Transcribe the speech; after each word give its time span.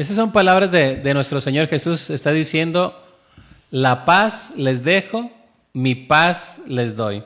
Estas 0.00 0.16
son 0.16 0.32
palabras 0.32 0.72
de, 0.72 0.96
de 0.96 1.12
nuestro 1.12 1.42
Señor 1.42 1.68
Jesús. 1.68 2.08
Está 2.08 2.32
diciendo, 2.32 2.98
la 3.70 4.06
paz 4.06 4.54
les 4.56 4.82
dejo, 4.82 5.30
mi 5.74 5.94
paz 5.94 6.62
les 6.66 6.96
doy. 6.96 7.22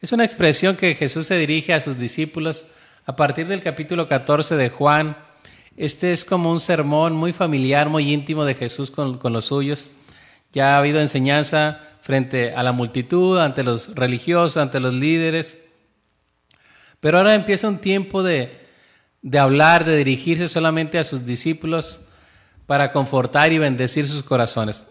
Es 0.00 0.12
una 0.12 0.24
expresión 0.24 0.76
que 0.76 0.94
Jesús 0.94 1.26
se 1.26 1.36
dirige 1.36 1.74
a 1.74 1.80
sus 1.80 1.98
discípulos 1.98 2.68
a 3.06 3.16
partir 3.16 3.48
del 3.48 3.60
capítulo 3.60 4.06
14 4.06 4.54
de 4.54 4.70
Juan. 4.70 5.16
Este 5.76 6.12
es 6.12 6.24
como 6.24 6.52
un 6.52 6.60
sermón 6.60 7.12
muy 7.12 7.32
familiar, 7.32 7.88
muy 7.88 8.12
íntimo 8.12 8.44
de 8.44 8.54
Jesús 8.54 8.92
con, 8.92 9.18
con 9.18 9.32
los 9.32 9.46
suyos. 9.46 9.88
Ya 10.52 10.76
ha 10.76 10.78
habido 10.78 11.00
enseñanza 11.00 11.80
frente 12.02 12.54
a 12.54 12.62
la 12.62 12.70
multitud, 12.70 13.40
ante 13.40 13.64
los 13.64 13.96
religiosos, 13.96 14.58
ante 14.58 14.78
los 14.78 14.94
líderes. 14.94 15.58
Pero 17.00 17.18
ahora 17.18 17.34
empieza 17.34 17.66
un 17.66 17.78
tiempo 17.78 18.22
de, 18.22 18.65
de 19.26 19.40
hablar, 19.40 19.84
de 19.84 19.96
dirigirse 19.96 20.46
solamente 20.46 21.00
a 21.00 21.04
sus 21.04 21.26
discípulos 21.26 22.06
para 22.64 22.92
confortar 22.92 23.52
y 23.52 23.58
bendecir 23.58 24.06
sus 24.06 24.22
corazones. 24.22 24.86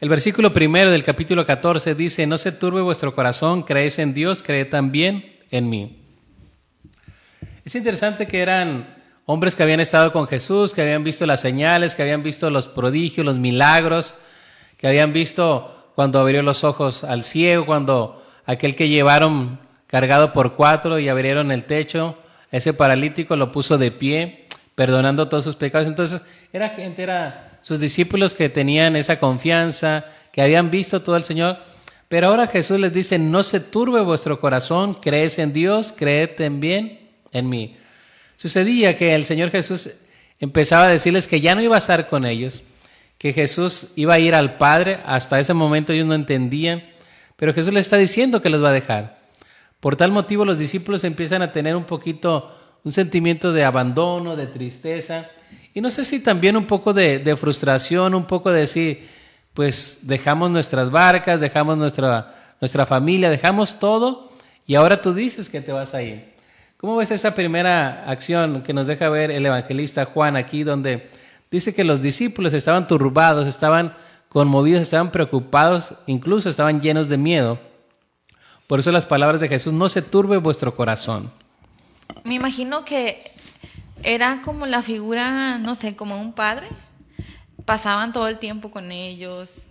El 0.00 0.08
versículo 0.08 0.54
primero 0.54 0.90
del 0.90 1.04
capítulo 1.04 1.44
14 1.44 1.94
dice, 1.94 2.26
no 2.26 2.38
se 2.38 2.50
turbe 2.50 2.80
vuestro 2.80 3.14
corazón, 3.14 3.62
creéis 3.62 3.98
en 3.98 4.14
Dios, 4.14 4.42
creed 4.42 4.70
también 4.70 5.36
en 5.50 5.68
mí. 5.68 6.02
Es 7.62 7.74
interesante 7.74 8.26
que 8.26 8.40
eran 8.40 8.96
hombres 9.26 9.54
que 9.54 9.64
habían 9.64 9.80
estado 9.80 10.12
con 10.12 10.26
Jesús, 10.26 10.72
que 10.72 10.80
habían 10.80 11.04
visto 11.04 11.26
las 11.26 11.42
señales, 11.42 11.94
que 11.94 12.04
habían 12.04 12.22
visto 12.22 12.48
los 12.48 12.68
prodigios, 12.68 13.26
los 13.26 13.38
milagros, 13.38 14.14
que 14.78 14.88
habían 14.88 15.12
visto 15.12 15.92
cuando 15.94 16.20
abrió 16.20 16.40
los 16.40 16.64
ojos 16.64 17.04
al 17.04 17.22
ciego, 17.22 17.66
cuando 17.66 18.24
aquel 18.46 18.74
que 18.74 18.88
llevaron 18.88 19.60
cargado 19.88 20.32
por 20.32 20.54
cuatro 20.54 20.98
y 20.98 21.10
abrieron 21.10 21.52
el 21.52 21.64
techo, 21.64 22.16
ese 22.50 22.72
paralítico 22.72 23.36
lo 23.36 23.52
puso 23.52 23.78
de 23.78 23.90
pie, 23.90 24.46
perdonando 24.74 25.28
todos 25.28 25.44
sus 25.44 25.56
pecados. 25.56 25.88
Entonces, 25.88 26.22
era 26.52 26.70
gente, 26.70 27.02
era 27.02 27.58
sus 27.62 27.80
discípulos 27.80 28.34
que 28.34 28.48
tenían 28.48 28.94
esa 28.96 29.18
confianza, 29.18 30.04
que 30.32 30.42
habían 30.42 30.70
visto 30.70 31.02
todo 31.02 31.16
el 31.16 31.24
Señor. 31.24 31.58
Pero 32.08 32.28
ahora 32.28 32.46
Jesús 32.46 32.78
les 32.78 32.92
dice, 32.92 33.18
no 33.18 33.42
se 33.42 33.58
turbe 33.58 34.00
vuestro 34.02 34.40
corazón, 34.40 34.94
crees 34.94 35.38
en 35.38 35.52
Dios, 35.52 35.92
creed 35.96 36.30
también 36.36 37.00
en 37.32 37.48
mí. 37.48 37.76
Sucedía 38.36 38.96
que 38.96 39.14
el 39.14 39.24
Señor 39.24 39.50
Jesús 39.50 39.90
empezaba 40.38 40.84
a 40.84 40.90
decirles 40.90 41.26
que 41.26 41.40
ya 41.40 41.54
no 41.54 41.62
iba 41.62 41.74
a 41.74 41.78
estar 41.78 42.08
con 42.08 42.26
ellos, 42.26 42.62
que 43.18 43.32
Jesús 43.32 43.92
iba 43.96 44.14
a 44.14 44.18
ir 44.18 44.34
al 44.34 44.58
Padre, 44.58 45.00
hasta 45.04 45.40
ese 45.40 45.54
momento 45.54 45.92
ellos 45.92 46.06
no 46.06 46.14
entendían, 46.14 46.84
pero 47.36 47.54
Jesús 47.54 47.72
les 47.72 47.86
está 47.86 47.96
diciendo 47.96 48.42
que 48.42 48.50
los 48.50 48.62
va 48.62 48.68
a 48.68 48.72
dejar. 48.72 49.15
Por 49.80 49.96
tal 49.96 50.10
motivo 50.10 50.44
los 50.44 50.58
discípulos 50.58 51.04
empiezan 51.04 51.42
a 51.42 51.52
tener 51.52 51.76
un 51.76 51.84
poquito 51.84 52.50
un 52.84 52.92
sentimiento 52.92 53.52
de 53.52 53.64
abandono, 53.64 54.36
de 54.36 54.46
tristeza, 54.46 55.28
y 55.76 55.80
no 55.82 55.90
sé 55.90 56.06
si 56.06 56.22
también 56.22 56.56
un 56.56 56.66
poco 56.66 56.94
de, 56.94 57.36
frustración, 57.38 58.14
un 58.14 58.24
poco 58.24 58.50
de 58.50 58.60
decir, 58.60 59.08
pues 59.52 60.00
dejamos 60.02 60.50
nuestras 60.50 60.90
barcas, 60.90 61.38
dejamos 61.38 61.76
nuestra, 61.76 62.54
nuestra 62.60 62.86
familia, 62.86 63.28
dejamos 63.28 63.78
todo 63.78 64.32
y 64.66 64.74
ahora 64.74 65.02
tú 65.02 65.12
dices 65.12 65.50
que 65.50 65.60
te 65.60 65.72
vas 65.72 65.92
a 65.94 66.02
ir. 66.02 66.32
¿Cómo 66.78 66.96
ves 66.96 67.10
esta 67.10 67.34
primera 67.34 68.08
acción 68.08 68.62
que 68.62 68.72
nos 68.72 68.86
deja 68.86 69.10
ver 69.10 69.30
el 69.30 69.44
evangelista 69.44 70.06
Juan 70.06 70.36
aquí, 70.36 70.62
donde 70.62 71.10
dice 71.50 71.74
que 71.74 71.84
los 71.84 72.00
discípulos 72.00 72.54
estaban 72.54 72.86
turbados, 72.86 73.46
estaban 73.46 73.94
conmovidos, 74.30 74.80
estaban 74.80 75.10
preocupados, 75.10 75.94
incluso 76.06 76.48
estaban 76.48 76.80
llenos 76.80 77.10
de 77.10 77.18
miedo? 77.18 77.58
Por 78.66 78.80
eso 78.80 78.90
las 78.92 79.06
palabras 79.06 79.40
de 79.40 79.48
Jesús, 79.48 79.72
no 79.72 79.88
se 79.88 80.02
turbe 80.02 80.36
vuestro 80.38 80.74
corazón. 80.74 81.30
Me 82.24 82.34
imagino 82.34 82.84
que 82.84 83.30
era 84.02 84.42
como 84.42 84.66
la 84.66 84.82
figura, 84.82 85.58
no 85.58 85.74
sé, 85.74 85.94
como 85.96 86.20
un 86.20 86.32
padre. 86.32 86.68
Pasaban 87.64 88.12
todo 88.12 88.28
el 88.28 88.38
tiempo 88.38 88.70
con 88.70 88.92
ellos, 88.92 89.70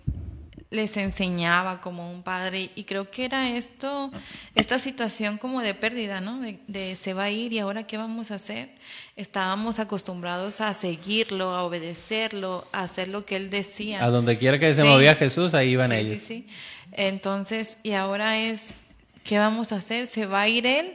les 0.70 0.96
enseñaba 0.96 1.80
como 1.80 2.10
un 2.10 2.22
padre 2.22 2.70
y 2.74 2.84
creo 2.84 3.10
que 3.10 3.24
era 3.24 3.56
esto, 3.56 4.10
esta 4.54 4.78
situación 4.78 5.38
como 5.38 5.62
de 5.62 5.74
pérdida, 5.74 6.20
¿no? 6.20 6.40
De, 6.66 6.96
se 6.96 7.14
va 7.14 7.24
a 7.24 7.30
ir 7.30 7.52
y 7.52 7.58
ahora 7.58 7.86
qué 7.86 7.96
vamos 7.96 8.30
a 8.30 8.34
hacer. 8.34 8.70
Estábamos 9.14 9.78
acostumbrados 9.78 10.60
a 10.60 10.74
seguirlo, 10.74 11.54
a 11.54 11.62
obedecerlo, 11.62 12.66
a 12.72 12.82
hacer 12.82 13.08
lo 13.08 13.24
que 13.24 13.36
él 13.36 13.48
decía. 13.50 14.04
A 14.04 14.10
donde 14.10 14.38
quiera 14.38 14.58
que 14.58 14.74
se 14.74 14.84
movía 14.84 15.14
Jesús, 15.14 15.54
ahí 15.54 15.70
iban 15.70 15.92
ellos. 15.92 16.20
Sí, 16.20 16.26
sí. 16.26 16.46
Entonces, 16.92 17.78
y 17.82 17.92
ahora 17.92 18.38
es, 18.38 18.82
¿qué 19.26 19.38
vamos 19.38 19.72
a 19.72 19.76
hacer? 19.76 20.06
Se 20.06 20.26
va 20.26 20.42
a 20.42 20.48
ir 20.48 20.66
él 20.66 20.94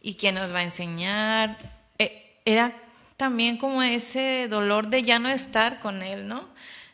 y 0.00 0.14
quién 0.14 0.34
nos 0.34 0.52
va 0.52 0.58
a 0.58 0.62
enseñar, 0.62 1.58
era 2.44 2.74
también 3.16 3.56
como 3.56 3.82
ese 3.82 4.48
dolor 4.48 4.88
de 4.88 5.02
ya 5.02 5.18
no 5.18 5.28
estar 5.28 5.80
con 5.80 6.02
él, 6.02 6.28
¿no? 6.28 6.48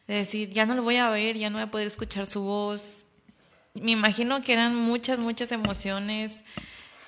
De 0.07 0.15
decir, 0.15 0.51
ya 0.51 0.67
no 0.67 0.75
lo 0.75 0.83
voy 0.83 0.97
a 0.97 1.11
ver, 1.11 1.37
ya 1.37 1.51
no 1.51 1.57
voy 1.57 1.65
a 1.65 1.71
poder 1.71 1.87
escuchar 1.87 2.27
su 2.27 2.43
voz. 2.43 3.07
Me 3.75 3.93
imagino 3.93 4.43
que 4.43 4.53
eran 4.53 4.75
muchas, 4.75 5.19
muchas 5.19 5.53
emociones 5.53 6.43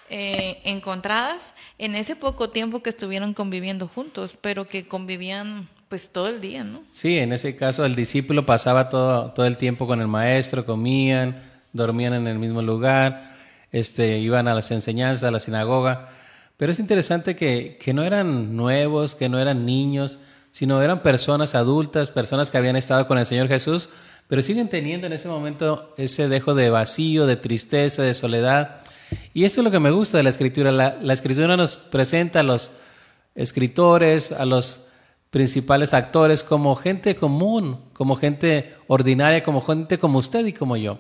eh, 0.08 0.60
encontradas 0.64 1.54
en 1.78 1.94
ese 1.94 2.16
poco 2.16 2.50
tiempo 2.50 2.82
que 2.82 2.90
estuvieron 2.90 3.34
conviviendo 3.34 3.88
juntos, 3.88 4.36
pero 4.40 4.68
que 4.68 4.86
convivían 4.86 5.68
pues 5.88 6.10
todo 6.10 6.28
el 6.28 6.40
día, 6.40 6.62
¿no? 6.62 6.82
Sí, 6.90 7.18
en 7.18 7.32
ese 7.32 7.56
caso 7.56 7.84
el 7.84 7.96
discípulo 7.96 8.46
pasaba 8.46 8.88
todo, 8.88 9.32
todo 9.32 9.46
el 9.46 9.56
tiempo 9.56 9.86
con 9.86 10.00
el 10.00 10.08
maestro, 10.08 10.64
comían, 10.64 11.42
dormían 11.72 12.14
en 12.14 12.26
el 12.28 12.38
mismo 12.38 12.62
lugar, 12.62 13.29
este, 13.72 14.18
iban 14.18 14.48
a 14.48 14.54
las 14.54 14.70
enseñanzas, 14.70 15.24
a 15.24 15.30
la 15.30 15.40
sinagoga 15.40 16.10
pero 16.60 16.72
es 16.72 16.78
interesante 16.78 17.36
que, 17.36 17.78
no 17.94 18.02
eran 18.02 18.54
nuevos, 18.54 19.14
que 19.14 19.30
no 19.30 19.38
eran 19.38 19.64
niños, 19.64 20.18
sino 20.50 20.82
eran 20.82 21.02
personas 21.02 21.54
adultas, 21.54 22.10
personas 22.10 22.50
que 22.50 22.58
habían 22.58 22.76
estado 22.76 23.08
con 23.08 23.16
el 23.16 23.24
Señor 23.24 23.48
Jesús, 23.48 23.88
pero 24.28 24.42
siguen 24.42 24.68
teniendo 24.68 25.06
en 25.06 25.14
ese 25.14 25.26
momento 25.26 25.94
ese 25.96 26.28
dejo 26.28 26.54
de 26.54 26.68
vacío, 26.68 27.24
de 27.24 27.36
tristeza, 27.36 28.02
de 28.02 28.12
soledad. 28.12 28.82
Y 29.32 29.44
esto 29.44 29.62
es 29.62 29.64
lo 29.64 29.70
que 29.70 29.80
me 29.80 29.90
gusta 29.90 30.18
de 30.18 30.22
la 30.22 30.28
escritura. 30.28 30.70
La, 30.70 30.98
la 31.00 31.14
escritura 31.14 31.56
nos 31.56 31.76
presenta 31.76 32.40
a 32.40 32.42
los 32.42 32.72
escritores, 33.34 34.30
a 34.30 34.44
los 34.44 34.88
principales 35.30 35.94
actores 35.94 36.42
como 36.42 36.76
gente 36.76 37.14
común, 37.14 37.80
como 37.94 38.16
gente 38.16 38.74
ordinaria, 38.86 39.42
como 39.42 39.62
gente 39.62 39.96
como 39.96 40.18
usted 40.18 40.44
y 40.44 40.52
como 40.52 40.76
yo. 40.76 40.98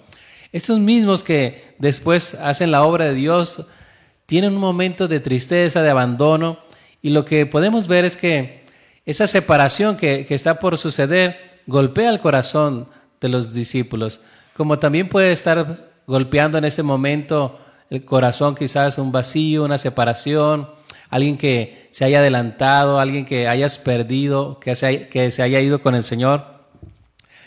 Estos 0.52 0.78
mismos 0.78 1.22
que 1.22 1.74
después 1.78 2.34
hacen 2.34 2.70
la 2.70 2.84
obra 2.84 3.04
de 3.06 3.14
Dios, 3.14 3.66
tienen 4.26 4.54
un 4.54 4.60
momento 4.60 5.08
de 5.08 5.20
tristeza, 5.20 5.82
de 5.82 5.90
abandono, 5.90 6.58
y 7.02 7.10
lo 7.10 7.24
que 7.24 7.46
podemos 7.46 7.86
ver 7.86 8.04
es 8.04 8.16
que 8.16 8.64
esa 9.06 9.26
separación 9.26 9.96
que, 9.96 10.26
está 10.28 10.60
por 10.60 10.76
suceder 10.78 11.58
golpea 11.66 12.10
el 12.10 12.20
corazón 12.20 12.88
de 13.20 13.28
los 13.28 13.52
discípulos, 13.54 14.20
como 14.56 14.78
también 14.78 15.08
puede 15.08 15.32
estar 15.32 15.90
golpeando 16.06 16.58
en 16.58 16.64
este 16.64 16.82
momento 16.82 17.58
el 17.88 18.04
corazón 18.04 18.54
quizás 18.54 18.98
un 18.98 19.10
vacío, 19.10 19.64
una 19.64 19.78
separación, 19.78 20.68
alguien 21.08 21.36
que 21.36 21.88
se 21.90 22.04
haya 22.04 22.20
adelantado, 22.20 22.98
alguien 22.98 23.24
que 23.24 23.48
hayas 23.48 23.78
perdido, 23.78 24.60
que 24.60 24.74
se, 24.74 25.08
que 25.08 25.30
se 25.30 25.42
haya 25.42 25.60
ido 25.60 25.82
con 25.82 25.94
el 25.94 26.04
Señor. 26.04 26.49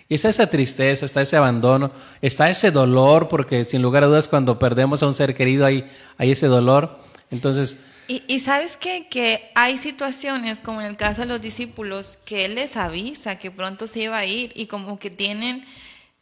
Y 0.09 0.15
está 0.15 0.29
esa 0.29 0.47
tristeza, 0.47 1.05
está 1.05 1.21
ese 1.21 1.37
abandono, 1.37 1.91
está 2.21 2.49
ese 2.49 2.71
dolor, 2.71 3.29
porque 3.29 3.63
sin 3.63 3.81
lugar 3.81 4.03
a 4.03 4.07
dudas 4.07 4.27
cuando 4.27 4.59
perdemos 4.59 5.01
a 5.01 5.07
un 5.07 5.13
ser 5.13 5.33
querido 5.33 5.65
hay, 5.65 5.89
hay 6.17 6.31
ese 6.31 6.47
dolor. 6.47 6.99
Entonces... 7.31 7.79
Y, 8.05 8.41
sabes 8.41 8.75
qué? 8.75 9.07
que 9.09 9.49
hay 9.55 9.77
situaciones, 9.77 10.59
como 10.59 10.81
en 10.81 10.87
el 10.87 10.97
caso 10.97 11.21
de 11.21 11.27
los 11.27 11.41
discípulos, 11.41 12.17
que 12.25 12.43
Él 12.45 12.55
les 12.55 12.75
avisa 12.75 13.39
que 13.39 13.49
pronto 13.49 13.87
se 13.87 14.01
iba 14.01 14.17
a 14.17 14.25
ir 14.25 14.51
y 14.55 14.67
como 14.67 14.99
que 14.99 15.09
tienen 15.09 15.65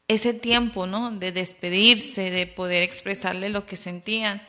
ese 0.08 0.34
tiempo, 0.34 0.86
¿no? 0.86 1.10
De 1.12 1.32
despedirse, 1.32 2.30
de 2.30 2.46
poder 2.46 2.84
expresarle 2.84 3.50
lo 3.50 3.66
que 3.66 3.78
sentían, 3.78 4.42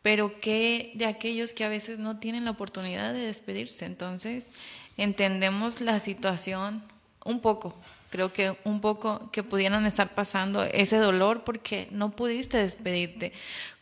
pero 0.00 0.40
que 0.40 0.92
de 0.94 1.04
aquellos 1.04 1.52
que 1.52 1.64
a 1.64 1.68
veces 1.68 1.98
no 1.98 2.18
tienen 2.18 2.46
la 2.46 2.52
oportunidad 2.52 3.12
de 3.12 3.20
despedirse. 3.20 3.84
Entonces, 3.84 4.52
entendemos 4.96 5.80
la 5.82 6.00
situación 6.00 6.82
un 7.24 7.40
poco, 7.40 7.74
creo 8.10 8.32
que 8.32 8.56
un 8.64 8.80
poco 8.80 9.30
que 9.30 9.42
pudieran 9.42 9.86
estar 9.86 10.14
pasando 10.14 10.62
ese 10.64 10.96
dolor 10.96 11.44
porque 11.44 11.88
no 11.90 12.10
pudiste 12.10 12.58
despedirte. 12.58 13.32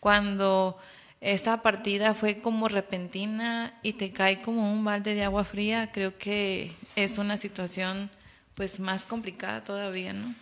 Cuando 0.00 0.76
esa 1.20 1.62
partida 1.62 2.14
fue 2.14 2.40
como 2.40 2.68
repentina 2.68 3.74
y 3.82 3.94
te 3.94 4.12
cae 4.12 4.42
como 4.42 4.72
un 4.72 4.84
balde 4.84 5.14
de 5.14 5.24
agua 5.24 5.44
fría, 5.44 5.90
creo 5.92 6.16
que 6.18 6.72
es 6.94 7.18
una 7.18 7.36
situación 7.36 8.10
pues 8.54 8.80
más 8.80 9.04
complicada 9.04 9.64
todavía, 9.64 10.12
¿no? 10.12 10.34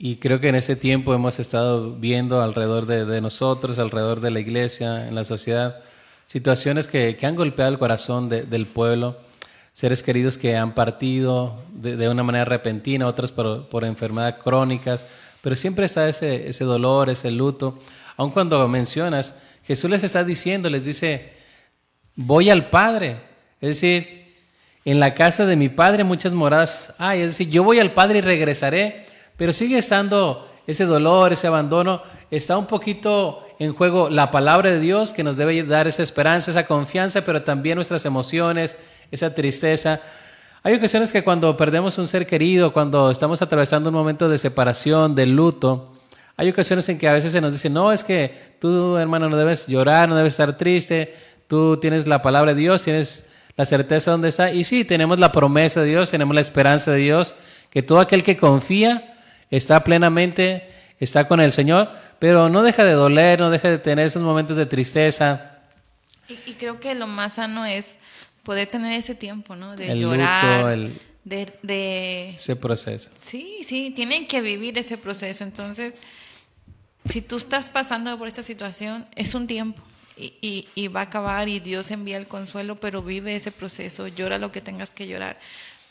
Y 0.00 0.16
creo 0.16 0.38
que 0.38 0.48
en 0.48 0.54
ese 0.54 0.76
tiempo 0.76 1.12
hemos 1.12 1.40
estado 1.40 1.92
viendo 1.92 2.40
alrededor 2.40 2.86
de, 2.86 3.20
nosotros, 3.20 3.80
alrededor 3.80 4.20
de 4.20 4.30
la 4.30 4.38
iglesia, 4.38 5.08
en 5.08 5.16
la 5.16 5.24
sociedad, 5.24 5.80
situaciones 6.28 6.86
que, 6.86 7.18
han 7.20 7.34
golpeado 7.34 7.72
el 7.72 7.80
corazón 7.80 8.28
del 8.28 8.66
pueblo 8.66 9.16
seres 9.78 10.02
queridos 10.02 10.36
que 10.36 10.56
han 10.56 10.74
partido 10.74 11.54
de, 11.70 12.08
una 12.08 12.24
manera 12.24 12.44
repentina, 12.44 13.06
otros 13.06 13.30
por, 13.30 13.68
por 13.68 13.84
enfermedades 13.84 14.34
crónicas, 14.42 15.04
pero 15.40 15.54
siempre 15.54 15.86
está 15.86 16.08
ese, 16.08 16.48
ese 16.48 16.64
dolor, 16.64 17.08
ese 17.08 17.30
luto. 17.30 17.78
Aun 18.16 18.32
cuando 18.32 18.66
mencionas, 18.66 19.38
Jesús 19.62 19.88
les 19.88 20.02
está 20.02 20.24
diciendo, 20.24 20.68
les 20.68 20.82
dice, 20.82 21.32
voy 22.16 22.50
al 22.50 22.70
Padre. 22.70 23.20
Es 23.60 23.80
decir, 23.80 24.34
En 24.84 24.98
la 24.98 25.14
casa 25.14 25.46
de 25.46 25.54
mi 25.54 25.68
padre 25.68 26.02
muchas 26.02 26.32
moradas 26.32 26.92
hay. 26.98 27.20
Es 27.20 27.38
decir, 27.38 27.48
yo 27.48 27.62
voy 27.62 27.78
al 27.78 27.92
Padre 27.92 28.18
y 28.18 28.22
regresaré, 28.22 29.06
pero 29.36 29.52
sigue 29.52 29.78
estando 29.78 30.50
ese 30.66 30.86
dolor, 30.86 31.32
ese 31.32 31.46
abandono. 31.46 32.02
Está 32.30 32.58
un 32.58 32.66
poquito 32.66 33.46
en 33.58 33.72
juego 33.72 34.10
la 34.10 34.30
palabra 34.30 34.70
de 34.70 34.80
Dios 34.80 35.12
que 35.12 35.24
nos 35.24 35.36
debe 35.36 35.62
dar 35.62 35.88
esa 35.88 36.02
esperanza, 36.02 36.50
esa 36.50 36.66
confianza, 36.66 37.24
pero 37.24 37.42
también 37.42 37.76
nuestras 37.76 38.04
emociones, 38.04 38.78
esa 39.10 39.34
tristeza. 39.34 40.00
Hay 40.62 40.74
ocasiones 40.74 41.10
que 41.10 41.24
cuando 41.24 41.56
perdemos 41.56 41.96
un 41.98 42.06
ser 42.06 42.26
querido, 42.26 42.72
cuando 42.72 43.10
estamos 43.10 43.40
atravesando 43.40 43.88
un 43.88 43.94
momento 43.94 44.28
de 44.28 44.36
separación, 44.36 45.14
de 45.14 45.26
luto, 45.26 45.94
hay 46.36 46.50
ocasiones 46.50 46.88
en 46.88 46.98
que 46.98 47.08
a 47.08 47.12
veces 47.12 47.32
se 47.32 47.40
nos 47.40 47.52
dice, 47.52 47.70
no, 47.70 47.90
es 47.90 48.04
que 48.04 48.54
tú, 48.60 48.96
hermano, 48.96 49.28
no 49.28 49.36
debes 49.36 49.66
llorar, 49.66 50.08
no 50.08 50.14
debes 50.14 50.34
estar 50.34 50.56
triste, 50.56 51.14
tú 51.48 51.78
tienes 51.78 52.06
la 52.06 52.22
palabra 52.22 52.54
de 52.54 52.60
Dios, 52.60 52.82
tienes 52.82 53.30
la 53.56 53.64
certeza 53.64 54.10
de 54.10 54.12
dónde 54.12 54.28
está. 54.28 54.52
Y 54.52 54.62
sí, 54.62 54.84
tenemos 54.84 55.18
la 55.18 55.32
promesa 55.32 55.80
de 55.80 55.88
Dios, 55.88 56.10
tenemos 56.10 56.34
la 56.34 56.40
esperanza 56.40 56.92
de 56.92 56.98
Dios, 56.98 57.34
que 57.70 57.82
todo 57.82 57.98
aquel 57.98 58.22
que 58.22 58.36
confía 58.36 59.16
está 59.50 59.82
plenamente, 59.82 60.68
está 61.00 61.28
con 61.28 61.40
el 61.40 61.52
Señor, 61.52 61.90
pero 62.18 62.48
no 62.48 62.62
deja 62.62 62.84
de 62.84 62.92
doler, 62.92 63.40
no 63.40 63.50
deja 63.50 63.70
de 63.70 63.78
tener 63.78 64.06
esos 64.06 64.22
momentos 64.22 64.56
de 64.56 64.66
tristeza. 64.66 65.58
Y, 66.28 66.54
creo 66.54 66.78
que 66.80 66.94
lo 66.94 67.06
más 67.06 67.34
sano 67.34 67.64
es 67.64 67.96
poder 68.42 68.68
tener 68.68 68.92
ese 68.92 69.14
tiempo, 69.14 69.56
¿no? 69.56 69.74
De 69.76 69.98
llorar. 69.98 70.72
el, 70.72 71.00
de, 71.24 72.30
ese 72.30 72.56
proceso. 72.56 73.10
Sí, 73.20 73.60
sí, 73.66 73.92
tienen 73.94 74.26
que 74.26 74.40
vivir 74.40 74.78
ese 74.78 74.98
proceso. 74.98 75.44
Entonces, 75.44 75.94
si 77.08 77.22
tú 77.22 77.36
estás 77.36 77.70
pasando 77.70 78.16
por 78.18 78.28
esta 78.28 78.42
situación, 78.42 79.04
es 79.14 79.34
un 79.34 79.46
tiempo. 79.46 79.82
Y, 80.16 80.66
y, 80.74 80.88
va 80.88 81.00
a 81.00 81.04
acabar 81.04 81.48
y 81.48 81.60
Dios 81.60 81.92
envía 81.92 82.16
el 82.16 82.26
consuelo, 82.26 82.80
pero 82.80 83.02
vive 83.02 83.36
ese 83.36 83.52
proceso, 83.52 84.08
llora 84.08 84.38
lo 84.38 84.50
que 84.50 84.60
tengas 84.60 84.92
que 84.92 85.06
llorar, 85.06 85.38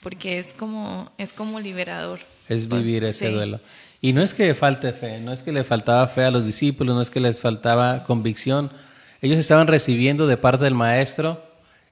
porque 0.02 0.38
es 0.38 0.54
como, 0.54 1.14
es 1.18 1.32
como 1.32 1.62
liberador. 1.62 2.20
Es 2.50 2.68
vivir 2.68 3.06
ese 3.06 3.30
duelo. 3.32 3.62
Y 4.02 4.14
no 4.14 4.22
es 4.22 4.34
que 4.34 4.54
falte 4.54 4.94
fe, 4.94 5.20
no 5.20 5.32
es 5.32 5.42
que 5.42 5.52
le 5.52 5.64
faltaba 5.64 6.08
fe 6.08 6.24
a 6.24 6.32
los 6.32 6.46
discípulos, 6.46 6.96
no 6.96 7.02
es 7.02 7.10
que 7.10 7.20
les 7.20 7.42
faltaba 7.42 8.04
convicción. 8.04 8.72
Ellos 9.22 9.40
estaban 9.40 9.68
recibiendo 9.68 10.28
de 10.28 10.38
parte 10.38 10.64
del 10.64 10.76
Maestro 10.76 11.44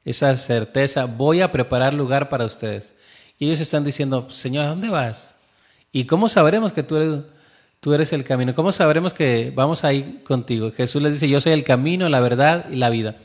esa 0.06 0.36
certeza, 0.36 1.06
voy 1.06 1.42
a 1.42 1.52
preparar 1.52 1.94
lugar 1.94 2.30
para 2.30 2.46
ustedes. 2.46 2.96
Y 3.40 3.48
ellos 3.48 3.60
están 3.60 3.84
diciendo, 3.84 4.28
Señor, 4.30 4.66
¿a 4.66 4.70
dónde 4.70 4.90
vas? 4.90 5.38
¿Y 5.92 6.06
cómo 6.06 6.30
sabremos 6.30 6.72
que 6.72 6.84
tú 6.84 6.98
eres, 7.94 8.14
el 8.14 8.24
camino? 8.24 8.54
¿Cómo 8.54 8.72
sabremos 8.72 9.14
que 9.14 9.52
vamos 9.56 9.84
a 9.84 9.92
ir 9.92 10.24
contigo? 10.24 10.72
Jesús 10.72 11.02
les 11.02 11.14
dice, 11.14 11.28
yo 11.28 11.42
soy 11.42 11.54
el 11.54 11.64
camino, 11.64 12.08
la 12.08 12.20
verdad 12.20 12.66
y 12.70 12.76
la 12.76 12.92
vida. 12.92 13.16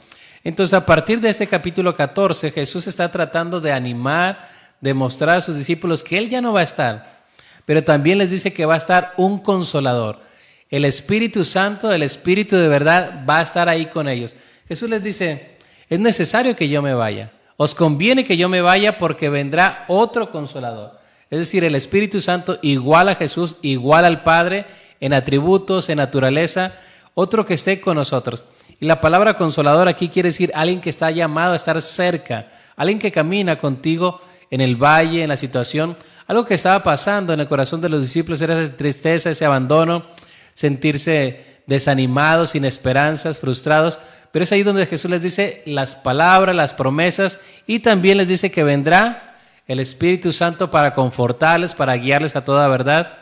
Entonces, 0.43 0.73
a 0.73 0.87
partir 0.87 1.21
de 1.21 1.29
este 1.29 1.47
capítulo 1.47 1.95
14, 1.95 2.51
Jesús 2.51 2.87
está 2.87 3.13
tratando 3.13 3.61
de 3.61 3.73
animar, 3.73 4.49
de 4.81 4.95
mostrar 4.95 5.37
a 5.37 5.43
sus 5.43 5.59
discípulos 5.59 6.03
que 6.03 6.17
Él 6.17 6.31
ya 6.31 6.41
no 6.41 6.55
va 6.55 6.61
a 6.61 6.65
estar, 6.65 7.20
pero 7.65 7.85
también 7.85 8.19
les 8.19 8.31
dice 8.31 8.53
que 8.53 8.67
va 8.67 8.75
a 8.75 8.79
estar 8.79 9.15
un 9.17 9.39
consolador. 9.39 10.21
El 10.69 10.85
Espíritu 10.85 11.45
Santo, 11.45 11.93
el 11.93 12.03
Espíritu 12.03 12.57
de 12.57 12.69
verdad, 12.69 13.25
va 13.29 13.39
a 13.41 13.43
estar 13.43 13.69
ahí 13.69 13.87
con 13.87 14.09
ellos. 14.09 14.37
Jesús 14.69 14.89
les 14.89 15.03
dice, 15.03 15.57
es 15.89 15.99
necesario 15.99 16.55
que 16.55 16.69
yo 16.69 16.81
me 16.81 16.95
vaya. 16.95 17.33
Os 17.57 17.75
conviene 17.75 18.25
que 18.25 18.37
yo 18.37 18.49
me 18.49 18.63
vaya 18.63 18.97
porque 18.97 19.29
vendrá 19.29 19.85
otro 19.89 20.31
consolador. 20.31 20.99
Es 21.29 21.39
decir, 21.39 21.65
el 21.65 21.75
Espíritu 21.75 22.21
Santo 22.21 22.59
igual 22.63 23.09
a 23.09 23.15
Jesús, 23.15 23.57
igual 23.63 24.05
al 24.05 24.23
Padre, 24.23 24.65
en 25.01 25.13
atributos, 25.13 25.89
en 25.89 25.99
naturaleza, 25.99 26.75
otro 27.15 27.45
que 27.45 27.55
esté 27.55 27.81
con 27.81 27.97
nosotros. 27.97 28.45
Y 28.81 28.87
la 28.87 29.01
palabra 29.01 29.35
consolador 29.35 29.89
aquí 29.89 30.09
quiere 30.09 30.31
decir 30.31 30.51
alguien 30.55 30.81
que 30.81 30.91
está 30.91 31.11
llamado 31.11 31.53
a 31.53 31.57
estar 31.57 31.81
cerca, 31.83 32.49
alguien 32.77 32.99
que 32.99 33.13
camina 33.13 33.59
contigo 33.59 34.21
en 34.51 34.61
el 34.61 34.77
valle, 34.77 35.23
en 35.23 35.29
la 35.29 35.37
situación, 35.37 35.97
algo 36.27 36.45
que 36.45 36.55
estaba 36.55 36.83
pasando 36.83 37.33
en 37.33 37.41
el 37.41 37.49
corazón 37.49 37.81
de 37.81 37.89
los 37.89 38.03
discípulos 38.03 38.41
era 38.41 38.61
esa 38.61 38.77
tristeza, 38.77 39.31
ese 39.31 39.45
abandono, 39.45 40.05
sentirse 40.55 41.63
desanimados, 41.67 42.51
sin 42.51 42.65
esperanzas, 42.65 43.39
frustrados. 43.39 44.01
Pero 44.31 44.45
es 44.45 44.53
ahí 44.53 44.63
donde 44.63 44.87
Jesús 44.87 45.11
les 45.11 45.23
dice 45.23 45.63
las 45.67 45.97
palabras, 45.97 46.55
las 46.55 46.73
promesas 46.73 47.41
y 47.67 47.81
también 47.81 48.17
les 48.17 48.29
dice 48.29 48.51
que 48.51 48.63
vendrá 48.63 49.39
el 49.67 49.81
Espíritu 49.81 50.33
Santo 50.33 50.71
para 50.71 50.95
confortarles, 50.95 51.75
para 51.75 51.97
guiarles 51.97 52.37
a 52.37 52.45
toda 52.45 52.69
verdad. 52.69 53.19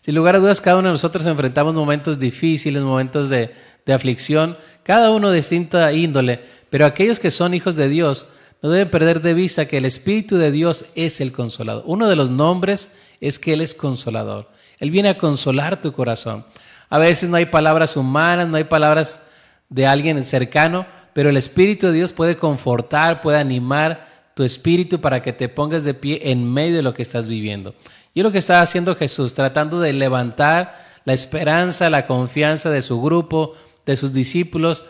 Sin 0.00 0.14
lugar 0.14 0.36
a 0.36 0.38
dudas, 0.38 0.60
cada 0.60 0.78
uno 0.78 0.88
de 0.88 0.94
nosotros 0.94 1.26
enfrentamos 1.26 1.74
momentos 1.74 2.18
difíciles, 2.18 2.82
momentos 2.82 3.28
de, 3.28 3.54
de 3.86 3.92
aflicción, 3.92 4.56
cada 4.82 5.10
uno 5.10 5.30
de 5.30 5.36
distinta 5.36 5.92
índole, 5.92 6.44
pero 6.70 6.86
aquellos 6.86 7.20
que 7.20 7.30
son 7.30 7.54
hijos 7.54 7.76
de 7.76 7.88
Dios 7.88 8.28
no 8.62 8.70
deben 8.70 8.90
perder 8.90 9.20
de 9.20 9.34
vista 9.34 9.66
que 9.66 9.78
el 9.78 9.84
Espíritu 9.84 10.36
de 10.36 10.52
Dios 10.52 10.86
es 10.94 11.20
el 11.20 11.32
consolador. 11.32 11.82
Uno 11.86 12.08
de 12.08 12.16
los 12.16 12.30
nombres 12.30 12.92
es 13.20 13.38
que 13.38 13.52
Él 13.52 13.60
es 13.60 13.74
consolador. 13.74 14.48
Él 14.78 14.90
viene 14.90 15.08
a 15.08 15.18
consolar 15.18 15.80
tu 15.80 15.92
corazón. 15.92 16.46
A 16.88 16.98
veces 16.98 17.28
no 17.28 17.36
hay 17.36 17.46
palabras 17.46 17.96
humanas, 17.96 18.48
no 18.48 18.56
hay 18.56 18.64
palabras 18.64 19.22
de 19.68 19.86
alguien 19.86 20.22
cercano, 20.22 20.86
pero 21.12 21.30
el 21.30 21.36
Espíritu 21.36 21.88
de 21.88 21.94
Dios 21.94 22.12
puede 22.12 22.36
confortar, 22.36 23.20
puede 23.20 23.38
animar 23.38 24.06
tu 24.34 24.44
espíritu 24.44 25.00
para 25.00 25.22
que 25.22 25.32
te 25.32 25.48
pongas 25.48 25.84
de 25.84 25.94
pie 25.94 26.20
en 26.30 26.50
medio 26.50 26.76
de 26.76 26.82
lo 26.82 26.94
que 26.94 27.02
estás 27.02 27.28
viviendo. 27.28 27.74
Y 28.14 28.20
es 28.20 28.24
lo 28.24 28.32
que 28.32 28.38
está 28.38 28.62
haciendo 28.62 28.94
Jesús, 28.94 29.34
tratando 29.34 29.80
de 29.80 29.92
levantar 29.92 30.74
la 31.04 31.12
esperanza, 31.12 31.90
la 31.90 32.06
confianza 32.06 32.70
de 32.70 32.82
su 32.82 33.00
grupo, 33.00 33.54
de 33.84 33.96
sus 33.96 34.12
discípulos, 34.12 34.84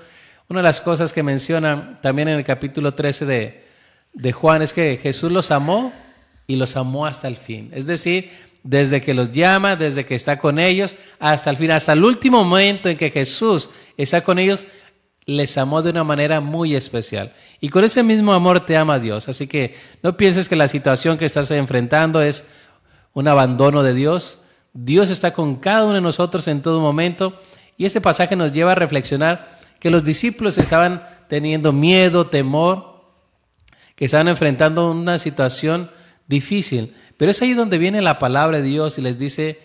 una 0.53 0.61
de 0.61 0.65
las 0.65 0.83
cosas 0.83 1.15
que 1.15 1.23
menciona 1.23 1.99
también 2.03 2.29
en 2.29 2.37
el 2.37 2.45
capítulo 2.45 2.93
13 2.93 3.25
de, 3.25 3.65
de 4.13 4.33
Juan 4.33 4.61
es 4.61 4.75
que 4.75 4.99
Jesús 4.99 5.33
los 5.33 5.51
amó 5.51 5.95
y 6.47 6.57
los 6.57 6.77
amó 6.77 7.07
hasta 7.07 7.27
el 7.27 7.39
fin. 7.39 7.71
Es 7.73 7.87
decir, 7.87 8.31
desde 8.63 9.01
que 9.01 9.15
los 9.15 9.33
llama, 9.33 9.77
desde 9.77 10.05
que 10.05 10.15
está 10.15 10.39
con 10.39 10.59
ellos, 10.59 10.99
hasta 11.19 11.49
el 11.49 11.57
fin, 11.57 11.71
hasta 11.71 11.95
el 11.95 12.05
último 12.05 12.45
momento 12.45 12.91
en 12.91 12.99
que 12.99 13.11
Jesús 13.11 13.71
está 13.97 14.21
con 14.21 14.39
ellos, 14.39 14.67
les 15.25 15.57
amó 15.57 15.81
de 15.81 15.89
una 15.89 16.05
manera 16.05 16.43
muy 16.43 16.77
especial. 16.77 17.33
Y 17.59 17.71
con 17.71 17.83
ese 17.85 18.03
mismo 18.03 18.35
amor 18.35 18.67
te 18.67 18.77
ama 18.77 18.99
Dios. 18.99 19.31
Así 19.31 19.47
que 19.47 19.75
no 20.03 20.19
pienses 20.19 20.51
que 20.51 20.57
la 20.57 20.69
situación 20.69 21.17
que 21.17 21.25
estás 21.25 21.51
enfrentando 21.51 22.21
es 22.21 22.51
un 23.15 23.27
abandono 23.27 23.83
de 23.83 23.95
Dios. 23.95 24.43
Dios 24.75 25.09
está 25.09 25.33
con 25.33 25.57
cada 25.57 25.87
uno 25.87 25.95
de 25.95 26.03
nosotros 26.03 26.47
en 26.47 26.61
todo 26.61 26.79
momento. 26.79 27.39
Y 27.79 27.87
ese 27.87 28.03
pasaje 28.03 28.37
nos 28.37 28.53
lleva 28.53 28.73
a 28.73 28.75
reflexionar 28.75 29.62
que 29.83 29.91
los 29.91 30.05
discípulos 30.05 30.59
estaban 30.59 31.03
teniendo 31.27 31.73
miedo, 31.73 32.29
temor, 32.29 33.03
que 33.97 34.05
estaban 34.05 34.29
enfrentando 34.29 34.89
una 34.93 35.19
situación 35.19 35.91
difícil. 36.29 36.95
Pero 37.17 37.33
es 37.33 37.43
ahí 37.43 37.53
donde 37.53 37.79
viene 37.79 38.01
la 38.01 38.21
palabra 38.21 38.59
de 38.59 38.63
Dios 38.63 38.97
y 38.99 39.03
les 39.03 39.19
dice, 39.19 39.59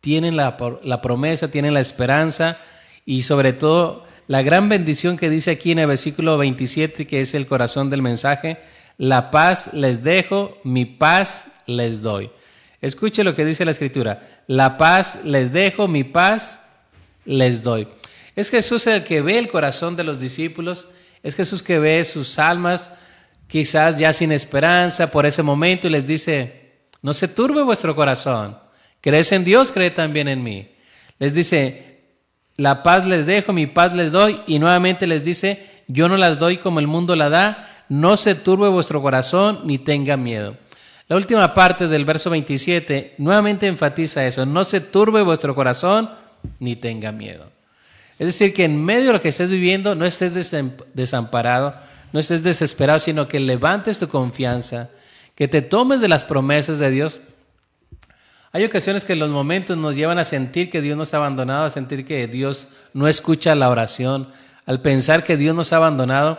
tienen 0.00 0.36
la, 0.36 0.56
promesa, 0.56 1.48
tienen 1.52 1.74
la 1.74 1.80
esperanza 1.80 2.58
y 3.06 3.22
sobre 3.22 3.52
todo 3.52 4.04
la 4.26 4.42
gran 4.42 4.68
bendición 4.68 5.16
que 5.16 5.30
dice 5.30 5.52
aquí 5.52 5.70
en 5.70 5.78
el 5.78 5.86
versículo 5.86 6.36
27, 6.38 7.06
que 7.06 7.20
es 7.20 7.32
el 7.32 7.46
corazón 7.46 7.88
del 7.88 8.02
mensaje, 8.02 8.58
la 8.98 9.30
paz 9.30 9.74
les 9.74 10.02
dejo, 10.02 10.58
mi 10.64 10.86
paz 10.86 11.52
les 11.68 12.02
doy. 12.02 12.32
Escuche 12.80 13.22
lo 13.22 13.36
que 13.36 13.44
dice 13.44 13.64
la 13.64 13.70
escritura, 13.70 14.42
la 14.48 14.76
paz 14.76 15.20
les 15.24 15.52
dejo, 15.52 15.86
mi 15.86 16.02
paz 16.02 16.60
les 17.24 17.62
doy. 17.62 17.86
Es 18.34 18.50
Jesús 18.50 18.86
el 18.86 19.04
que 19.04 19.20
ve 19.20 19.38
el 19.38 19.48
corazón 19.48 19.96
de 19.96 20.04
los 20.04 20.18
discípulos, 20.18 20.88
es 21.22 21.34
Jesús 21.34 21.62
que 21.62 21.78
ve 21.78 22.04
sus 22.04 22.38
almas 22.38 22.90
quizás 23.52 23.98
ya 23.98 24.14
sin 24.14 24.32
esperanza 24.32 25.10
por 25.10 25.26
ese 25.26 25.42
momento 25.42 25.86
y 25.86 25.90
les 25.90 26.06
dice, 26.06 26.86
no 27.02 27.12
se 27.12 27.28
turbe 27.28 27.62
vuestro 27.62 27.94
corazón, 27.94 28.56
crees 29.02 29.30
en 29.32 29.44
Dios, 29.44 29.70
cree 29.70 29.90
también 29.90 30.26
en 30.26 30.42
mí. 30.42 30.70
Les 31.18 31.34
dice, 31.34 32.00
la 32.56 32.82
paz 32.82 33.04
les 33.04 33.26
dejo, 33.26 33.52
mi 33.52 33.66
paz 33.66 33.94
les 33.94 34.10
doy 34.10 34.40
y 34.46 34.58
nuevamente 34.58 35.06
les 35.06 35.22
dice, 35.22 35.82
yo 35.86 36.08
no 36.08 36.16
las 36.16 36.38
doy 36.38 36.56
como 36.56 36.80
el 36.80 36.86
mundo 36.86 37.14
la 37.14 37.28
da, 37.28 37.84
no 37.90 38.16
se 38.16 38.34
turbe 38.34 38.70
vuestro 38.70 39.02
corazón 39.02 39.60
ni 39.64 39.76
tenga 39.76 40.16
miedo. 40.16 40.56
La 41.06 41.16
última 41.16 41.52
parte 41.52 41.88
del 41.88 42.06
verso 42.06 42.30
27 42.30 43.16
nuevamente 43.18 43.66
enfatiza 43.66 44.26
eso, 44.26 44.46
no 44.46 44.64
se 44.64 44.80
turbe 44.80 45.20
vuestro 45.20 45.54
corazón 45.54 46.08
ni 46.58 46.74
tenga 46.74 47.12
miedo. 47.12 47.51
Es 48.22 48.26
decir, 48.26 48.54
que 48.54 48.62
en 48.62 48.84
medio 48.84 49.06
de 49.06 49.12
lo 49.14 49.20
que 49.20 49.30
estés 49.30 49.50
viviendo 49.50 49.96
no 49.96 50.04
estés 50.04 50.32
desamparado, 50.94 51.74
no 52.12 52.20
estés 52.20 52.44
desesperado, 52.44 53.00
sino 53.00 53.26
que 53.26 53.40
levantes 53.40 53.98
tu 53.98 54.06
confianza, 54.06 54.90
que 55.34 55.48
te 55.48 55.60
tomes 55.60 56.00
de 56.00 56.06
las 56.06 56.24
promesas 56.24 56.78
de 56.78 56.92
Dios. 56.92 57.20
Hay 58.52 58.64
ocasiones 58.64 59.04
que 59.04 59.16
los 59.16 59.32
momentos 59.32 59.76
nos 59.76 59.96
llevan 59.96 60.20
a 60.20 60.24
sentir 60.24 60.70
que 60.70 60.80
Dios 60.80 60.96
nos 60.96 61.12
ha 61.12 61.16
abandonado, 61.16 61.64
a 61.64 61.70
sentir 61.70 62.06
que 62.06 62.28
Dios 62.28 62.68
no 62.94 63.08
escucha 63.08 63.56
la 63.56 63.70
oración, 63.70 64.28
al 64.66 64.80
pensar 64.82 65.24
que 65.24 65.36
Dios 65.36 65.56
nos 65.56 65.72
ha 65.72 65.78
abandonado, 65.78 66.38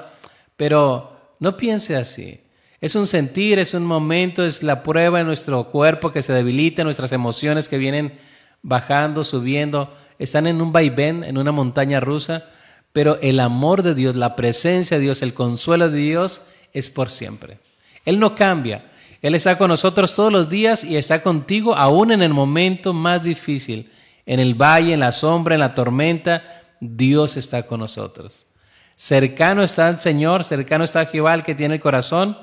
pero 0.56 1.36
no 1.40 1.58
piense 1.58 1.98
así. 1.98 2.40
Es 2.80 2.96
un 2.96 3.08
sentir, 3.08 3.60
es 3.60 3.74
un 3.74 3.86
momento, 3.86 4.46
es 4.46 4.64
la 4.64 4.84
prueba 4.84 5.20
en 5.20 5.28
nuestro 5.28 5.66
cuerpo 5.66 6.14
que 6.14 6.22
se 6.22 6.32
debilita, 6.32 6.86
nuestras 6.86 7.12
emociones 7.12 7.68
que 7.68 7.78
vienen 7.78 8.14
bajando, 8.62 9.26
subiendo 9.26 9.94
están 10.20 10.48
en 10.48 10.62
un 10.62 10.72
vaivén, 10.72 11.24
en 11.24 11.38
una 11.38 11.52
montaña 11.52 12.00
rusa, 12.00 12.46
pero 12.94 13.18
el 13.22 13.40
amor 13.40 13.82
de 13.82 13.96
Dios, 13.96 14.16
la 14.16 14.36
presencia 14.36 14.98
de 14.98 15.04
Dios, 15.04 15.22
el 15.22 15.34
consuelo 15.34 15.90
de 15.90 15.98
Dios 15.98 16.44
es 16.74 16.90
por 16.90 17.10
siempre. 17.10 17.60
Él 18.06 18.20
no 18.20 18.36
cambia. 18.36 18.86
Él 19.22 19.36
está 19.36 19.58
con 19.58 19.70
nosotros 19.70 20.14
todos 20.14 20.32
los 20.32 20.50
días 20.50 20.84
y 20.84 20.98
está 20.98 21.22
contigo 21.22 21.76
aún 21.76 22.12
en 22.12 22.22
el 22.22 22.34
momento 22.34 22.94
más 22.94 23.24
difícil. 23.24 23.92
En 24.26 24.40
el 24.40 24.54
valle, 24.54 24.94
en 24.94 25.00
la 25.00 25.12
sombra, 25.12 25.56
en 25.56 25.62
la 25.62 25.74
tormenta, 25.74 26.44
Dios 26.80 27.38
está 27.38 27.64
con 27.64 27.80
nosotros. 27.80 28.46
Cercano 28.96 29.64
está 29.64 29.90
el 29.90 30.00
Señor, 30.00 30.44
cercano 30.44 30.84
está 30.84 31.06
Jehová, 31.06 31.42
que 31.42 31.56
tiene 31.56 31.76
el 31.76 31.82
corazón 31.82 32.38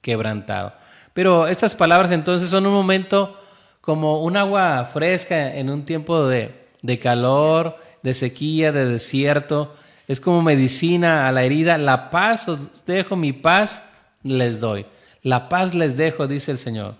quebrantado. 0.00 0.72
Pero 1.14 1.46
estas 1.46 1.74
palabras 1.74 2.10
entonces 2.10 2.50
son 2.50 2.66
un 2.66 2.72
momento 2.72 3.38
como 3.80 4.22
un 4.22 4.36
agua 4.36 4.84
fresca 4.84 5.54
en 5.54 5.68
un 5.68 5.84
tiempo 5.84 6.26
de, 6.26 6.61
de 6.82 6.98
calor, 6.98 7.78
de 8.02 8.14
sequía, 8.14 8.72
de 8.72 8.86
desierto. 8.86 9.74
Es 10.08 10.20
como 10.20 10.42
medicina 10.42 11.26
a 11.26 11.32
la 11.32 11.44
herida. 11.44 11.78
La 11.78 12.10
paz 12.10 12.48
os 12.48 12.84
dejo, 12.84 13.16
mi 13.16 13.32
paz 13.32 13.84
les 14.22 14.60
doy. 14.60 14.84
La 15.22 15.48
paz 15.48 15.74
les 15.74 15.96
dejo, 15.96 16.26
dice 16.26 16.50
el 16.50 16.58
Señor. 16.58 16.96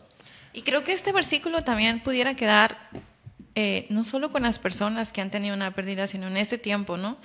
Y 0.53 0.63
creo 0.63 0.85
que 0.85 0.93
este 0.93 1.13
versículo 1.13 1.63
también 1.63 2.01
pudiera 2.01 2.35
quedar 2.35 2.77
eh, 3.55 3.87
no 3.91 4.05
solo 4.05 4.31
con 4.31 4.43
las 4.43 4.59
personas 4.59 5.13
que 5.13 5.21
han 5.21 5.31
tenido 5.31 5.55
una 5.55 5.75
pérdida, 5.75 6.07
sino 6.07 6.29
en 6.29 6.37
este 6.37 6.57
tiempo, 6.57 6.97
¿no? 6.97 7.19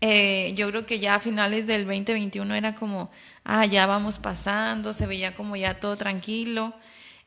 Eh, 0.00 0.54
yo 0.56 0.70
creo 0.70 0.86
que 0.86 0.98
ya 0.98 1.16
a 1.16 1.20
finales 1.20 1.66
del 1.66 1.84
2021 1.84 2.54
era 2.54 2.74
como, 2.74 3.10
ah, 3.44 3.66
ya 3.66 3.84
vamos 3.86 4.18
pasando, 4.18 4.94
se 4.94 5.06
veía 5.06 5.34
como 5.34 5.56
ya 5.56 5.78
todo 5.78 5.96
tranquilo. 5.96 6.72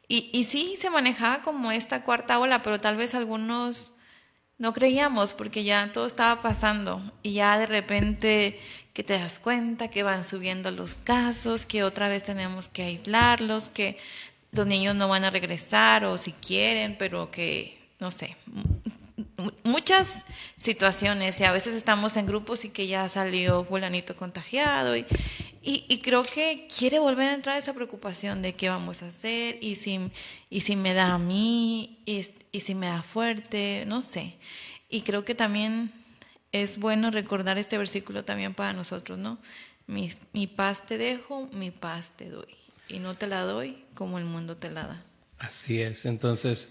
Y, 0.08 0.30
y 0.34 0.44
sí 0.44 0.76
se 0.80 0.90
manejaba 0.90 1.42
como 1.42 1.72
esta 1.72 2.04
cuarta 2.04 2.40
ola, 2.40 2.62
pero 2.62 2.80
tal 2.80 2.98
vez 2.98 3.16
algunos 3.16 3.94
no 4.58 4.74
creíamos 4.74 5.34
porque 5.34 5.64
ya 5.64 5.92
todo 5.92 6.06
estaba 6.06 6.42
pasando. 6.42 7.02
Y 7.24 7.34
ya 7.34 7.58
de 7.58 7.66
repente 7.66 8.60
que 8.94 9.04
te 9.04 9.14
das 9.14 9.40
cuenta 9.40 9.90
que 9.90 10.04
van 10.04 10.24
subiendo 10.24 10.70
los 10.72 10.96
casos, 10.96 11.66
que 11.66 11.84
otra 11.84 12.08
vez 12.10 12.24
tenemos 12.24 12.68
que 12.68 12.84
aislarlos, 12.84 13.70
que 13.70 13.98
los 14.52 14.68
niños 14.68 14.96
no 14.96 15.08
van 15.08 15.24
a 15.24 15.32
regresar 15.32 16.06
o 16.06 16.18
si 16.18 16.32
quieren, 16.32 16.96
pero 16.98 17.32
que, 17.32 17.76
no 18.00 18.12
sé, 18.12 18.38
muchas 19.64 20.26
situaciones. 20.58 21.40
Y 21.40 21.44
a 21.44 21.52
veces 21.52 21.76
estamos 21.76 22.18
en 22.18 22.28
grupos 22.28 22.66
y 22.66 22.70
que 22.70 22.86
ya 22.86 23.10
salió 23.10 23.64
fulanito 23.66 24.16
contagiado 24.16 24.96
y, 24.96 25.06
y, 25.64 26.02
creo 26.02 26.24
que 26.24 26.68
quiere 26.78 27.00
volver 27.00 27.30
a 27.30 27.34
entrar 27.34 27.58
esa 27.58 27.74
preocupación 27.74 28.42
de 28.42 28.54
qué 28.54 28.68
vamos 28.70 29.02
a 29.02 29.08
hacer 29.08 29.58
y 29.62 29.78
si, 29.78 30.00
y 30.50 30.60
si 30.60 30.76
me 30.76 30.94
da 30.94 31.14
a 31.14 31.18
mí 31.18 32.00
y, 32.06 32.26
y 32.52 32.60
si 32.60 32.76
me 32.76 32.88
da 32.88 33.02
fuerte, 33.02 33.86
no 33.88 34.02
sé. 34.02 34.36
Y 34.90 35.02
creo 35.02 35.24
que 35.24 35.36
también 35.36 35.90
es 36.52 36.78
bueno 36.78 37.12
recordar 37.12 37.58
este 37.58 37.78
versículo 37.78 38.26
también 38.26 38.54
para 38.54 38.74
nosotros, 38.74 39.18
¿no? 39.18 39.40
Mi, 39.88 40.12
mi 40.34 40.48
paz 40.48 40.86
te 40.86 40.98
dejo, 40.98 41.48
mi 41.54 41.72
paz 41.72 42.12
te 42.16 42.30
doy 42.30 42.56
y 42.88 43.00
no 43.00 43.16
te 43.16 43.28
la 43.28 43.42
doy 43.42 43.84
como 43.96 44.18
el 44.18 44.26
mundo 44.26 44.58
te 44.58 44.70
la 44.70 44.84
da. 44.84 45.04
Así 45.40 45.82
es, 45.82 46.06
entonces, 46.06 46.70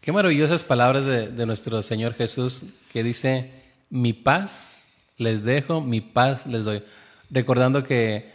qué 0.00 0.12
maravillosas 0.12 0.64
palabras 0.64 1.04
de, 1.04 1.46
nuestro 1.46 1.82
Señor 1.82 2.14
Jesús 2.14 2.64
que 2.92 3.02
dice, 3.02 3.50
mi 3.90 4.12
paz 4.12 4.84
les 5.16 5.42
dejo, 5.44 5.80
mi 5.80 6.00
paz 6.00 6.46
les 6.46 6.64
doy. 6.64 6.82
Recordando 7.30 7.82
que 7.82 8.31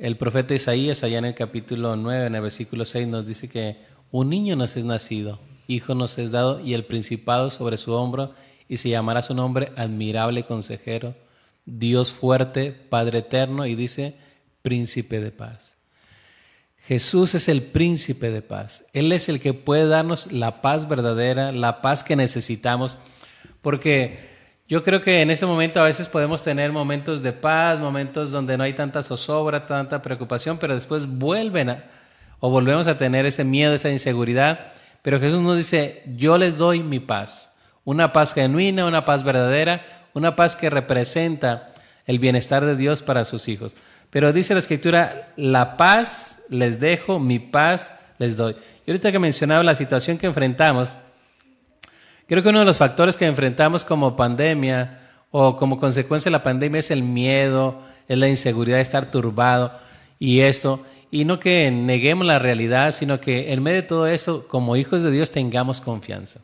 el 0.00 0.16
profeta 0.16 0.54
Isaías, 0.54 1.04
allá 1.04 1.18
en 1.18 1.26
el 1.26 1.34
capítulo 1.34 1.94
9, 1.94 2.26
en 2.26 2.34
el 2.34 2.40
versículo 2.40 2.86
6, 2.86 3.06
nos 3.06 3.26
dice 3.26 3.48
que 3.48 3.76
un 4.10 4.30
niño 4.30 4.56
nos 4.56 4.76
es 4.78 4.84
nacido, 4.86 5.38
hijo 5.68 5.94
nos 5.94 6.18
es 6.18 6.30
dado 6.30 6.58
y 6.58 6.72
el 6.72 6.86
principado 6.86 7.50
sobre 7.50 7.76
su 7.76 7.92
hombro 7.92 8.34
y 8.66 8.78
se 8.78 8.88
llamará 8.88 9.20
su 9.20 9.34
nombre 9.34 9.72
admirable 9.76 10.44
consejero, 10.44 11.14
Dios 11.66 12.12
fuerte, 12.12 12.72
Padre 12.72 13.18
eterno 13.18 13.66
y 13.66 13.74
dice 13.74 14.16
príncipe 14.62 15.20
de 15.20 15.32
paz. 15.32 15.76
Jesús 16.78 17.34
es 17.34 17.50
el 17.50 17.62
príncipe 17.62 18.30
de 18.30 18.40
paz. 18.40 18.86
Él 18.94 19.12
es 19.12 19.28
el 19.28 19.38
que 19.38 19.52
puede 19.52 19.86
darnos 19.86 20.32
la 20.32 20.62
paz 20.62 20.88
verdadera, 20.88 21.52
la 21.52 21.82
paz 21.82 22.02
que 22.02 22.16
necesitamos, 22.16 22.96
porque 23.60 24.18
yo 24.70 24.84
creo 24.84 25.00
que 25.00 25.20
en 25.20 25.32
ese 25.32 25.46
momento 25.46 25.80
a 25.80 25.84
veces 25.84 26.06
podemos 26.06 26.44
tener 26.44 26.70
momentos 26.70 27.24
de 27.24 27.32
paz, 27.32 27.80
momentos 27.80 28.30
donde 28.30 28.56
no 28.56 28.62
hay 28.62 28.72
tanta 28.72 29.02
zozobra, 29.02 29.66
tanta 29.66 30.00
preocupación, 30.00 30.58
pero 30.58 30.76
después 30.76 31.08
vuelven 31.08 31.70
a, 31.70 31.84
o 32.38 32.50
volvemos 32.50 32.86
a 32.86 32.96
tener 32.96 33.26
ese 33.26 33.42
miedo, 33.42 33.74
esa 33.74 33.90
inseguridad. 33.90 34.68
Pero 35.02 35.18
Jesús 35.18 35.40
nos 35.40 35.56
dice, 35.56 36.04
yo 36.16 36.38
les 36.38 36.56
doy 36.56 36.84
mi 36.84 37.00
paz, 37.00 37.56
una 37.84 38.12
paz 38.12 38.32
genuina, 38.32 38.86
una 38.86 39.04
paz 39.04 39.24
verdadera, 39.24 39.84
una 40.14 40.36
paz 40.36 40.54
que 40.54 40.70
representa 40.70 41.72
el 42.06 42.20
bienestar 42.20 42.64
de 42.64 42.76
Dios 42.76 43.02
para 43.02 43.24
sus 43.24 43.48
hijos. 43.48 43.74
Pero 44.10 44.32
dice 44.32 44.54
la 44.54 44.60
escritura, 44.60 45.32
la 45.34 45.76
paz 45.76 46.44
les 46.48 46.78
dejo, 46.78 47.18
mi 47.18 47.40
paz 47.40 47.96
les 48.18 48.36
doy. 48.36 48.54
Y 48.86 48.92
ahorita 48.92 49.10
que 49.10 49.18
mencionaba 49.18 49.64
la 49.64 49.74
situación 49.74 50.16
que 50.16 50.28
enfrentamos, 50.28 50.90
creo 52.30 52.44
que 52.44 52.50
uno 52.50 52.60
de 52.60 52.64
los 52.64 52.78
factores 52.78 53.16
que 53.16 53.26
enfrentamos 53.26 53.84
como 53.84 54.14
pandemia 54.14 55.00
o 55.32 55.56
como 55.56 55.80
consecuencia 55.80 56.30
de 56.30 56.38
la 56.38 56.44
pandemia 56.44 56.78
es 56.78 56.92
el 56.92 57.02
miedo, 57.02 57.82
es 58.06 58.16
la 58.16 58.28
inseguridad 58.28 58.76
de 58.76 58.82
estar 58.82 59.10
turbado 59.10 59.72
y 60.20 60.38
esto. 60.38 60.86
Y 61.10 61.24
no 61.24 61.40
que 61.40 61.72
neguemos 61.72 62.24
la 62.24 62.38
realidad, 62.38 62.92
sino 62.92 63.20
que 63.20 63.52
en 63.52 63.64
medio 63.64 63.82
de 63.82 63.88
todo 63.88 64.06
eso, 64.06 64.46
como 64.46 64.76
hijos 64.76 65.02
de 65.02 65.10
Dios, 65.10 65.32
tengamos 65.32 65.80
confianza. 65.80 66.40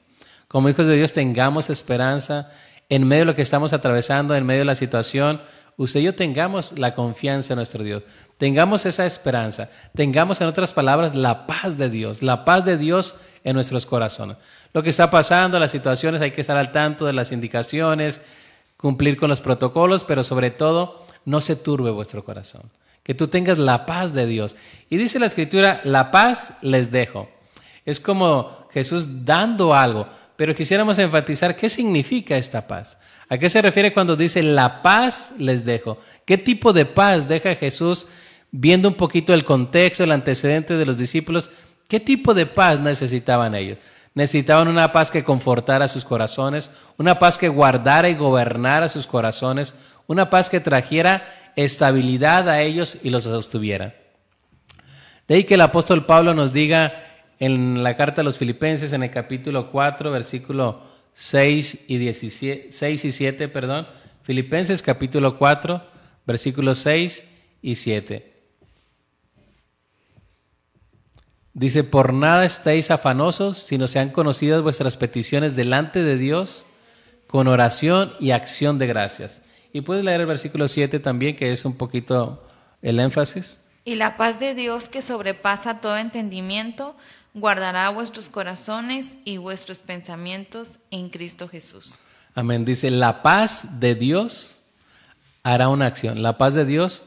Como 0.48 0.68
hijos 0.68 0.88
de 0.88 0.96
Dios, 0.96 1.12
tengamos 1.12 1.70
esperanza 1.70 2.50
en 2.88 3.06
medio 3.06 3.20
de 3.20 3.26
lo 3.26 3.34
que 3.36 3.42
estamos 3.42 3.72
atravesando, 3.72 4.34
en 4.34 4.44
medio 4.44 4.62
de 4.62 4.64
la 4.64 4.74
situación 4.74 5.40
usted 5.76 6.00
y 6.00 6.04
yo 6.04 6.14
tengamos 6.14 6.78
la 6.78 6.95
confianza 6.95 7.52
en 7.52 7.59
nuestro 7.59 7.83
Dios, 7.85 8.02
tengamos 8.38 8.87
esa 8.87 9.06
esperanza, 9.06 9.71
tengamos 9.95 10.40
en 10.40 10.47
otras 10.47 10.73
palabras 10.73 11.14
la 11.14 11.47
paz 11.47 11.76
de 11.76 11.90
Dios, 11.90 12.23
la 12.23 12.45
paz 12.45 12.64
de 12.64 12.78
Dios 12.78 13.16
en 13.45 13.54
nuestros 13.54 13.87
corazones. 13.87 14.37
Lo 14.73 14.83
que 14.83 14.90
está 14.90 15.11
pasando, 15.11 15.59
las 15.59 15.71
situaciones, 15.71 16.21
hay 16.21 16.33
que 16.33 16.40
estar 16.40 16.56
al 16.56 16.73
tanto 16.73 17.06
de 17.06 17.12
las 17.12 17.33
indicaciones, 17.33 18.21
cumplir 18.76 19.16
con 19.16 19.30
los 19.30 19.40
protocolos, 19.40 20.04
pero 20.04 20.23
sobre 20.23 20.50
todo, 20.50 21.06
no 21.25 21.40
se 21.40 21.56
turbe 21.56 21.90
vuestro 21.90 22.25
corazón. 22.25 22.62
Que 23.02 23.14
tú 23.14 23.28
tengas 23.28 23.59
la 23.59 23.87
paz 23.87 24.12
de 24.12 24.26
Dios. 24.26 24.56
Y 24.90 24.97
dice 24.97 25.18
la 25.18 25.26
escritura, 25.26 25.80
la 25.85 26.11
paz 26.11 26.59
les 26.62 26.90
dejo. 26.90 27.28
Es 27.85 28.00
como 28.00 28.66
Jesús 28.73 29.25
dando 29.25 29.75
algo, 29.75 30.09
pero 30.36 30.54
quisiéramos 30.54 30.98
enfatizar 30.98 31.56
qué 31.56 31.68
significa 31.68 32.36
esta 32.36 32.66
paz. 32.66 32.98
¿A 33.28 33.38
qué 33.38 33.48
se 33.48 33.62
refiere 33.62 33.92
cuando 33.92 34.16
dice 34.16 34.42
la 34.42 34.82
paz 34.82 35.34
les 35.38 35.64
dejo? 35.64 35.98
¿Qué 36.24 36.38
tipo 36.38 36.72
de 36.72 36.84
paz 36.84 37.26
deja 37.26 37.54
Jesús 37.54 38.06
viendo 38.50 38.88
un 38.88 38.94
poquito 38.94 39.34
el 39.34 39.44
contexto, 39.44 40.04
el 40.04 40.12
antecedente 40.12 40.76
de 40.76 40.86
los 40.86 40.96
discípulos? 40.96 41.50
¿Qué 41.88 42.00
tipo 42.00 42.34
de 42.34 42.46
paz 42.46 42.80
necesitaban 42.80 43.54
ellos? 43.54 43.78
Necesitaban 44.14 44.68
una 44.68 44.92
paz 44.92 45.10
que 45.10 45.24
confortara 45.24 45.88
sus 45.88 46.04
corazones, 46.04 46.70
una 46.96 47.18
paz 47.18 47.38
que 47.38 47.48
guardara 47.48 48.08
y 48.08 48.14
gobernara 48.14 48.88
sus 48.88 49.06
corazones, 49.06 49.74
una 50.06 50.30
paz 50.30 50.48
que 50.48 50.60
trajera 50.60 51.26
estabilidad 51.56 52.48
a 52.48 52.60
ellos 52.60 52.98
y 53.02 53.10
los 53.10 53.24
sostuviera. 53.24 53.94
De 55.26 55.34
ahí 55.34 55.44
que 55.44 55.54
el 55.54 55.60
apóstol 55.60 56.06
Pablo 56.06 56.34
nos 56.34 56.52
diga 56.52 57.05
en 57.38 57.82
la 57.82 57.96
carta 57.96 58.22
a 58.22 58.24
los 58.24 58.38
filipenses 58.38 58.92
en 58.92 59.02
el 59.02 59.10
capítulo 59.10 59.70
4, 59.70 60.10
versículo 60.10 60.82
6 61.12 61.84
y, 61.88 61.98
17, 61.98 62.72
6 62.72 63.04
y 63.04 63.10
7, 63.12 63.48
perdón. 63.48 63.86
Filipenses 64.22 64.82
capítulo 64.82 65.38
4, 65.38 65.82
versículos 66.26 66.78
6 66.80 67.28
y 67.62 67.74
7. 67.74 68.32
Dice, 71.52 71.84
por 71.84 72.12
nada 72.12 72.44
estéis 72.44 72.90
afanosos, 72.90 73.58
sino 73.58 73.88
sean 73.88 74.10
conocidas 74.10 74.62
vuestras 74.62 74.98
peticiones 74.98 75.56
delante 75.56 76.02
de 76.02 76.18
Dios 76.18 76.66
con 77.26 77.48
oración 77.48 78.12
y 78.20 78.32
acción 78.32 78.78
de 78.78 78.86
gracias. 78.86 79.42
Y 79.72 79.80
puedes 79.80 80.04
leer 80.04 80.20
el 80.20 80.26
versículo 80.26 80.68
7 80.68 81.00
también, 81.00 81.34
que 81.34 81.52
es 81.52 81.64
un 81.64 81.76
poquito 81.76 82.46
el 82.82 83.00
énfasis. 83.00 83.60
Y 83.84 83.94
la 83.94 84.16
paz 84.16 84.38
de 84.38 84.52
Dios 84.54 84.88
que 84.88 85.00
sobrepasa 85.00 85.80
todo 85.80 85.96
entendimiento 85.96 86.96
guardará 87.36 87.90
vuestros 87.90 88.30
corazones 88.30 89.16
y 89.24 89.36
vuestros 89.36 89.78
pensamientos 89.80 90.78
en 90.90 91.10
Cristo 91.10 91.48
Jesús. 91.48 92.00
Amén. 92.34 92.64
Dice, 92.64 92.90
la 92.90 93.22
paz 93.22 93.78
de 93.78 93.94
Dios 93.94 94.62
hará 95.42 95.68
una 95.68 95.86
acción. 95.86 96.22
La 96.22 96.38
paz 96.38 96.54
de 96.54 96.64
Dios 96.64 97.02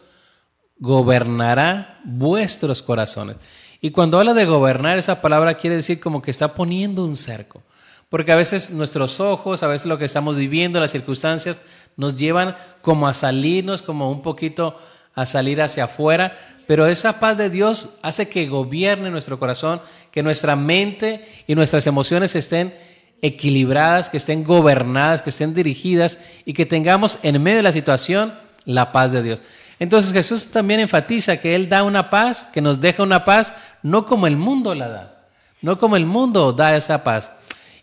gobernará 0.77 1.99
vuestros 2.03 2.83
corazones. 2.83 3.37
Y 3.81 3.89
cuando 3.89 4.19
habla 4.19 4.35
de 4.35 4.45
gobernar, 4.45 4.99
esa 4.99 5.19
palabra 5.19 5.55
quiere 5.55 5.75
decir 5.75 5.99
como 5.99 6.21
que 6.21 6.31
está 6.31 6.53
poniendo 6.53 7.03
un 7.03 7.15
cerco. 7.15 7.63
Porque 8.07 8.31
a 8.31 8.35
veces 8.35 8.69
nuestros 8.69 9.19
ojos, 9.19 9.63
a 9.63 9.67
veces 9.67 9.87
lo 9.87 9.97
que 9.97 10.05
estamos 10.05 10.37
viviendo, 10.37 10.79
las 10.79 10.91
circunstancias, 10.91 11.61
nos 11.97 12.15
llevan 12.15 12.55
como 12.81 13.07
a 13.07 13.15
salirnos, 13.15 13.81
como 13.81 14.11
un 14.11 14.21
poquito 14.21 14.77
a 15.15 15.25
salir 15.25 15.61
hacia 15.61 15.85
afuera, 15.85 16.37
pero 16.69 16.87
esa 16.87 17.19
paz 17.19 17.37
de 17.37 17.49
Dios 17.49 17.97
hace 18.03 18.29
que 18.29 18.47
gobierne 18.47 19.09
nuestro 19.09 19.39
corazón, 19.39 19.81
que 20.11 20.23
nuestra 20.23 20.55
mente 20.55 21.25
y 21.47 21.55
nuestras 21.55 21.87
emociones 21.87 22.35
estén 22.35 22.73
equilibradas, 23.21 24.09
que 24.09 24.17
estén 24.17 24.43
gobernadas, 24.43 25.21
que 25.21 25.29
estén 25.29 25.53
dirigidas 25.53 26.19
y 26.45 26.53
que 26.53 26.65
tengamos 26.65 27.19
en 27.23 27.41
medio 27.41 27.57
de 27.57 27.63
la 27.63 27.71
situación 27.71 28.33
la 28.65 28.91
paz 28.91 29.11
de 29.11 29.23
Dios. 29.23 29.41
Entonces 29.79 30.11
Jesús 30.11 30.51
también 30.51 30.79
enfatiza 30.81 31.37
que 31.37 31.55
Él 31.55 31.69
da 31.69 31.83
una 31.83 32.09
paz, 32.09 32.47
que 32.53 32.61
nos 32.61 32.81
deja 32.81 33.03
una 33.03 33.23
paz, 33.23 33.53
no 33.81 34.05
como 34.05 34.27
el 34.27 34.35
mundo 34.35 34.75
la 34.75 34.89
da, 34.89 35.17
no 35.61 35.77
como 35.77 35.95
el 35.95 36.05
mundo 36.05 36.51
da 36.51 36.75
esa 36.75 37.03
paz. 37.03 37.31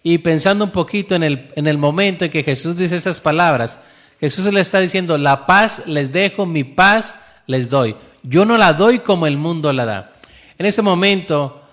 Y 0.03 0.19
pensando 0.19 0.65
un 0.65 0.71
poquito 0.71 1.15
en 1.15 1.23
el, 1.23 1.51
en 1.57 1.67
el 1.67 1.79
momento 1.79 2.25
en 2.25 2.31
que 2.31 2.43
Jesús 2.43 2.77
dice 2.77 2.97
estas 2.97 3.21
palabras, 3.21 3.81
Jesús 4.21 4.51
le 4.53 4.61
está 4.61 4.79
diciendo, 4.79 5.19
la 5.19 5.47
paz 5.47 5.83
les 5.87 6.13
dejo, 6.13 6.47
mi 6.47 6.65
paz 6.65 7.17
les 7.47 7.69
doy. 7.69 7.97
Yo 8.23 8.45
no 8.45 8.57
la 8.57 8.73
doy 8.73 9.01
como 9.01 9.27
el 9.27 9.37
mundo 9.37 9.73
la 9.73 9.85
da. 9.85 10.13
En 10.59 10.67
ese 10.67 10.83
momento, 10.83 11.66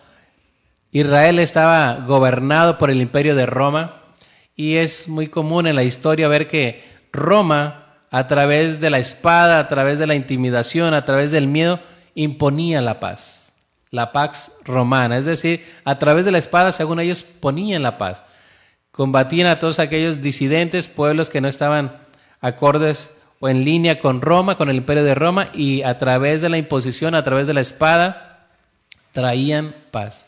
Israel 0.93 1.39
estaba 1.39 2.05
gobernado 2.05 2.77
por 2.77 2.91
el 2.91 3.01
imperio 3.01 3.35
de 3.35 3.47
Roma 3.47 4.03
y 4.55 4.75
es 4.75 5.07
muy 5.07 5.27
común 5.27 5.65
en 5.65 5.75
la 5.75 5.83
historia 5.83 6.27
ver 6.27 6.47
que 6.47 6.83
Roma, 7.11 7.97
a 8.11 8.27
través 8.27 8.79
de 8.79 8.91
la 8.91 8.99
espada, 8.99 9.57
a 9.57 9.67
través 9.67 9.97
de 9.97 10.05
la 10.05 10.13
intimidación, 10.13 10.93
a 10.93 11.03
través 11.03 11.31
del 11.31 11.47
miedo, 11.47 11.79
imponía 12.13 12.79
la 12.79 12.99
paz, 12.99 13.57
la 13.89 14.11
paz 14.11 14.59
romana. 14.65 15.17
Es 15.17 15.25
decir, 15.25 15.65
a 15.83 15.97
través 15.97 16.25
de 16.25 16.31
la 16.31 16.37
espada, 16.37 16.71
según 16.71 16.99
ellos, 16.99 17.23
ponían 17.23 17.81
la 17.81 17.97
paz. 17.97 18.23
Combatían 18.91 19.47
a 19.47 19.57
todos 19.57 19.79
aquellos 19.79 20.21
disidentes, 20.21 20.87
pueblos 20.87 21.31
que 21.31 21.41
no 21.41 21.47
estaban 21.47 21.97
acordes 22.39 23.19
o 23.39 23.49
en 23.49 23.65
línea 23.65 23.99
con 23.99 24.21
Roma, 24.21 24.57
con 24.57 24.69
el 24.69 24.75
imperio 24.75 25.03
de 25.03 25.15
Roma, 25.15 25.49
y 25.55 25.81
a 25.81 25.97
través 25.97 26.41
de 26.41 26.49
la 26.49 26.59
imposición, 26.59 27.15
a 27.15 27.23
través 27.23 27.47
de 27.47 27.55
la 27.55 27.61
espada, 27.61 28.47
traían 29.11 29.73
paz. 29.89 30.27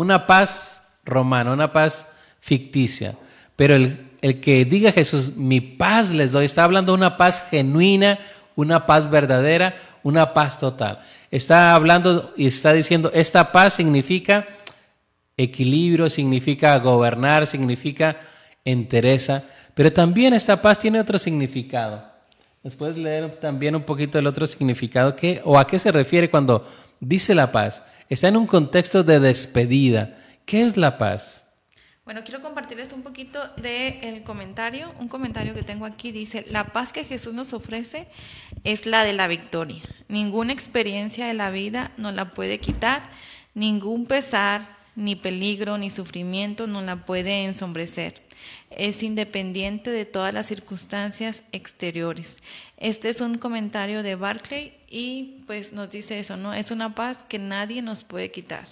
Una 0.00 0.26
paz 0.26 0.88
romana, 1.04 1.52
una 1.52 1.72
paz 1.72 2.06
ficticia. 2.40 3.16
Pero 3.54 3.74
el, 3.74 4.08
el 4.22 4.40
que 4.40 4.64
diga 4.64 4.92
Jesús, 4.92 5.36
mi 5.36 5.60
paz 5.60 6.08
les 6.08 6.32
doy, 6.32 6.46
está 6.46 6.64
hablando 6.64 6.92
de 6.92 6.96
una 6.96 7.18
paz 7.18 7.46
genuina, 7.50 8.18
una 8.56 8.86
paz 8.86 9.10
verdadera, 9.10 9.76
una 10.02 10.32
paz 10.32 10.58
total. 10.58 11.00
Está 11.30 11.74
hablando 11.74 12.32
y 12.34 12.46
está 12.46 12.72
diciendo, 12.72 13.10
esta 13.12 13.52
paz 13.52 13.74
significa 13.74 14.48
equilibrio, 15.36 16.08
significa 16.08 16.78
gobernar, 16.78 17.46
significa 17.46 18.16
entereza, 18.64 19.44
pero 19.74 19.92
también 19.92 20.32
esta 20.32 20.62
paz 20.62 20.78
tiene 20.78 20.98
otro 20.98 21.18
significado. 21.18 22.02
¿Nos 22.62 22.74
puedes 22.74 22.96
leer 22.96 23.36
también 23.36 23.76
un 23.76 23.82
poquito 23.82 24.18
el 24.18 24.26
otro 24.26 24.46
significado? 24.46 25.14
¿Qué, 25.14 25.42
¿O 25.44 25.58
a 25.58 25.66
qué 25.66 25.78
se 25.78 25.92
refiere 25.92 26.30
cuando 26.30 26.66
dice 27.00 27.34
la 27.34 27.50
paz? 27.50 27.82
Está 28.08 28.28
en 28.28 28.36
un 28.36 28.46
contexto 28.46 29.02
de 29.02 29.18
despedida. 29.18 30.16
¿Qué 30.44 30.62
es 30.62 30.76
la 30.76 30.98
paz? 30.98 31.46
Bueno, 32.04 32.22
quiero 32.24 32.42
compartirles 32.42 32.92
un 32.92 33.02
poquito 33.02 33.40
del 33.56 34.22
comentario. 34.22 34.92
Un 34.98 35.08
comentario 35.08 35.54
que 35.54 35.62
tengo 35.62 35.86
aquí 35.86 36.12
dice, 36.12 36.44
la 36.50 36.64
paz 36.64 36.92
que 36.92 37.04
Jesús 37.04 37.34
nos 37.34 37.52
ofrece 37.52 38.08
es 38.64 38.86
la 38.86 39.04
de 39.04 39.12
la 39.12 39.28
victoria. 39.28 39.80
Ninguna 40.08 40.52
experiencia 40.52 41.26
de 41.26 41.34
la 41.34 41.50
vida 41.50 41.92
nos 41.96 42.14
la 42.14 42.30
puede 42.30 42.58
quitar, 42.58 43.02
ningún 43.54 44.06
pesar, 44.06 44.62
ni 44.96 45.14
peligro, 45.14 45.78
ni 45.78 45.88
sufrimiento 45.88 46.66
nos 46.66 46.84
la 46.84 46.96
puede 47.06 47.44
ensombrecer 47.44 48.29
es 48.70 49.02
independiente 49.02 49.90
de 49.90 50.04
todas 50.04 50.32
las 50.32 50.46
circunstancias 50.46 51.42
exteriores. 51.52 52.38
Este 52.76 53.08
es 53.08 53.20
un 53.20 53.36
comentario 53.36 54.02
de 54.02 54.14
Barclay 54.14 54.74
y 54.88 55.42
pues 55.46 55.72
nos 55.72 55.90
dice 55.90 56.20
eso, 56.20 56.36
¿no? 56.36 56.54
Es 56.54 56.70
una 56.70 56.94
paz 56.94 57.24
que 57.24 57.38
nadie 57.38 57.82
nos 57.82 58.04
puede 58.04 58.30
quitar. 58.30 58.66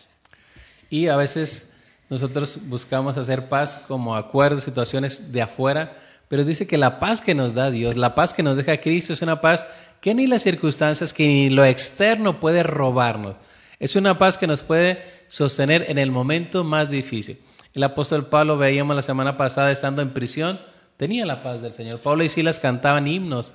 Y 0.88 1.08
a 1.08 1.16
veces 1.16 1.72
nosotros 2.08 2.60
buscamos 2.68 3.18
hacer 3.18 3.48
paz 3.48 3.76
como 3.88 4.14
acuerdos, 4.14 4.64
situaciones 4.64 5.32
de 5.32 5.42
afuera, 5.42 5.96
pero 6.28 6.44
dice 6.44 6.66
que 6.66 6.78
la 6.78 7.00
paz 7.00 7.20
que 7.20 7.34
nos 7.34 7.54
da 7.54 7.70
Dios, 7.70 7.96
la 7.96 8.14
paz 8.14 8.32
que 8.32 8.42
nos 8.42 8.56
deja 8.56 8.80
Cristo 8.80 9.12
es 9.12 9.22
una 9.22 9.40
paz 9.40 9.66
que 10.00 10.14
ni 10.14 10.26
las 10.26 10.42
circunstancias, 10.42 11.12
que 11.12 11.26
ni 11.26 11.50
lo 11.50 11.64
externo 11.64 12.38
puede 12.38 12.62
robarnos. 12.62 13.36
Es 13.80 13.96
una 13.96 14.16
paz 14.16 14.38
que 14.38 14.46
nos 14.46 14.62
puede 14.62 15.02
sostener 15.28 15.86
en 15.88 15.98
el 15.98 16.10
momento 16.10 16.64
más 16.64 16.88
difícil. 16.88 17.38
El 17.78 17.84
apóstol 17.84 18.26
Pablo, 18.26 18.58
veíamos 18.58 18.96
la 18.96 19.02
semana 19.02 19.36
pasada, 19.36 19.70
estando 19.70 20.02
en 20.02 20.12
prisión, 20.12 20.58
tenía 20.96 21.24
la 21.24 21.40
paz 21.40 21.62
del 21.62 21.72
Señor. 21.72 22.00
Pablo 22.00 22.24
y 22.24 22.28
Silas 22.28 22.58
cantaban 22.58 23.06
himnos 23.06 23.52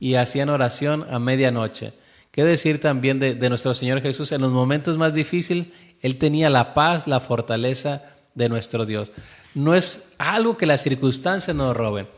y 0.00 0.14
hacían 0.14 0.48
oración 0.48 1.04
a 1.10 1.18
medianoche. 1.18 1.92
¿Qué 2.30 2.44
decir 2.44 2.80
también 2.80 3.18
de, 3.18 3.48
nuestro 3.50 3.74
Señor 3.74 4.00
Jesús? 4.00 4.32
En 4.32 4.40
los 4.40 4.52
momentos 4.52 4.96
más 4.96 5.12
difíciles, 5.12 5.66
Él 6.00 6.16
tenía 6.16 6.48
la 6.48 6.72
paz, 6.72 7.06
la 7.06 7.20
fortaleza 7.20 8.02
de 8.34 8.48
nuestro 8.48 8.86
Dios. 8.86 9.12
No 9.54 9.74
es 9.74 10.14
algo 10.16 10.56
que 10.56 10.64
las 10.64 10.82
circunstancias 10.82 11.54
nos 11.54 11.76
roben. 11.76 12.08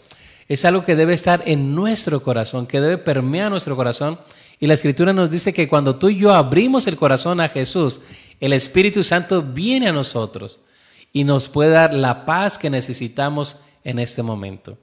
Es 0.47 0.65
algo 0.65 0.85
que 0.85 0.95
debe 0.95 1.15
estar 1.15 1.43
en 1.47 1.75
nuestro 1.75 2.23
corazón, 2.23 2.69
que 2.69 2.81
debe 2.81 2.99
permear 2.99 3.51
nuestro 3.51 3.75
corazón. 3.75 4.21
Y 4.61 4.69
la 4.69 4.75
Escritura 4.75 5.13
nos 5.13 5.31
dice 5.31 5.53
que 5.53 5.69
cuando 5.69 5.97
tú 5.97 6.11
y 6.11 6.17
yo 6.17 6.33
abrimos 6.33 6.87
el 6.87 6.95
corazón 6.95 7.41
a 7.41 7.49
Jesús, 7.49 8.03
el 8.39 8.53
Espíritu 8.53 9.03
Santo 9.03 9.43
viene 9.43 9.89
a 9.89 9.93
nosotros 9.93 10.61
y 11.15 11.23
nos 11.23 11.49
puede 11.49 11.71
dar 11.71 11.95
la 11.95 12.27
paz 12.27 12.59
que 12.59 12.69
necesitamos 12.69 13.59
en 13.85 14.01
este 14.01 14.23
momento. 14.23 14.77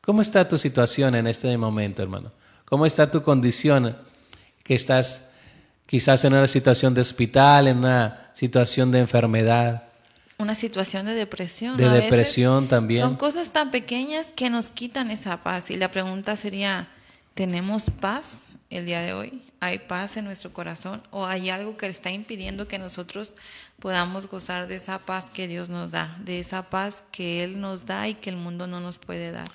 ¿Cómo 0.00 0.20
está 0.20 0.46
tu 0.46 0.58
situación 0.58 1.14
en 1.14 1.28
este 1.28 1.56
momento, 1.56 2.02
hermano? 2.02 2.32
¿Cómo 2.64 2.84
está 2.84 3.08
tu 3.08 3.22
condición? 3.22 3.96
Que 4.64 4.74
estás 4.74 5.30
quizás 5.86 6.24
en 6.24 6.34
una 6.34 6.48
situación 6.48 6.92
de 6.92 7.00
hospital, 7.02 7.68
en 7.68 7.78
una 7.78 8.30
situación 8.34 8.90
de 8.90 8.98
enfermedad. 8.98 9.84
Una 10.38 10.56
situación 10.56 11.06
de 11.06 11.14
depresión. 11.14 11.76
De 11.76 11.88
depresión 11.88 12.66
también. 12.66 13.00
Son 13.00 13.16
cosas 13.16 13.52
tan 13.52 13.70
pequeñas 13.70 14.32
que 14.34 14.50
nos 14.50 14.66
quitan 14.66 15.12
esa 15.12 15.44
paz. 15.44 15.70
Y 15.70 15.76
la 15.76 15.92
pregunta 15.92 16.36
sería, 16.36 16.88
¿tenemos 17.34 17.90
paz 18.00 18.46
el 18.70 18.86
día 18.86 19.02
de 19.02 19.12
hoy? 19.12 19.40
¿Hay 19.66 19.80
paz 19.80 20.16
en 20.16 20.24
nuestro 20.24 20.52
corazón? 20.52 21.02
¿O 21.10 21.26
hay 21.26 21.50
algo 21.50 21.76
que 21.76 21.86
está 21.86 22.10
impidiendo 22.10 22.68
que 22.68 22.78
nosotros 22.78 23.34
podamos 23.78 24.26
gozar 24.28 24.68
de 24.68 24.76
esa 24.76 24.98
paz 24.98 25.26
que 25.32 25.48
Dios 25.48 25.68
nos 25.68 25.90
da, 25.90 26.16
de 26.24 26.40
esa 26.40 26.62
paz 26.62 27.04
que 27.12 27.42
Él 27.42 27.60
nos 27.60 27.86
da 27.86 28.08
y 28.08 28.14
que 28.14 28.30
el 28.30 28.36
mundo 28.36 28.66
no 28.66 28.80
nos 28.80 28.98
puede 28.98 29.32
dar. 29.32 29.46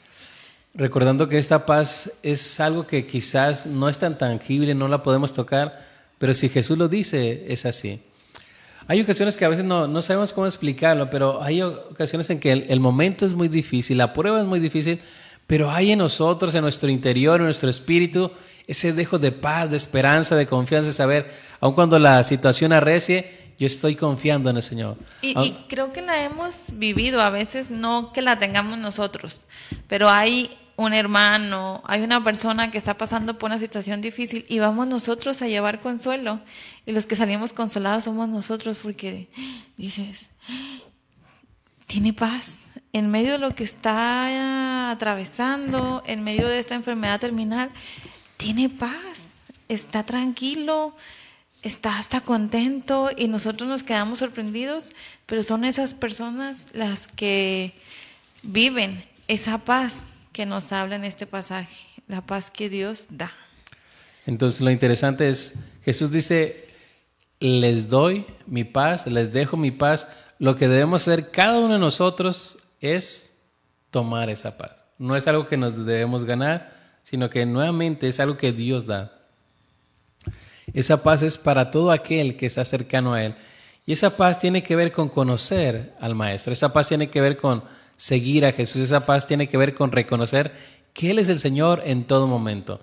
Recordando 0.74 1.28
que 1.28 1.38
esta 1.38 1.66
paz 1.66 2.12
es 2.24 2.60
algo 2.60 2.88
que 2.88 3.06
quizás 3.06 3.66
no 3.66 3.90
es 3.90 4.00
tan 4.00 4.18
tangible, 4.18 4.74
no 4.74 4.88
la 4.88 5.04
podemos 5.04 5.34
tocar, 5.34 5.86
pero 6.18 6.34
si 6.34 6.50
Jesús 6.50 6.78
lo 6.78 6.88
dice, 6.88 7.46
es 7.52 7.66
así. 7.66 8.02
Hay 8.88 9.02
ocasiones 9.02 9.38
que 9.38 9.46
a 9.46 9.50
veces 9.50 9.66
no, 9.66 10.02
sabemos 10.02 10.34
cómo 10.34 10.48
explicarlo, 10.48 11.10
pero 11.10 11.42
hay 11.42 11.62
ocasiones 11.62 12.30
en 12.30 12.40
que 12.40 12.52
el, 12.52 12.80
momento 12.80 13.26
es 13.26 13.34
muy 13.34 13.48
difícil, 13.48 13.98
la 13.98 14.14
prueba 14.14 14.40
es 14.40 14.46
muy 14.46 14.60
difícil, 14.60 15.00
pero 15.48 15.70
hay 15.70 15.92
en 15.92 16.00
nosotros, 16.00 16.56
en 16.56 16.62
nuestro 16.62 16.90
interior, 16.90 17.40
en 17.40 17.46
nuestro 17.46 17.70
espíritu, 17.70 18.32
ese 18.72 18.94
dejo 18.94 19.20
de 19.20 19.34
paz, 19.34 19.70
de 19.70 19.76
esperanza, 19.76 20.38
de 20.38 20.48
confianza, 20.48 20.88
de 20.88 20.94
saber, 20.94 21.30
aun 21.60 21.74
cuando 21.74 22.00
la 22.00 22.24
situación 22.24 22.72
arrecie, 22.72 23.54
yo 23.60 23.68
estoy 23.68 23.96
confiando 23.96 24.50
en 24.50 24.56
el 24.56 24.64
Señor. 24.64 24.96
Y, 25.22 25.38
y, 25.38 25.66
creo 25.68 25.92
que 25.92 26.02
la 26.02 26.24
hemos 26.24 26.68
vivido, 26.76 27.20
a 27.22 27.30
veces 27.30 27.70
no 27.70 28.14
que 28.14 28.22
la 28.22 28.40
tengamos 28.40 28.78
nosotros, 28.78 29.44
pero 29.90 30.10
hay 30.10 30.50
un 30.78 30.94
hermano, 30.94 31.84
hay 31.86 32.00
una 32.00 32.24
persona 32.24 32.72
que 32.72 32.78
está 32.78 32.98
pasando 32.98 33.38
por 33.38 33.50
una 33.50 33.60
situación 33.60 34.00
difícil 34.00 34.46
y 34.48 34.60
vamos 34.60 34.88
nosotros 34.88 35.42
a 35.42 35.48
llevar 35.50 35.82
consuelo. 35.82 36.40
Y 36.86 36.94
los 36.94 37.06
que 37.06 37.18
salimos 37.18 37.52
consolados 37.52 38.06
somos 38.06 38.30
nosotros 38.30 38.80
porque 38.82 39.28
dices, 39.76 40.30
tiene 41.88 42.14
paz. 42.14 42.68
En 42.94 43.12
medio 43.12 43.34
de 43.34 43.38
lo 43.38 43.54
que 43.54 43.66
está 43.66 44.92
atravesando, 44.92 46.04
en 46.06 46.24
medio 46.24 46.48
de 46.48 46.60
esta 46.60 46.76
enfermedad 46.76 47.20
terminal, 47.20 47.70
tiene 48.42 48.70
paz, 48.70 49.28
está 49.70 50.04
tranquilo, 50.04 50.96
está 51.62 52.00
hasta 52.00 52.22
contento 52.22 53.12
y 53.16 53.28
nosotros 53.28 53.70
nos 53.70 53.84
quedamos 53.84 54.18
sorprendidos, 54.18 54.90
pero 55.28 55.44
son 55.44 55.64
esas 55.64 55.94
personas 55.94 56.70
las 56.74 57.06
que 57.06 57.76
viven 58.42 59.06
esa 59.28 59.60
paz 59.60 60.06
que 60.34 60.48
nos 60.48 60.72
habla 60.72 60.96
en 60.96 61.04
este 61.04 61.28
pasaje, 61.28 61.86
la 62.08 62.26
paz 62.26 62.50
que 62.50 62.68
Dios 62.68 63.10
da. 63.12 63.32
Entonces 64.26 64.62
lo 64.62 64.72
interesante 64.72 65.30
es, 65.30 65.54
Jesús 65.86 66.10
dice, 66.10 66.68
les 67.40 67.90
doy 67.90 68.26
mi 68.48 68.64
paz, 68.64 69.06
les 69.06 69.32
dejo 69.32 69.56
mi 69.56 69.70
paz. 69.70 70.08
Lo 70.40 70.56
que 70.56 70.68
debemos 70.68 71.04
hacer 71.04 71.30
cada 71.30 71.60
uno 71.60 71.76
de 71.76 71.80
nosotros 71.80 72.58
es 72.80 73.38
tomar 73.92 74.32
esa 74.32 74.58
paz. 74.58 74.72
No 74.98 75.16
es 75.16 75.28
algo 75.28 75.48
que 75.48 75.58
nos 75.58 75.86
debemos 75.86 76.26
ganar, 76.26 76.81
sino 77.04 77.30
que 77.30 77.46
nuevamente 77.46 78.08
es 78.08 78.20
algo 78.20 78.38
que 78.38 78.52
Dios 78.52 78.86
da. 78.86 79.18
Esa 80.74 81.04
paz 81.04 81.22
es 81.22 81.38
para 81.38 81.72
todo 81.72 81.92
aquel 81.92 82.38
que 82.38 82.46
está 82.46 82.64
cercano 82.64 83.14
a 83.14 83.24
Él. 83.24 83.36
Y 83.86 83.94
esa 83.94 84.16
paz 84.16 84.40
tiene 84.40 84.64
que 84.64 84.76
ver 84.76 84.92
con 84.92 85.10
conocer 85.10 85.94
al 86.00 86.16
Maestro. 86.16 86.54
Esa 86.54 86.72
paz 86.72 86.88
tiene 86.88 87.10
que 87.10 87.20
ver 87.20 87.36
con 87.36 87.64
seguir 87.98 88.46
a 88.46 88.52
Jesús. 88.52 88.84
Esa 88.84 89.06
paz 89.06 89.28
tiene 89.28 89.50
que 89.50 89.58
ver 89.58 89.74
con 89.74 89.92
reconocer 89.92 90.52
que 90.94 91.12
Él 91.12 91.20
es 91.20 91.30
el 91.30 91.40
Señor 91.40 91.82
en 91.86 92.06
todo 92.06 92.28
momento. 92.28 92.80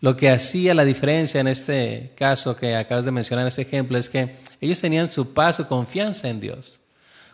Lo 0.00 0.16
que 0.16 0.30
hacía 0.30 0.74
la 0.74 0.84
diferencia 0.84 1.40
en 1.40 1.48
este 1.48 2.12
caso 2.16 2.56
que 2.56 2.76
acabas 2.76 3.04
de 3.04 3.10
mencionar, 3.10 3.42
en 3.42 3.48
este 3.48 3.62
ejemplo, 3.62 3.98
es 3.98 4.08
que 4.08 4.36
ellos 4.60 4.80
tenían 4.80 5.10
su 5.10 5.32
paz, 5.32 5.56
su 5.56 5.66
confianza 5.66 6.28
en 6.28 6.40
Dios. 6.40 6.82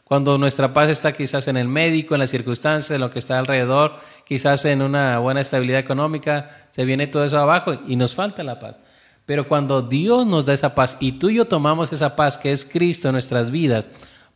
Cuando 0.04 0.36
nuestra 0.36 0.74
paz 0.74 0.90
está 0.90 1.12
quizás 1.12 1.48
en 1.48 1.56
el 1.56 1.68
médico, 1.68 2.14
en 2.14 2.20
las 2.20 2.30
circunstancias, 2.30 2.90
en 2.90 3.00
lo 3.00 3.10
que 3.10 3.18
está 3.18 3.38
alrededor, 3.38 3.96
quizás 4.26 4.64
en 4.64 4.82
una 4.82 5.18
buena 5.18 5.40
estabilidad 5.40 5.80
económica, 5.80 6.68
se 6.70 6.84
viene 6.84 7.06
todo 7.06 7.24
eso 7.24 7.38
abajo 7.38 7.74
y 7.86 7.96
nos 7.96 8.14
falta 8.14 8.42
la 8.42 8.58
paz. 8.58 8.78
Pero 9.24 9.48
cuando 9.48 9.82
Dios 9.82 10.26
nos 10.26 10.44
da 10.44 10.52
esa 10.52 10.74
paz 10.74 10.96
y 11.00 11.12
tú 11.12 11.30
y 11.30 11.36
yo 11.36 11.46
tomamos 11.46 11.92
esa 11.92 12.16
paz 12.16 12.36
que 12.36 12.52
es 12.52 12.64
Cristo 12.64 13.08
en 13.08 13.12
nuestras 13.12 13.50
vidas, 13.50 13.88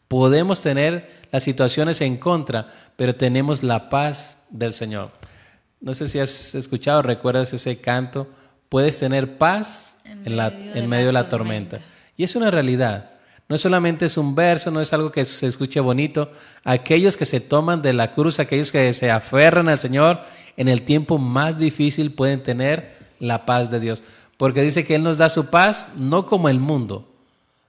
podemos 0.09 0.63
tener 0.63 1.11
las 1.33 1.43
situaciones 1.43 2.01
en 2.01 2.17
contra, 2.17 2.69
pero 2.97 3.15
tenemos 3.15 3.63
la 3.63 3.89
paz 3.89 4.39
del 4.51 4.73
Señor. 4.73 5.11
No 5.81 5.93
sé 5.93 6.09
si 6.09 6.19
has 6.19 6.55
escuchado, 6.55 7.03
recuerdas 7.03 7.53
ese 7.53 7.81
canto, 7.81 8.29
puedes 8.69 8.99
tener 8.99 9.39
paz 9.39 10.01
en, 10.05 10.37
la, 10.37 10.49
en 10.49 10.89
medio 10.89 11.07
de 11.07 11.13
la, 11.13 11.29
tormenta. 11.29 11.79
Y 12.17 12.25
es 12.25 12.37
una 12.37 12.51
realidad. 12.51 13.11
No 13.49 13.57
solamente 13.59 14.07
es 14.07 14.17
un 14.17 14.35
verso, 14.35 14.71
no 14.71 14.81
es 14.81 14.93
algo 14.93 15.13
que 15.13 15.25
se 15.25 15.47
escuche 15.47 15.79
bonito. 15.79 16.31
Aquellos 16.65 17.17
que 17.17 17.25
se 17.25 17.41
toman 17.41 17.81
de 17.81 17.93
la 17.93 18.13
cruz, 18.13 18.41
aquellos 18.41 18.73
que 18.73 18.93
se 18.93 19.11
aferran 19.11 19.69
al 19.69 19.79
Señor, 19.79 20.21
en 20.57 20.69
el 20.69 20.83
tiempo 20.83 21.19
más 21.19 21.57
difícil 21.57 22.13
pueden 22.13 22.43
tener 22.43 22.93
la 23.21 23.47
paz 23.47 23.71
de 23.71 23.79
Dios. 23.79 24.03
Porque 24.37 24.63
dice 24.63 24.85
que 24.85 24.97
Él 24.97 25.03
nos 25.05 25.19
da 25.19 25.29
su 25.29 25.47
paz 25.47 25.93
no 25.97 26.27
como 26.27 26.49
el 26.49 26.59
mundo, 26.59 27.09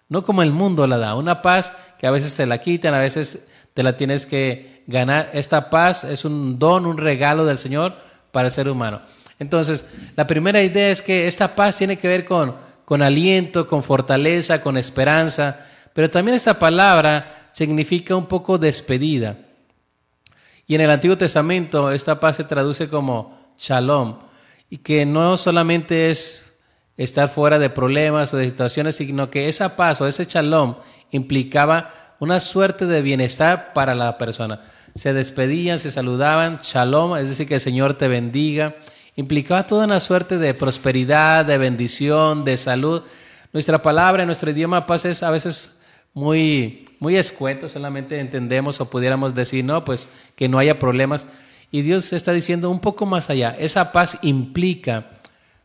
no 0.10 0.24
como 0.24 0.42
el 0.42 0.52
mundo 0.52 0.88
la 0.88 0.98
da. 0.98 1.16
Una 1.16 1.42
paz 1.44 1.72
que 2.00 2.08
a 2.08 2.12
veces 2.12 2.36
te 2.36 2.48
la 2.48 2.58
quitan, 2.58 2.96
a 2.96 3.00
veces 3.00 3.48
te 3.74 3.84
la 3.84 3.96
tienes 3.96 4.26
que 4.26 4.84
ganar. 4.88 5.30
Esta 5.34 5.70
paz 5.70 6.04
es 6.04 6.26
un 6.26 6.58
don, 6.58 6.88
un 6.88 6.98
regalo 6.98 7.46
del 7.46 7.60
Señor 7.60 7.96
para 8.32 8.48
el 8.48 8.52
ser 8.52 8.68
humano. 8.68 9.02
Entonces, 9.38 9.86
la 10.16 10.26
primera 10.26 10.64
idea 10.64 10.90
es 10.90 11.04
que 11.04 11.28
esta 11.28 11.56
paz 11.56 11.76
tiene 11.76 11.98
que 11.98 12.08
ver 12.08 12.26
con 12.26 12.56
con 12.88 13.02
aliento, 13.02 13.68
con 13.68 13.84
fortaleza, 13.84 14.62
con 14.62 14.78
esperanza, 14.78 15.60
pero 15.92 16.10
también 16.10 16.36
esta 16.36 16.58
palabra 16.58 17.50
significa 17.52 18.16
un 18.16 18.28
poco 18.28 18.58
despedida. 18.58 19.36
Y 20.66 20.76
en 20.76 20.80
el 20.80 20.92
Antiguo 20.92 21.18
Testamento 21.18 21.92
esta 21.92 22.18
paz 22.18 22.38
se 22.38 22.46
traduce 22.46 22.88
como 22.88 23.54
shalom, 23.58 24.20
y 24.70 24.78
que 24.78 25.06
no 25.06 25.36
solamente 25.36 26.10
es 26.10 26.46
estar 26.96 27.28
fuera 27.28 27.60
de 27.60 27.70
problemas 27.70 28.34
o 28.34 28.38
de 28.38 28.46
situaciones, 28.46 28.96
sino 28.96 29.30
que 29.30 29.50
esa 29.50 29.76
paz 29.76 30.00
o 30.00 30.08
ese 30.08 30.24
shalom 30.24 30.76
implicaba 31.12 31.92
una 32.22 32.40
suerte 32.40 32.86
de 32.86 33.02
bienestar 33.02 33.74
para 33.74 33.96
la 33.96 34.18
persona. 34.18 34.62
Se 34.96 35.12
despedían, 35.12 35.78
se 35.78 35.92
saludaban, 35.92 36.62
shalom, 36.64 37.18
es 37.18 37.28
decir, 37.28 37.50
que 37.50 37.56
el 37.56 37.62
Señor 37.62 37.96
te 37.96 38.08
bendiga 38.08 38.78
implicaba 39.18 39.68
toda 39.68 39.86
una 39.86 40.00
suerte 40.00 40.38
de 40.38 40.54
prosperidad, 40.54 41.44
de 41.44 41.58
bendición, 41.58 42.46
de 42.46 42.56
salud. 42.56 43.02
Nuestra 43.52 43.82
palabra, 43.82 44.26
nuestro 44.26 44.52
idioma 44.52 44.86
paz 44.86 45.04
es 45.06 45.24
a 45.24 45.32
veces 45.32 45.82
muy, 46.14 46.86
muy 47.00 47.18
escueto, 47.18 47.68
solamente 47.68 48.20
entendemos 48.20 48.80
o 48.80 48.90
pudiéramos 48.90 49.36
decir, 49.36 49.66
no, 49.66 49.84
pues 49.84 50.08
que 50.36 50.48
no 50.48 50.60
haya 50.60 50.80
problemas. 50.80 51.28
Y 51.72 51.82
Dios 51.82 52.14
está 52.14 52.32
diciendo 52.32 52.70
un 52.70 52.80
poco 52.80 53.06
más 53.06 53.30
allá, 53.30 53.56
esa 53.60 53.92
paz 53.92 54.20
implica 54.22 55.10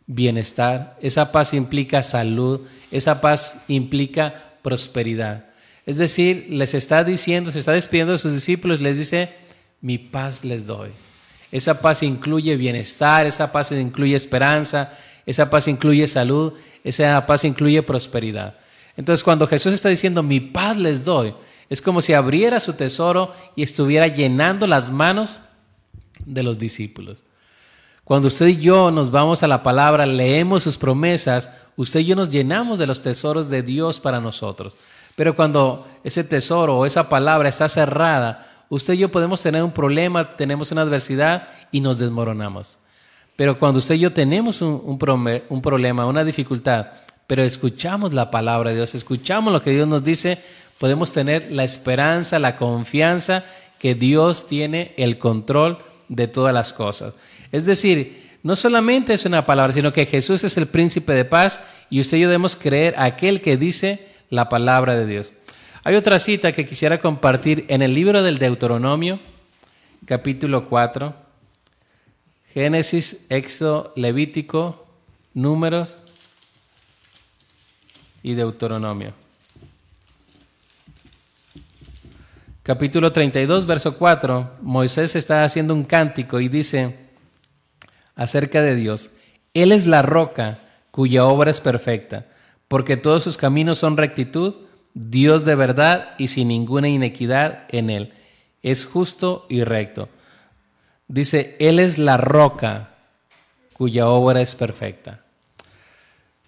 bienestar, 0.06 0.96
esa 1.00 1.30
paz 1.30 1.54
implica 1.54 2.02
salud, 2.02 2.62
esa 2.90 3.20
paz 3.20 3.64
implica 3.68 4.54
prosperidad. 4.62 5.44
Es 5.84 5.98
decir, 5.98 6.46
les 6.48 6.74
está 6.74 7.04
diciendo, 7.04 7.50
se 7.50 7.58
está 7.58 7.72
despidiendo 7.72 8.12
de 8.12 8.18
sus 8.18 8.32
discípulos, 8.32 8.80
les 8.80 8.96
dice, 8.96 9.34
mi 9.82 9.98
paz 9.98 10.42
les 10.42 10.64
doy. 10.64 10.90
Esa 11.52 11.80
paz 11.80 12.02
incluye 12.02 12.56
bienestar, 12.56 13.26
esa 13.26 13.52
paz 13.52 13.70
incluye 13.72 14.16
esperanza, 14.16 14.92
esa 15.26 15.50
paz 15.50 15.68
incluye 15.68 16.08
salud, 16.08 16.54
esa 16.82 17.24
paz 17.26 17.44
incluye 17.44 17.82
prosperidad. 17.82 18.54
Entonces 18.96 19.22
cuando 19.22 19.46
Jesús 19.46 19.72
está 19.74 19.88
diciendo, 19.88 20.22
mi 20.22 20.40
paz 20.40 20.78
les 20.78 21.04
doy, 21.04 21.34
es 21.68 21.80
como 21.80 22.00
si 22.00 22.14
abriera 22.14 22.58
su 22.58 22.72
tesoro 22.72 23.32
y 23.54 23.62
estuviera 23.62 24.06
llenando 24.08 24.66
las 24.66 24.90
manos 24.90 25.40
de 26.24 26.42
los 26.42 26.58
discípulos. 26.58 27.22
Cuando 28.04 28.28
usted 28.28 28.48
y 28.48 28.56
yo 28.58 28.90
nos 28.90 29.10
vamos 29.10 29.42
a 29.42 29.46
la 29.46 29.62
palabra, 29.62 30.06
leemos 30.06 30.64
sus 30.64 30.76
promesas, 30.76 31.50
usted 31.76 32.00
y 32.00 32.06
yo 32.06 32.16
nos 32.16 32.30
llenamos 32.30 32.78
de 32.78 32.86
los 32.86 33.00
tesoros 33.00 33.48
de 33.48 33.62
Dios 33.62 34.00
para 34.00 34.20
nosotros. 34.20 34.76
Pero 35.14 35.36
cuando 35.36 35.86
ese 36.02 36.24
tesoro 36.24 36.78
o 36.78 36.86
esa 36.86 37.08
palabra 37.08 37.48
está 37.48 37.68
cerrada, 37.68 38.46
usted 38.74 38.94
y 38.94 38.98
yo 38.98 39.11
podemos 39.11 39.42
tener 39.42 39.62
un 39.62 39.70
problema, 39.70 40.35
tenemos 40.35 40.72
una 40.72 40.80
adversidad 40.80 41.46
y 41.70 41.80
nos 41.80 41.98
desmoronamos. 41.98 42.78
Pero 43.37 43.58
cuando 43.58 43.80
usted 43.80 43.96
y 43.96 43.98
yo 43.98 44.14
tenemos 44.14 44.62
un, 44.62 44.98
problema, 44.98 46.06
una 46.06 46.24
dificultad, 46.24 46.87
pero 47.26 47.42
escuchamos 47.42 48.14
la 48.14 48.30
palabra 48.30 48.70
de 48.70 48.76
Dios, 48.76 48.94
escuchamos 48.94 49.52
lo 49.52 49.61
que 49.61 49.72
Dios 49.72 49.87
nos 49.87 50.02
dice, 50.02 50.38
podemos 50.78 51.12
tener 51.12 51.52
la 51.52 51.64
esperanza, 51.64 52.38
la 52.38 52.56
confianza 52.56 53.44
que 53.78 53.94
Dios 53.94 54.46
tiene 54.46 54.94
el 54.96 55.18
control 55.18 55.76
de 56.08 56.26
todas 56.26 56.54
las 56.54 56.72
cosas. 56.72 57.12
Es 57.50 57.66
decir, 57.66 58.38
no 58.42 58.56
solamente 58.56 59.12
es 59.12 59.26
una 59.26 59.44
palabra, 59.44 59.74
sino 59.74 59.92
que 59.92 60.06
Jesús 60.06 60.44
es 60.44 60.56
el 60.56 60.66
príncipe 60.66 61.12
de 61.12 61.26
paz 61.26 61.61
y 61.90 62.00
usted 62.00 62.16
y 62.16 62.20
yo 62.20 62.28
debemos 62.28 62.56
creer 62.56 62.94
a 62.96 63.04
aquel 63.04 63.42
que 63.42 63.58
dice 63.58 64.08
la 64.30 64.48
palabra 64.48 64.96
de 64.96 65.06
Dios. 65.06 65.32
Hay 65.84 65.96
otra 65.96 66.20
cita 66.20 66.52
que 66.52 66.64
quisiera 66.64 66.98
compartir 66.98 67.64
en 67.66 67.82
el 67.82 67.92
libro 67.92 68.22
del 68.22 68.38
Deuteronomio, 68.38 69.18
capítulo 70.06 70.68
4, 70.68 71.12
Génesis, 72.54 73.26
Éxodo, 73.28 73.92
Levítico, 73.96 74.86
Números 75.34 75.96
y 78.22 78.34
Deuteronomio. 78.34 79.12
Capítulo 82.62 83.10
32, 83.10 83.66
verso 83.66 83.98
4, 83.98 84.58
Moisés 84.62 85.16
está 85.16 85.42
haciendo 85.42 85.74
un 85.74 85.82
cántico 85.82 86.38
y 86.38 86.48
dice 86.48 86.96
acerca 88.14 88.62
de 88.62 88.76
Dios, 88.76 89.10
Él 89.52 89.72
es 89.72 89.88
la 89.88 90.02
roca 90.02 90.60
cuya 90.92 91.24
obra 91.24 91.50
es 91.50 91.60
perfecta, 91.60 92.26
porque 92.68 92.96
todos 92.96 93.24
sus 93.24 93.36
caminos 93.36 93.78
son 93.78 93.96
rectitud 93.96 94.54
Dios 94.94 95.44
de 95.44 95.55
verdad 95.55 96.11
y 96.18 96.28
sin 96.28 96.48
ninguna 96.48 96.88
inequidad 96.88 97.64
en 97.68 97.90
él. 97.90 98.12
Es 98.62 98.85
justo 98.85 99.46
y 99.48 99.64
recto. 99.64 100.09
Dice, 101.09 101.57
Él 101.59 101.78
es 101.78 101.98
la 101.98 102.16
roca 102.16 102.90
cuya 103.72 104.09
obra 104.09 104.40
es 104.40 104.55
perfecta. 104.55 105.20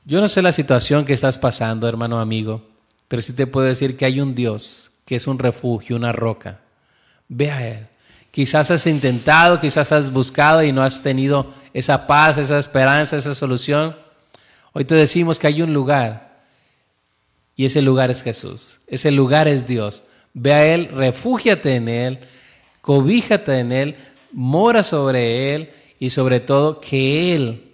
Yo 0.04 0.20
no 0.20 0.28
sé 0.28 0.42
la 0.42 0.52
situación 0.52 1.04
que 1.04 1.14
estás 1.14 1.38
pasando, 1.38 1.88
hermano 1.88 2.20
amigo, 2.20 2.62
pero 3.08 3.22
sí 3.22 3.32
te 3.32 3.46
puedo 3.46 3.66
decir 3.66 3.96
que 3.96 4.04
hay 4.04 4.20
un 4.20 4.34
Dios 4.34 4.92
que 5.04 5.16
es 5.16 5.26
un 5.26 5.38
refugio, 5.38 5.96
una 5.96 6.12
roca. 6.12 6.60
Ve 7.28 7.50
a 7.50 7.66
Él. 7.66 7.86
Quizás 8.30 8.70
has 8.70 8.86
intentado, 8.86 9.60
quizás 9.60 9.92
has 9.92 10.12
buscado 10.12 10.62
y 10.62 10.72
no 10.72 10.82
has 10.82 11.02
tenido 11.02 11.52
esa 11.72 12.06
paz, 12.06 12.36
esa 12.38 12.58
esperanza, 12.58 13.16
esa 13.16 13.34
solución. 13.34 13.96
Hoy 14.72 14.84
te 14.84 14.94
decimos 14.94 15.38
que 15.38 15.46
hay 15.46 15.62
un 15.62 15.72
lugar 15.72 16.33
y 17.56 17.64
ese 17.64 17.82
lugar 17.82 18.10
es 18.10 18.22
Jesús. 18.22 18.80
Ese 18.86 19.10
lugar 19.10 19.48
es 19.48 19.66
Dios. 19.66 20.04
Ve 20.32 20.52
a 20.52 20.66
Él, 20.66 20.88
refúgiate 20.88 21.76
en 21.76 21.88
Él, 21.88 22.18
cobíjate 22.80 23.58
en 23.58 23.72
Él, 23.72 23.96
mora 24.32 24.82
sobre 24.82 25.54
Él 25.54 25.70
y 26.00 26.10
sobre 26.10 26.40
todo 26.40 26.80
que 26.80 27.34
Él 27.34 27.72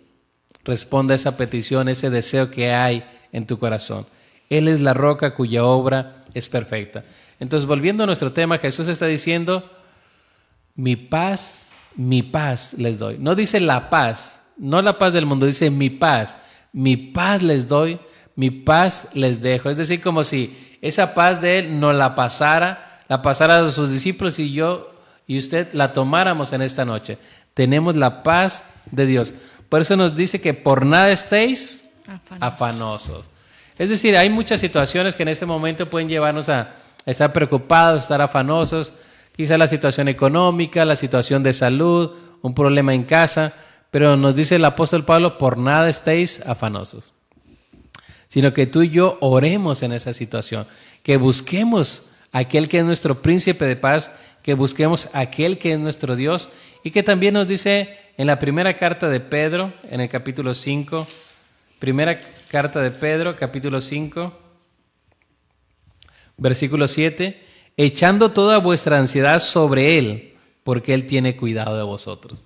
responda 0.64 1.14
a 1.14 1.16
esa 1.16 1.36
petición, 1.36 1.88
ese 1.88 2.10
deseo 2.10 2.50
que 2.50 2.72
hay 2.72 3.04
en 3.32 3.46
tu 3.46 3.58
corazón. 3.58 4.06
Él 4.50 4.68
es 4.68 4.80
la 4.80 4.94
roca 4.94 5.34
cuya 5.34 5.64
obra 5.64 6.24
es 6.34 6.48
perfecta. 6.48 7.04
Entonces, 7.38 7.66
volviendo 7.66 8.02
a 8.02 8.06
nuestro 8.06 8.32
tema, 8.32 8.58
Jesús 8.58 8.88
está 8.88 9.06
diciendo, 9.06 9.68
mi 10.74 10.96
paz, 10.96 11.78
mi 11.96 12.22
paz 12.22 12.74
les 12.74 12.98
doy. 12.98 13.16
No 13.18 13.34
dice 13.34 13.60
la 13.60 13.88
paz, 13.88 14.44
no 14.58 14.82
la 14.82 14.98
paz 14.98 15.14
del 15.14 15.26
mundo, 15.26 15.46
dice 15.46 15.70
mi 15.70 15.88
paz. 15.88 16.36
Mi 16.72 16.96
paz 16.96 17.42
les 17.42 17.66
doy 17.66 17.98
mi 18.36 18.50
paz 18.50 19.08
les 19.14 19.40
dejo. 19.40 19.70
Es 19.70 19.76
decir, 19.76 20.00
como 20.00 20.24
si 20.24 20.76
esa 20.80 21.14
paz 21.14 21.40
de 21.40 21.58
Él 21.58 21.80
no 21.80 21.92
la 21.92 22.14
pasara, 22.14 23.02
la 23.08 23.22
pasara 23.22 23.64
a 23.64 23.70
sus 23.70 23.90
discípulos 23.90 24.38
y 24.38 24.52
yo 24.52 24.92
y 25.26 25.38
usted 25.38 25.68
la 25.74 25.92
tomáramos 25.92 26.52
en 26.52 26.62
esta 26.62 26.84
noche. 26.84 27.18
Tenemos 27.54 27.96
la 27.96 28.22
paz 28.22 28.64
de 28.90 29.06
Dios. 29.06 29.34
Por 29.68 29.82
eso 29.82 29.96
nos 29.96 30.16
dice 30.16 30.40
que 30.40 30.54
por 30.54 30.86
nada 30.86 31.10
estéis 31.10 31.90
afanosos. 32.40 33.28
Es 33.78 33.90
decir, 33.90 34.16
hay 34.16 34.30
muchas 34.30 34.60
situaciones 34.60 35.14
que 35.14 35.22
en 35.22 35.28
este 35.28 35.46
momento 35.46 35.88
pueden 35.88 36.08
llevarnos 36.08 36.48
a 36.48 36.74
estar 37.06 37.32
preocupados, 37.32 38.02
estar 38.02 38.20
afanosos. 38.20 38.92
Quizá 39.36 39.56
la 39.56 39.68
situación 39.68 40.08
económica, 40.08 40.84
la 40.84 40.96
situación 40.96 41.42
de 41.42 41.52
salud, 41.52 42.12
un 42.42 42.54
problema 42.54 42.94
en 42.94 43.04
casa. 43.04 43.54
Pero 43.90 44.16
nos 44.16 44.34
dice 44.34 44.56
el 44.56 44.64
apóstol 44.64 45.04
Pablo, 45.04 45.38
por 45.38 45.58
nada 45.58 45.88
estéis 45.88 46.40
afanosos 46.46 47.12
sino 48.30 48.54
que 48.54 48.66
tú 48.66 48.82
y 48.82 48.90
yo 48.90 49.18
oremos 49.20 49.82
en 49.82 49.92
esa 49.92 50.12
situación, 50.12 50.66
que 51.02 51.16
busquemos 51.16 52.10
aquel 52.30 52.68
que 52.68 52.78
es 52.78 52.84
nuestro 52.84 53.20
príncipe 53.20 53.64
de 53.64 53.74
paz, 53.74 54.12
que 54.44 54.54
busquemos 54.54 55.08
aquel 55.14 55.58
que 55.58 55.72
es 55.72 55.80
nuestro 55.80 56.14
Dios 56.14 56.48
y 56.84 56.92
que 56.92 57.02
también 57.02 57.34
nos 57.34 57.48
dice 57.48 57.98
en 58.16 58.28
la 58.28 58.38
primera 58.38 58.76
carta 58.76 59.08
de 59.08 59.18
Pedro, 59.18 59.74
en 59.90 60.00
el 60.00 60.08
capítulo 60.08 60.54
5, 60.54 61.08
primera 61.80 62.20
carta 62.48 62.80
de 62.80 62.92
Pedro, 62.92 63.34
capítulo 63.34 63.80
5, 63.80 64.32
versículo 66.36 66.86
7, 66.86 67.42
echando 67.76 68.30
toda 68.30 68.58
vuestra 68.58 68.96
ansiedad 68.96 69.40
sobre 69.40 69.98
Él, 69.98 70.34
porque 70.62 70.94
Él 70.94 71.04
tiene 71.04 71.36
cuidado 71.36 71.76
de 71.76 71.82
vosotros. 71.82 72.44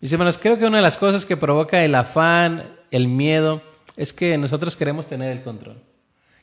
Mis 0.00 0.10
hermanos, 0.10 0.36
creo 0.36 0.58
que 0.58 0.66
una 0.66 0.78
de 0.78 0.82
las 0.82 0.96
cosas 0.96 1.24
que 1.24 1.36
provoca 1.36 1.84
el 1.84 1.94
afán, 1.94 2.76
el 2.90 3.06
miedo, 3.06 3.62
es 3.96 4.12
que 4.12 4.36
nosotros 4.36 4.76
queremos 4.76 5.06
tener 5.06 5.32
el 5.32 5.42
control. 5.42 5.80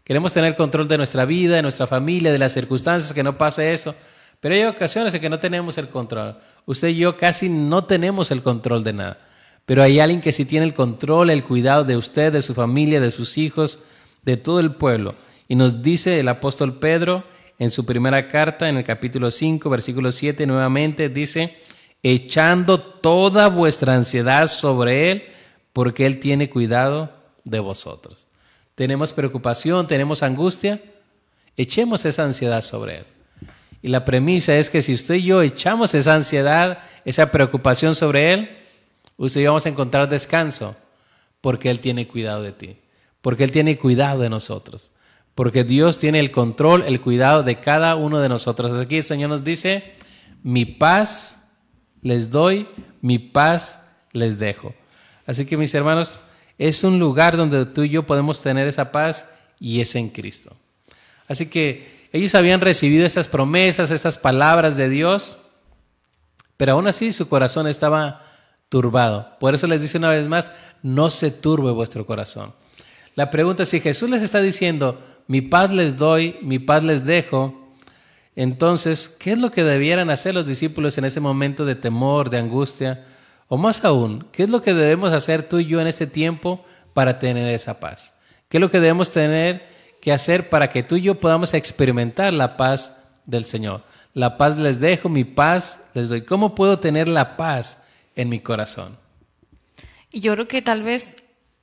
Queremos 0.04 0.34
tener 0.34 0.56
control 0.56 0.88
de 0.88 0.98
nuestra 0.98 1.26
vida, 1.26 1.56
de 1.56 1.62
nuestra 1.62 1.88
familia, 1.88 2.32
de 2.32 2.40
las 2.40 2.54
circunstancias, 2.54 3.14
que 3.14 3.24
no 3.24 3.38
pase 3.38 3.72
eso. 3.72 3.96
Pero 4.42 4.56
hay 4.56 4.64
ocasiones 4.64 5.14
en 5.14 5.22
que 5.22 5.30
no 5.30 5.40
tenemos 5.40 5.78
el 5.78 5.88
control. 5.88 6.38
Usted 6.66 6.90
y 6.90 6.98
yo 6.98 7.16
casi 7.16 7.48
no 7.48 7.86
tenemos 7.86 8.30
el 8.32 8.42
control 8.42 8.84
de 8.84 8.92
nada. 8.92 9.18
Pero 9.66 9.82
hay 9.82 10.02
alguien 10.02 10.20
que 10.20 10.34
sí 10.34 10.44
tiene 10.44 10.66
el 10.66 10.74
control, 10.74 11.30
el 11.30 11.46
cuidado 11.46 11.86
de 11.86 11.96
usted, 11.96 12.34
de 12.34 12.42
su 12.42 12.54
familia, 12.54 13.00
de 13.00 13.12
sus 13.12 13.38
hijos, 13.38 13.84
de 14.24 14.36
todo 14.36 14.60
el 14.60 14.76
pueblo. 14.76 15.16
Y 15.48 15.56
nos 15.56 15.82
dice 15.82 16.20
el 16.20 16.28
apóstol 16.28 16.80
Pedro 16.80 17.24
en 17.60 17.70
su 17.70 17.86
primera 17.86 18.28
carta, 18.28 18.68
en 18.68 18.76
el 18.76 18.84
capítulo 18.84 19.32
5, 19.32 19.70
versículo 19.70 20.12
7, 20.12 20.46
nuevamente 20.46 21.08
dice, 21.08 21.56
echando 22.02 22.82
toda 22.82 23.48
vuestra 23.48 23.94
ansiedad 23.94 24.48
sobre 24.48 25.12
Él, 25.12 25.24
porque 25.72 26.06
Él 26.06 26.20
tiene 26.20 26.50
cuidado 26.50 27.23
de 27.44 27.60
vosotros. 27.60 28.28
Tenemos 28.76 29.14
preocupación, 29.14 29.88
tenemos 29.88 30.24
angustia, 30.24 30.82
echemos 31.58 32.06
esa 32.06 32.24
ansiedad 32.24 32.62
sobre 32.62 32.98
Él. 32.98 33.06
Y 33.82 33.90
la 33.90 34.06
premisa 34.06 34.56
es 34.56 34.70
que 34.70 34.82
si 34.82 34.94
usted 34.94 35.16
y 35.16 35.24
yo 35.24 35.42
echamos 35.42 35.94
esa 35.94 36.16
ansiedad, 36.16 36.80
esa 37.04 37.32
preocupación 37.32 37.96
sobre 37.96 38.34
Él, 38.34 38.50
usted 39.18 39.42
y 39.42 39.44
yo 39.44 39.52
vamos 39.52 39.66
a 39.66 39.70
encontrar 39.70 40.10
descanso, 40.10 40.76
porque 41.42 41.70
Él 41.70 41.82
tiene 41.82 42.08
cuidado 42.08 42.42
de 42.42 42.54
ti, 42.54 42.78
porque 43.22 43.44
Él 43.44 43.52
tiene 43.52 43.78
cuidado 43.78 44.22
de 44.22 44.30
nosotros, 44.30 44.94
porque 45.36 45.66
Dios 45.66 46.00
tiene 46.00 46.20
el 46.20 46.32
control, 46.32 46.84
el 46.88 47.02
cuidado 47.02 47.44
de 47.44 47.58
cada 47.58 47.96
uno 47.96 48.20
de 48.20 48.30
nosotros. 48.30 48.80
Aquí 48.80 48.98
el 48.98 49.04
Señor 49.04 49.30
nos 49.30 49.44
dice, 49.44 49.96
mi 50.44 50.66
paz 50.66 51.50
les 52.02 52.32
doy, 52.32 52.68
mi 53.02 53.20
paz 53.20 53.86
les 54.14 54.40
dejo. 54.40 54.74
Así 55.26 55.46
que 55.46 55.58
mis 55.58 55.74
hermanos, 55.74 56.20
es 56.58 56.84
un 56.84 57.00
lugar 57.00 57.38
donde 57.38 57.66
tú 57.66 57.84
y 57.84 57.90
yo 57.90 58.04
podemos 58.04 58.42
tener 58.42 58.68
esa 58.68 58.92
paz 58.92 59.28
y 59.60 59.82
es 59.82 59.96
en 59.96 60.10
Cristo. 60.10 60.56
Así 61.28 61.48
que 61.48 62.08
ellos 62.12 62.36
habían 62.36 62.62
recibido 62.62 63.06
estas 63.06 63.28
promesas, 63.28 63.92
estas 63.92 64.18
palabras 64.18 64.78
de 64.78 64.90
Dios, 64.90 65.38
pero 66.58 66.74
aún 66.74 66.88
así 66.88 67.12
su 67.12 67.28
corazón 67.28 67.68
estaba 67.68 68.22
turbado. 68.70 69.38
Por 69.40 69.56
eso 69.56 69.68
les 69.68 69.82
dice 69.82 69.98
una 69.98 70.10
vez 70.10 70.28
más, 70.28 70.52
no 70.82 71.10
se 71.10 71.32
turbe 71.32 71.72
vuestro 71.72 72.06
corazón. 72.06 72.54
La 73.16 73.30
pregunta 73.30 73.64
es 73.64 73.70
si 73.70 73.80
Jesús 73.80 74.10
les 74.10 74.22
está 74.22 74.42
diciendo, 74.42 75.02
mi 75.28 75.42
paz 75.42 75.72
les 75.72 75.98
doy, 75.98 76.38
mi 76.42 76.60
paz 76.60 76.84
les 76.84 77.06
dejo, 77.06 77.64
entonces, 78.36 79.08
¿qué 79.08 79.34
es 79.34 79.38
lo 79.38 79.52
que 79.52 79.64
debieran 79.64 80.10
hacer 80.10 80.34
los 80.34 80.48
discípulos 80.48 80.98
en 80.98 81.06
ese 81.06 81.20
momento 81.20 81.66
de 81.66 81.76
temor, 81.76 82.30
de 82.30 82.40
angustia? 82.40 83.06
O 83.54 83.58
más 83.58 83.86
aún, 83.86 84.26
¿qué 84.32 84.42
es 84.42 84.50
lo 84.50 84.64
que 84.64 84.74
debemos 84.74 85.12
hacer 85.12 85.48
tú 85.48 85.60
y 85.60 85.68
yo 85.68 85.80
en 85.80 85.86
este 85.86 86.08
tiempo 86.08 86.66
para 86.96 87.20
tener 87.20 87.48
esa 87.50 87.80
paz? 87.80 88.16
¿Qué 88.50 88.58
es 88.58 88.62
lo 88.62 88.72
que 88.72 88.80
debemos 88.80 89.12
tener 89.14 89.64
que 90.02 90.12
hacer 90.12 90.50
para 90.50 90.72
que 90.72 90.82
tú 90.82 90.96
y 90.96 91.04
yo 91.04 91.20
podamos 91.20 91.54
experimentar 91.54 92.34
la 92.34 92.58
paz 92.58 93.04
del 93.28 93.46
Señor? 93.46 93.84
La 94.16 94.40
paz 94.40 94.58
les 94.58 94.80
dejo, 94.80 95.08
mi 95.08 95.24
paz 95.24 95.92
les 95.94 96.10
doy. 96.10 96.24
¿Cómo 96.24 96.56
puedo 96.56 96.80
tener 96.80 97.08
la 97.08 97.38
paz 97.38 97.84
en 98.16 98.30
mi 98.30 98.40
corazón? 98.40 98.98
Y 100.12 100.22
yo 100.22 100.34
creo 100.34 100.48
que 100.48 100.64
tal 100.64 100.82
vez 100.82 101.18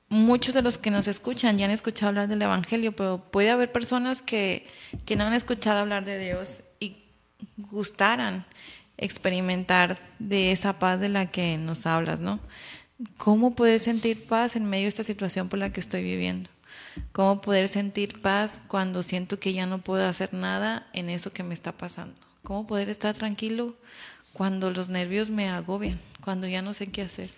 muchos 0.08 0.54
de 0.54 0.62
los 0.62 0.78
que 0.78 0.92
nos 0.92 1.08
escuchan 1.08 1.58
ya 1.58 1.64
han 1.64 1.72
escuchado 1.72 2.10
hablar 2.10 2.28
del 2.28 2.40
Evangelio, 2.40 2.94
pero 2.94 3.20
puede 3.32 3.50
haber 3.50 3.72
personas 3.72 4.22
que, 4.22 4.68
que 5.06 5.16
no 5.16 5.24
han 5.24 5.34
escuchado 5.34 5.80
hablar 5.80 6.04
de 6.04 6.20
Dios 6.20 6.62
y 6.78 6.98
gustaran 7.56 8.46
experimentar 9.00 9.98
de 10.18 10.52
esa 10.52 10.78
paz 10.78 11.00
de 11.00 11.08
la 11.08 11.26
que 11.30 11.56
nos 11.56 11.86
hablas, 11.86 12.20
¿no? 12.20 12.38
¿Cómo 13.16 13.54
poder 13.54 13.80
sentir 13.80 14.26
paz 14.26 14.56
en 14.56 14.66
medio 14.66 14.84
de 14.84 14.90
esta 14.90 15.04
situación 15.04 15.48
por 15.48 15.58
la 15.58 15.72
que 15.72 15.80
estoy 15.80 16.02
viviendo? 16.02 16.50
¿Cómo 17.12 17.40
poder 17.40 17.68
sentir 17.68 18.20
paz 18.20 18.60
cuando 18.68 19.02
siento 19.02 19.40
que 19.40 19.52
ya 19.52 19.66
no 19.66 19.78
puedo 19.78 20.06
hacer 20.06 20.34
nada 20.34 20.86
en 20.92 21.08
eso 21.08 21.32
que 21.32 21.42
me 21.42 21.54
está 21.54 21.72
pasando? 21.72 22.14
¿Cómo 22.42 22.66
poder 22.66 22.88
estar 22.90 23.14
tranquilo 23.14 23.74
cuando 24.34 24.70
los 24.70 24.88
nervios 24.88 25.30
me 25.30 25.48
agobian, 25.48 25.98
cuando 26.20 26.46
ya 26.46 26.62
no 26.62 26.74
sé 26.74 26.88
qué 26.88 27.02
hacer? 27.02 27.30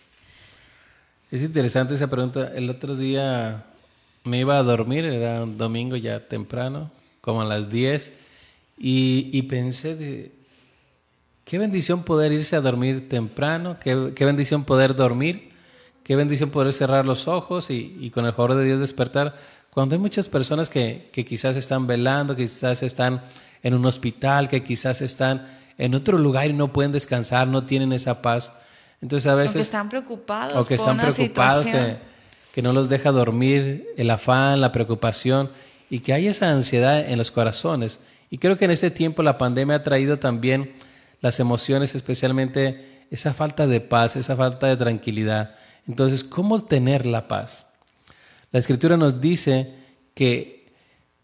Es 1.31 1.43
interesante 1.43 1.95
esa 1.95 2.11
pregunta. 2.11 2.53
El 2.55 2.69
otro 2.69 2.97
día 2.97 3.65
me 4.25 4.41
iba 4.41 4.59
a 4.59 4.63
dormir, 4.63 5.05
era 5.05 5.45
un 5.45 5.59
domingo 5.59 5.97
ya 5.97 6.21
temprano, 6.21 6.91
como 7.21 7.43
a 7.43 7.45
las 7.45 7.71
10, 7.71 8.13
y, 8.79 9.43
pensé 9.43 9.95
de, 9.95 10.33
Qué 11.45 11.59
bendición 11.59 12.03
poder 12.03 12.33
irse 12.33 12.57
a 12.57 12.61
dormir 12.61 13.09
temprano, 13.09 13.77
qué, 13.81 14.25
bendición 14.25 14.65
poder 14.65 14.95
dormir, 14.95 15.53
qué 16.05 16.17
bendición 16.17 16.51
poder 16.51 16.73
cerrar 16.73 17.05
los 17.05 17.29
ojos 17.29 17.71
y, 17.71 18.11
con 18.11 18.25
el 18.27 18.33
favor 18.33 18.55
de 18.55 18.65
Dios 18.65 18.81
despertar. 18.81 19.37
Cuando 19.71 19.95
hay 19.95 20.01
muchas 20.01 20.29
personas 20.29 20.71
que, 20.71 21.11
quizás 21.13 21.57
están 21.57 21.87
velando, 21.87 22.37
que 22.37 22.43
quizás 22.43 22.83
están 22.83 23.23
en 23.63 23.75
un 23.75 23.85
hospital, 23.87 24.49
que 24.49 24.63
quizás 24.63 25.01
están 25.03 25.47
en 25.79 25.95
otro 25.95 26.19
lugar 26.19 26.49
y 26.49 26.53
no 26.53 26.73
pueden 26.73 26.93
descansar, 26.93 27.49
no 27.49 27.65
tienen 27.65 27.93
esa 27.93 28.23
paz. 28.23 28.53
Entonces 29.01 29.31
a 29.31 29.35
veces... 29.35 29.57
O 29.57 29.59
que 29.59 29.63
están 29.63 29.89
preocupados. 29.89 30.57
O 30.57 30.69
que 30.69 30.75
están 30.77 30.99
preocupados, 30.99 31.67
que, 31.67 31.97
que 32.53 32.63
no 32.63 32.73
los 32.73 32.89
deja 32.89 33.11
dormir 33.11 33.89
el 33.97 34.11
afán, 34.11 34.61
la 34.61 34.71
preocupación 34.71 35.51
y 35.93 35.99
que 36.01 36.15
hay 36.15 36.27
esa 36.27 36.51
ansiedad 36.51 37.01
en 37.01 37.19
los 37.19 37.31
corazones. 37.31 38.01
Y 38.31 38.39
creo 38.39 38.57
que 38.57 38.65
en 38.65 38.71
este 38.71 38.91
tiempo 38.91 39.23
la 39.23 39.37
pandemia 39.37 39.77
ha 39.77 39.83
traído 39.83 40.19
también 40.19 40.73
las 41.23 41.41
emociones, 41.41 41.95
especialmente 41.95 43.07
esa 43.11 43.33
falta 43.33 43.67
de 43.67 43.81
paz, 43.81 44.17
esa 44.17 44.37
falta 44.37 44.67
de 44.67 44.77
tranquilidad. 44.77 45.55
Entonces, 45.89 46.25
¿cómo 46.25 46.65
tener 46.65 47.07
la 47.07 47.29
paz? 47.29 47.67
La 48.51 48.59
escritura 48.59 48.99
nos 48.99 49.21
dice 49.21 49.73
que 50.15 50.67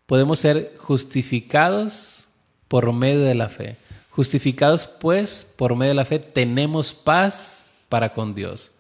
podemos 0.07 0.39
ser 0.39 0.75
justificados 0.79 2.29
por 2.69 2.91
medio 2.93 3.21
de 3.21 3.35
la 3.35 3.49
fe. 3.49 3.77
Justificados 4.11 4.87
pues 4.87 5.55
por 5.57 5.77
medio 5.77 5.91
de 5.91 5.97
la 5.97 6.05
fe 6.05 6.19
tenemos 6.19 6.95
paz 6.95 7.71
para 7.89 8.13
con 8.15 8.35
Dios. 8.35 8.73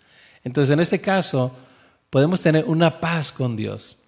Entonces 0.44 0.72
en 0.72 0.80
este 0.80 1.00
caso 1.00 1.54
podemos 2.10 2.40
tener 2.40 2.64
una 2.64 3.00
paz 3.00 3.30
con 3.30 3.56
Dios. 3.56 3.98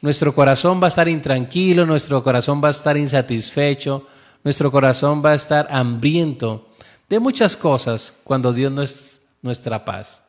Nuestro 0.00 0.34
corazón 0.34 0.80
va 0.80 0.86
a 0.86 0.88
estar 0.88 1.08
intranquilo, 1.08 1.84
nuestro 1.84 2.22
corazón 2.22 2.62
va 2.64 2.68
a 2.68 2.72
estar 2.72 2.96
insatisfecho, 2.96 4.06
nuestro 4.44 4.70
corazón 4.70 5.22
va 5.24 5.32
a 5.32 5.34
estar 5.34 5.66
hambriento 5.70 6.68
de 7.08 7.18
muchas 7.18 7.56
cosas 7.56 8.14
cuando 8.24 8.52
Dios 8.52 8.72
no 8.72 8.82
es 8.82 9.22
nuestra 9.42 9.84
paz. 9.84 10.22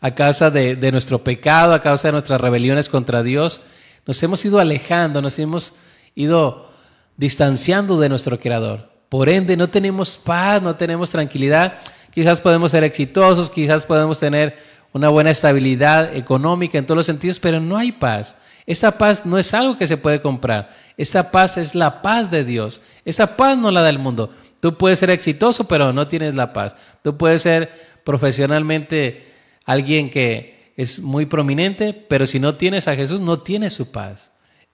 A 0.00 0.14
causa 0.14 0.50
de, 0.50 0.90
nuestro 0.92 1.18
pecado, 1.18 1.74
a 1.74 1.82
causa 1.82 2.08
de 2.08 2.12
nuestras 2.12 2.40
rebeliones 2.40 2.88
contra 2.88 3.22
Dios, 3.22 3.62
nos 4.06 4.22
hemos 4.22 4.44
ido 4.44 4.60
alejando, 4.60 5.20
nos 5.20 5.38
hemos 5.38 5.74
ido 6.14 6.70
distanciando 7.16 7.98
de 7.98 8.08
nuestro 8.08 8.38
Creador. 8.38 8.90
Por 9.08 9.28
ende, 9.28 9.56
no 9.56 9.68
tenemos 9.68 10.16
paz, 10.16 10.62
no 10.62 10.76
tenemos 10.76 11.10
tranquilidad. 11.10 11.78
Quizás 12.12 12.40
podemos 12.40 12.70
ser 12.70 12.84
exitosos, 12.84 13.50
quizás 13.50 13.84
podemos 13.86 14.20
tener 14.20 14.56
una 14.92 15.08
buena 15.08 15.30
estabilidad 15.30 16.14
económica 16.14 16.78
en 16.78 16.86
todos 16.86 16.96
los 16.96 17.06
sentidos, 17.06 17.38
pero 17.38 17.60
no 17.60 17.76
hay 17.76 17.92
paz. 17.92 18.36
Esta 18.66 18.98
paz 18.98 19.24
no 19.24 19.38
es 19.38 19.54
algo 19.54 19.78
que 19.78 19.86
se 19.86 19.96
puede 19.96 20.20
comprar. 20.20 20.70
Esta 20.96 21.30
paz 21.30 21.56
es 21.56 21.74
la 21.74 22.02
paz 22.02 22.30
de 22.30 22.44
Dios. 22.44 22.82
Esta 23.04 23.36
paz 23.36 23.56
no 23.56 23.70
la 23.70 23.80
da 23.80 23.90
el 23.90 24.00
mundo. 24.00 24.30
Tú 24.60 24.76
puedes 24.76 24.98
ser 24.98 25.10
exitoso, 25.10 25.68
pero 25.68 25.92
no 25.92 26.08
tienes 26.08 26.34
la 26.34 26.52
paz. 26.52 26.74
Tú 27.02 27.16
puedes 27.16 27.42
ser 27.42 27.70
profesionalmente 28.04 29.32
alguien 29.64 30.10
que 30.10 30.72
es 30.76 30.98
muy 30.98 31.26
prominente, 31.26 31.92
pero 31.92 32.26
si 32.26 32.40
no 32.40 32.56
tienes 32.56 32.88
a 32.88 32.96
Jesús, 32.96 33.20
no 33.20 33.40
tienes 33.40 33.72
su 33.72 33.92
paz. 33.92 34.32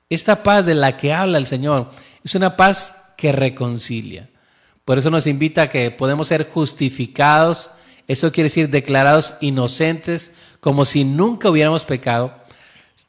Esta 0.09 0.42
paz 0.42 0.66
de 0.66 0.74
la 0.74 0.96
que 0.96 1.12
habla 1.12 1.38
el 1.38 1.46
Señor 1.46 1.90
es 2.24 2.35
una 2.35 2.57
paz 2.57 3.12
que 3.16 3.31
reconcilia. 3.33 4.31
Por 4.85 4.98
eso 4.98 5.11
nos 5.11 5.26
invita 5.26 5.62
a 5.62 5.70
que 5.70 5.90
podemos 5.90 6.28
ser 6.28 6.48
justificados. 6.48 7.70
Eso 8.09 8.33
quiere 8.33 8.46
decir 8.46 8.68
declarados 8.68 9.37
inocentes, 9.40 10.33
como 10.61 10.85
si 10.85 11.05
nunca 11.05 11.50
hubiéramos 11.50 11.85
pecado 11.85 12.41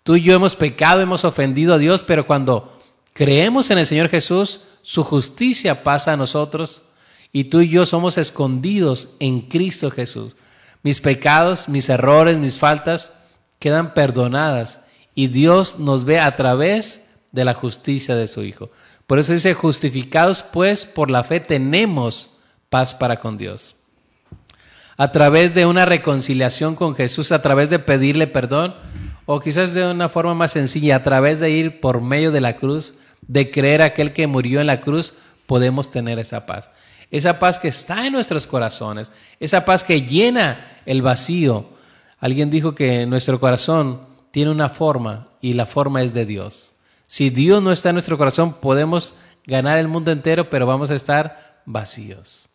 Tú 0.02 0.16
y 0.16 0.22
yo 0.22 0.34
hemos 0.34 0.56
pecado, 0.56 1.02
hemos 1.02 1.24
ofendido 1.24 1.76
a 1.76 1.78
Dios, 1.78 2.04
pero 2.04 2.26
cuando 2.26 2.82
creemos 3.14 3.70
en 3.70 3.78
el 3.78 3.86
Señor 3.86 4.10
Jesús, 4.10 4.62
su 4.82 5.04
justicia 5.04 5.84
pasa 5.84 6.14
a 6.14 6.18
nosotros 6.18 6.84
y 7.32 7.46
tú 7.46 7.62
y 7.62 7.70
yo 7.70 7.86
somos 7.86 8.18
escondidos 8.18 9.16
en 9.20 9.42
Cristo 9.42 9.92
Jesús. 9.92 10.36
Mis 10.84 11.00
pecados, 11.00 11.70
mis 11.70 11.90
errores, 11.90 12.40
mis 12.40 12.60
faltas 12.60 13.14
quedan 13.60 13.94
perdonadas 13.94 14.82
y 15.16 15.28
Dios 15.28 15.80
nos 15.80 16.04
ve 16.04 16.20
a 16.20 16.36
través 16.36 17.12
de 17.32 17.46
la 17.46 17.54
justicia 17.54 18.16
de 18.16 18.28
su 18.28 18.44
Hijo. 18.44 18.70
Por 19.08 19.20
eso 19.20 19.34
dice, 19.34 19.54
justificados 19.54 20.44
pues 20.44 20.86
por 20.86 21.10
la 21.10 21.24
fe 21.24 21.40
tenemos 21.40 22.38
paz 22.70 22.94
para 22.94 23.18
con 23.18 23.38
Dios. 23.38 23.76
A 24.98 25.12
través 25.12 25.54
de 25.54 25.66
una 25.66 25.86
reconciliación 25.86 26.76
con 26.76 26.96
Jesús, 26.96 27.32
a 27.32 27.42
través 27.42 27.70
de 27.70 27.80
pedirle 27.80 28.28
perdón, 28.28 28.76
o 29.26 29.40
quizás 29.40 29.74
de 29.74 29.86
una 29.86 30.10
forma 30.10 30.34
más 30.34 30.52
sencilla, 30.52 30.98
a 30.98 31.04
través 31.04 31.40
de 31.40 31.50
ir 31.52 31.80
por 31.80 32.02
medio 32.02 32.32
de 32.32 32.42
la 32.42 32.58
cruz, 32.58 32.96
de 33.22 33.52
creer 33.52 33.82
aquel 33.82 34.14
que 34.14 34.28
murió 34.28 34.60
en 34.60 34.68
la 34.68 34.82
cruz, 34.82 35.14
podemos 35.46 35.92
tener 35.92 36.20
esa 36.20 36.46
paz. 36.46 36.70
Esa 37.10 37.40
paz 37.40 37.60
que 37.60 37.68
está 37.68 38.08
en 38.08 38.14
nuestros 38.14 38.48
corazones, 38.48 39.12
esa 39.40 39.66
paz 39.66 39.84
que 39.84 40.02
llena 40.02 40.66
el 40.86 41.02
vacío. 41.02 41.68
Alguien 42.20 42.50
dijo 42.50 42.74
que 42.74 43.06
nuestro 43.06 43.40
corazón 43.40 44.02
tiene 44.32 44.52
una 44.52 44.70
forma 44.70 45.28
y 45.40 45.54
la 45.54 45.66
forma 45.66 46.02
es 46.02 46.14
de 46.14 46.26
Dios. 46.26 46.74
Si 47.08 47.30
Dios 47.30 47.62
no 47.62 47.72
está 47.72 47.90
en 47.90 47.96
nuestro 47.96 48.18
corazón, 48.18 48.54
podemos 48.54 49.16
ganar 49.46 49.78
el 49.78 49.88
mundo 49.88 50.12
entero, 50.12 50.50
pero 50.50 50.66
vamos 50.66 50.90
a 50.90 50.96
estar 50.96 51.62
vacíos. 51.66 52.50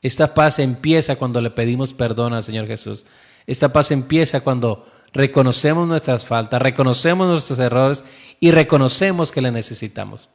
Esta 0.00 0.32
paz 0.32 0.58
empieza 0.58 1.16
cuando 1.16 1.40
le 1.40 1.50
pedimos 1.50 1.92
perdón 1.92 2.32
al 2.32 2.44
Señor 2.44 2.66
Jesús. 2.66 3.04
Esta 3.46 3.72
paz 3.72 3.90
empieza 3.90 4.40
cuando 4.40 4.86
reconocemos 5.12 5.86
nuestras 5.88 6.24
faltas, 6.24 6.60
reconocemos 6.60 7.28
nuestros 7.28 7.58
errores 7.58 8.04
y 8.40 8.50
reconocemos 8.50 9.32
que 9.32 9.40
le 9.40 9.50
necesitamos. 9.50 10.30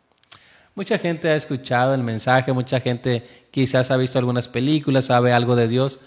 Mucha 0.75 0.97
gente 0.97 1.29
ha 1.29 1.36
escuchado 1.36 1.93
el 1.93 2.03
mensaje, 2.03 2.51
mucha 2.51 2.79
gente 2.79 3.23
quizás 3.51 3.91
ha 3.91 3.97
visto 3.97 4.17
algunas 4.17 4.47
películas, 4.47 5.05
sabe 5.05 5.31
algo 5.31 5.55
de 5.55 5.67
Dios, 5.67 5.99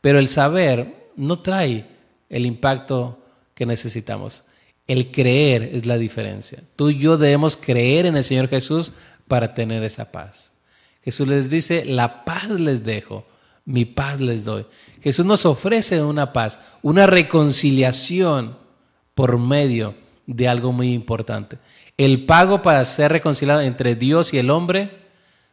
pero 0.00 0.18
el 0.18 0.28
saber 0.28 1.10
no 1.16 1.40
trae 1.40 1.86
el 2.30 2.46
impacto 2.46 3.18
que 3.54 3.66
necesitamos. 3.66 4.44
El 4.86 5.10
creer 5.10 5.62
es 5.72 5.86
la 5.86 5.96
diferencia. 5.96 6.62
Tú 6.76 6.90
y 6.90 6.98
yo 6.98 7.16
debemos 7.16 7.56
creer 7.56 8.06
en 8.06 8.16
el 8.16 8.24
Señor 8.24 8.48
Jesús 8.48 8.92
para 9.28 9.54
tener 9.54 9.82
esa 9.82 10.10
paz. 10.10 10.52
Jesús 11.02 11.28
les 11.28 11.50
dice, 11.50 11.84
la 11.84 12.24
paz 12.24 12.48
les 12.48 12.84
dejo, 12.84 13.26
mi 13.64 13.84
paz 13.84 14.20
les 14.20 14.44
doy. 14.44 14.66
Jesús 15.02 15.24
nos 15.24 15.46
ofrece 15.46 16.02
una 16.02 16.32
paz, 16.32 16.60
una 16.82 17.06
reconciliación 17.06 18.56
por 19.14 19.38
medio 19.38 19.94
de 20.26 20.48
algo 20.48 20.72
muy 20.72 20.92
importante. 20.92 21.58
El 21.96 22.26
pago 22.26 22.62
para 22.62 22.84
ser 22.84 23.12
reconciliado 23.12 23.60
entre 23.60 23.94
Dios 23.94 24.34
y 24.34 24.38
el 24.38 24.50
hombre 24.50 25.04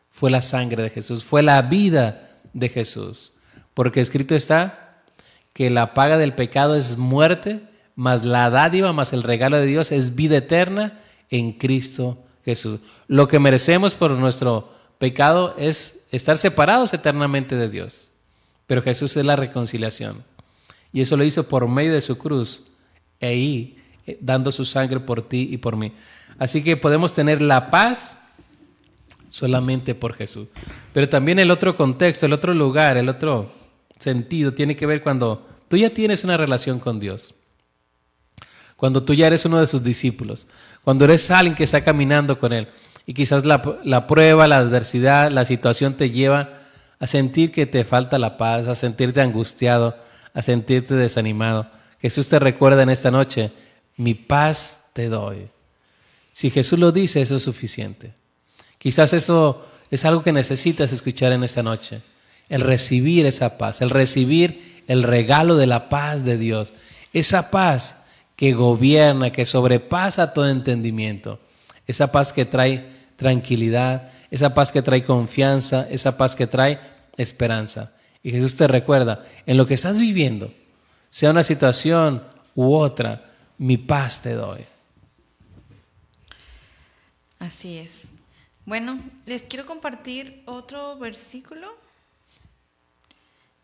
fue 0.10 0.32
la 0.32 0.42
sangre 0.42 0.84
de 0.84 0.90
Jesús, 0.90 1.24
fue 1.24 1.44
la 1.44 1.62
vida 1.62 2.30
de 2.54 2.70
Jesús. 2.70 3.34
Porque 3.74 4.02
escrito 4.02 4.36
está 4.36 5.04
que 5.54 5.70
la 5.70 5.94
paga 5.94 6.18
del 6.18 6.34
pecado 6.34 6.76
es 6.76 6.98
muerte, 6.98 7.62
más 7.96 8.26
la 8.26 8.50
dádiva, 8.50 8.94
más 8.94 9.14
el 9.14 9.24
regalo 9.24 9.58
de 9.58 9.66
Dios 9.66 9.92
es 9.92 10.16
vida 10.16 10.38
eterna 10.38 11.00
en 11.30 11.54
Cristo 11.54 12.18
Jesús. 12.44 12.80
Lo 13.08 13.28
que 13.28 13.40
merecemos 13.40 13.96
por 13.96 14.12
nuestro 14.12 14.74
pecado 14.98 15.56
es 15.58 16.01
estar 16.12 16.38
separados 16.38 16.94
eternamente 16.94 17.56
de 17.56 17.70
Dios. 17.70 18.12
Pero 18.68 18.82
Jesús 18.82 19.18
es 19.18 19.26
la 19.26 19.36
reconciliación. 19.36 20.24
Y 20.94 21.02
eso 21.02 21.18
lo 21.18 21.24
hizo 21.24 21.48
por 21.48 21.68
medio 21.68 21.94
de 21.94 22.02
su 22.02 22.18
cruz, 22.18 22.64
e 23.20 23.28
ahí 23.28 23.78
eh, 24.06 24.18
dando 24.20 24.52
su 24.52 24.66
sangre 24.66 25.00
por 25.00 25.28
ti 25.28 25.50
y 25.52 25.58
por 25.58 25.76
mí. 25.76 25.94
Así 26.38 26.64
que 26.64 26.76
podemos 26.76 27.14
tener 27.14 27.42
la 27.42 27.70
paz 27.70 28.20
solamente 29.30 29.96
por 29.96 30.14
Jesús. 30.14 30.48
Pero 30.94 31.08
también 31.08 31.40
el 31.40 31.52
otro 31.52 31.76
contexto, 31.76 32.26
el 32.26 32.34
otro 32.34 32.54
lugar, 32.54 32.98
el 32.98 33.10
otro 33.10 33.52
sentido 34.00 34.54
tiene 34.54 34.76
que 34.76 34.86
ver 34.86 35.02
cuando 35.02 35.48
tú 35.68 35.78
ya 35.78 35.90
tienes 35.90 36.24
una 36.24 36.36
relación 36.36 36.80
con 36.80 37.00
Dios. 37.00 37.34
Cuando 38.76 39.04
tú 39.04 39.14
ya 39.14 39.28
eres 39.28 39.46
uno 39.46 39.60
de 39.60 39.68
sus 39.68 39.84
discípulos. 39.84 40.48
Cuando 40.84 41.06
eres 41.06 41.30
alguien 41.30 41.56
que 41.56 41.64
está 41.64 41.84
caminando 41.84 42.38
con 42.40 42.52
Él. 42.52 42.68
Y 43.12 43.14
quizás 43.14 43.44
la, 43.46 43.62
la 43.84 44.08
prueba, 44.08 44.48
la 44.48 44.56
adversidad, 44.56 45.32
la 45.32 45.44
situación 45.44 45.96
te 45.96 46.12
lleva 46.12 46.62
a 46.98 47.08
sentir 47.08 47.52
que 47.52 47.66
te 47.66 47.84
falta 47.84 48.18
la 48.18 48.38
paz, 48.38 48.68
a 48.68 48.74
sentirte 48.74 49.20
angustiado, 49.20 49.98
a 50.34 50.42
sentirte 50.42 50.96
desanimado. 50.96 51.68
Jesús 52.00 52.30
te 52.30 52.40
recuerda 52.40 52.84
en 52.84 52.90
esta 52.90 53.12
noche, 53.12 53.52
mi 53.98 54.14
paz 54.14 54.92
te 54.94 55.10
doy. 55.10 55.50
Si 56.32 56.52
Jesús 56.52 56.80
lo 56.80 56.94
dice, 56.94 57.20
eso 57.20 57.36
es 57.36 57.44
suficiente. 57.44 58.14
Quizás 58.78 59.12
eso 59.12 59.68
es 59.90 60.06
algo 60.06 60.24
que 60.24 60.32
necesitas 60.32 60.94
escuchar 60.94 61.34
en 61.34 61.44
esta 61.44 61.64
noche. 61.64 62.02
El 62.48 62.62
recibir 62.62 63.26
esa 63.26 63.58
paz, 63.58 63.82
el 63.82 63.90
recibir 63.90 64.84
el 64.88 65.04
regalo 65.04 65.58
de 65.58 65.68
la 65.68 65.90
paz 65.90 66.24
de 66.24 66.38
Dios. 66.38 66.72
Esa 67.12 67.52
paz 67.52 68.06
que 68.38 68.54
gobierna, 68.54 69.34
que 69.34 69.46
sobrepasa 69.46 70.32
todo 70.32 70.48
entendimiento. 70.48 71.42
Esa 71.86 72.10
paz 72.10 72.32
que 72.32 72.46
trae 72.46 72.91
tranquilidad, 73.22 74.12
esa 74.32 74.56
paz 74.56 74.72
que 74.72 74.82
trae 74.82 75.04
confianza, 75.04 75.88
esa 75.92 76.18
paz 76.18 76.36
que 76.36 76.48
trae 76.48 76.80
esperanza. 77.18 77.94
Y 78.24 78.32
Jesús 78.32 78.56
te 78.56 78.68
recuerda, 78.68 79.24
en 79.46 79.58
lo 79.58 79.68
que 79.68 79.76
estás 79.76 80.00
viviendo, 80.00 80.52
sea 81.12 81.30
una 81.30 81.44
situación 81.44 82.24
u 82.56 82.74
otra, 82.74 83.30
mi 83.60 83.78
paz 83.78 84.24
te 84.24 84.34
doy. 84.34 84.66
Así 87.38 87.78
es. 87.78 88.06
Bueno, 88.66 89.00
les 89.28 89.44
quiero 89.44 89.68
compartir 89.68 90.42
otro 90.48 90.98
versículo. 90.98 91.68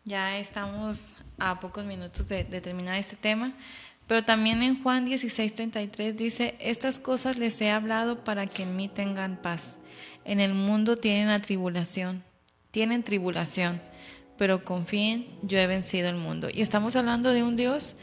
Ya 0.04 0.38
estamos 0.38 1.14
a 1.38 1.58
pocos 1.58 1.84
minutos 1.84 2.28
de, 2.28 2.44
terminar 2.44 2.96
este 2.96 3.16
tema. 3.16 3.54
Pero 4.08 4.24
también 4.24 4.62
en 4.62 4.82
Juan 4.82 5.04
16, 5.04 5.54
33 5.54 6.16
dice, 6.16 6.56
estas 6.60 6.98
cosas 6.98 7.36
les 7.36 7.60
he 7.60 7.70
hablado 7.70 8.24
para 8.24 8.46
que 8.46 8.62
en 8.64 8.74
mí 8.74 8.88
tengan 8.88 9.36
paz. 9.36 9.78
En 10.24 10.40
el 10.40 10.54
mundo 10.54 10.96
tienen 10.96 11.28
la 11.28 11.40
tribulación, 11.40 12.24
tienen 12.70 13.02
tribulación, 13.02 13.82
pero 14.38 14.64
confíen, 14.64 15.26
yo 15.42 15.58
he 15.58 15.66
vencido 15.66 16.08
el 16.08 16.16
mundo. 16.16 16.48
Y 16.52 16.62
estamos 16.62 16.96
hablando 16.96 17.32
de 17.32 17.42
un 17.42 17.56
Dios 17.56 17.96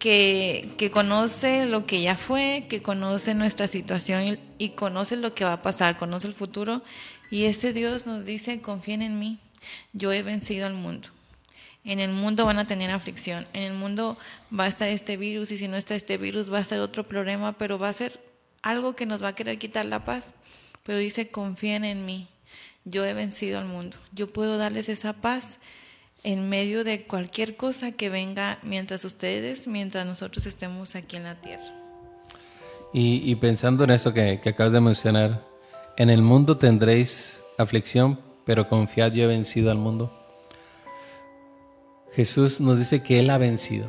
que, 0.00 0.74
que, 0.78 0.90
conoce 0.90 1.66
lo 1.66 1.86
que 1.86 2.02
ya 2.02 2.16
fue, 2.16 2.66
que 2.68 2.82
conoce 2.82 3.34
nuestra 3.34 3.68
situación 3.68 4.38
y, 4.58 4.70
conoce 4.70 5.16
lo 5.16 5.32
que 5.32 5.44
va 5.44 5.54
a 5.54 5.62
pasar, 5.62 5.96
conoce 5.96 6.26
el 6.26 6.34
futuro. 6.34 6.82
Y 7.30 7.44
ese 7.44 7.72
Dios 7.72 8.06
nos 8.06 8.24
dice, 8.24 8.60
confíen 8.60 9.00
en 9.00 9.18
mí, 9.20 9.38
yo 9.92 10.12
he 10.12 10.22
vencido 10.22 10.66
al 10.66 10.74
mundo. 10.74 11.08
En 11.86 12.00
el 12.00 12.10
mundo 12.10 12.44
van 12.44 12.58
a 12.58 12.66
tener 12.66 12.90
aflicción, 12.90 13.46
en 13.52 13.62
el 13.62 13.72
mundo 13.72 14.18
va 14.52 14.64
a 14.64 14.66
estar 14.66 14.88
este 14.88 15.16
virus 15.16 15.52
y 15.52 15.56
si 15.56 15.68
no 15.68 15.76
está 15.76 15.94
este 15.94 16.18
virus 16.18 16.52
va 16.52 16.58
a 16.58 16.64
ser 16.64 16.80
otro 16.80 17.06
problema, 17.06 17.56
pero 17.56 17.78
va 17.78 17.88
a 17.88 17.92
ser 17.92 18.20
algo 18.60 18.96
que 18.96 19.06
nos 19.06 19.22
va 19.22 19.28
a 19.28 19.34
querer 19.36 19.56
quitar 19.56 19.84
la 19.84 20.04
paz. 20.04 20.34
Pero 20.82 20.98
dice, 20.98 21.28
confíen 21.28 21.84
en 21.84 22.04
mí, 22.04 22.28
yo 22.84 23.04
he 23.04 23.14
vencido 23.14 23.60
al 23.60 23.66
mundo, 23.66 23.96
yo 24.12 24.32
puedo 24.32 24.58
darles 24.58 24.88
esa 24.88 25.12
paz 25.12 25.60
en 26.24 26.48
medio 26.48 26.82
de 26.82 27.04
cualquier 27.04 27.56
cosa 27.56 27.92
que 27.92 28.10
venga 28.10 28.58
mientras 28.64 29.04
ustedes, 29.04 29.68
mientras 29.68 30.04
nosotros 30.06 30.46
estemos 30.46 30.96
aquí 30.96 31.14
en 31.14 31.22
la 31.22 31.36
tierra. 31.36 31.72
Y, 32.92 33.34
pensando 33.36 33.84
en 33.84 33.90
eso 33.90 34.12
que, 34.12 34.40
que, 34.42 34.48
acabas 34.48 34.72
de 34.72 34.80
mencionar, 34.80 35.44
en 35.96 36.10
el 36.10 36.22
mundo 36.22 36.56
tendréis 36.56 37.42
aflicción, 37.58 38.18
pero 38.44 38.68
confiad, 38.68 39.12
yo 39.12 39.24
he 39.24 39.26
vencido 39.26 39.70
al 39.70 39.76
mundo. 39.76 40.25
Jesús 42.16 42.60
nos 42.60 42.78
dice 42.78 43.02
que 43.02 43.20
Él 43.20 43.30
ha 43.30 43.38
vencido. 43.38 43.86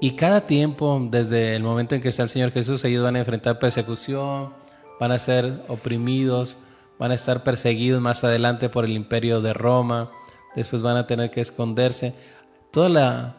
Y 0.00 0.12
cada 0.12 0.46
tiempo, 0.46 1.00
desde 1.08 1.54
el 1.54 1.62
momento 1.62 1.94
en 1.94 2.00
que 2.00 2.08
está 2.08 2.24
el 2.24 2.28
Señor 2.28 2.50
Jesús, 2.50 2.84
ellos 2.84 3.04
van 3.04 3.14
a 3.14 3.20
enfrentar 3.20 3.60
persecución, 3.60 4.52
van 4.98 5.12
a 5.12 5.18
ser 5.20 5.62
oprimidos, 5.68 6.58
van 6.98 7.12
a 7.12 7.14
estar 7.14 7.44
perseguidos 7.44 8.00
más 8.00 8.24
adelante 8.24 8.68
por 8.68 8.84
el 8.84 8.92
imperio 8.92 9.40
de 9.40 9.52
Roma 9.52 10.10
después 10.54 10.82
van 10.82 10.96
a 10.96 11.06
tener 11.06 11.30
que 11.30 11.40
esconderse. 11.40 12.14
Toda 12.70 12.88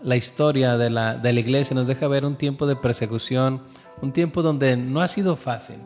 la, 0.02 0.16
historia 0.16 0.78
de 0.78 0.90
la, 0.90 1.16
de 1.16 1.34
la 1.34 1.40
iglesia 1.40 1.76
nos 1.76 1.88
deja 1.88 2.08
ver 2.08 2.26
un 2.26 2.38
tiempo 2.38 2.68
de 2.68 2.76
persecución, 2.76 3.64
un 4.02 4.14
tiempo 4.14 4.42
donde 4.42 4.78
no 4.78 5.02
ha 5.02 5.08
sido 5.08 5.36
fácil, 5.36 5.78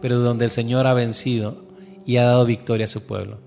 pero 0.00 0.18
donde 0.18 0.46
el 0.46 0.50
Señor 0.50 0.86
ha 0.86 0.94
vencido 0.94 1.62
y 2.06 2.16
ha 2.16 2.24
dado 2.24 2.46
victoria 2.46 2.86
a 2.86 2.88
su 2.88 3.02
pueblo. 3.02 3.38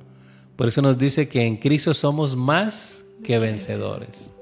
Por 0.55 0.67
eso 0.67 0.81
nos 0.83 0.99
dice 0.99 1.27
que 1.27 1.45
en 1.45 1.57
Cristo 1.57 1.93
somos 1.95 2.35
más 2.35 3.00
que 3.23 3.39
vencedores. 3.39 4.33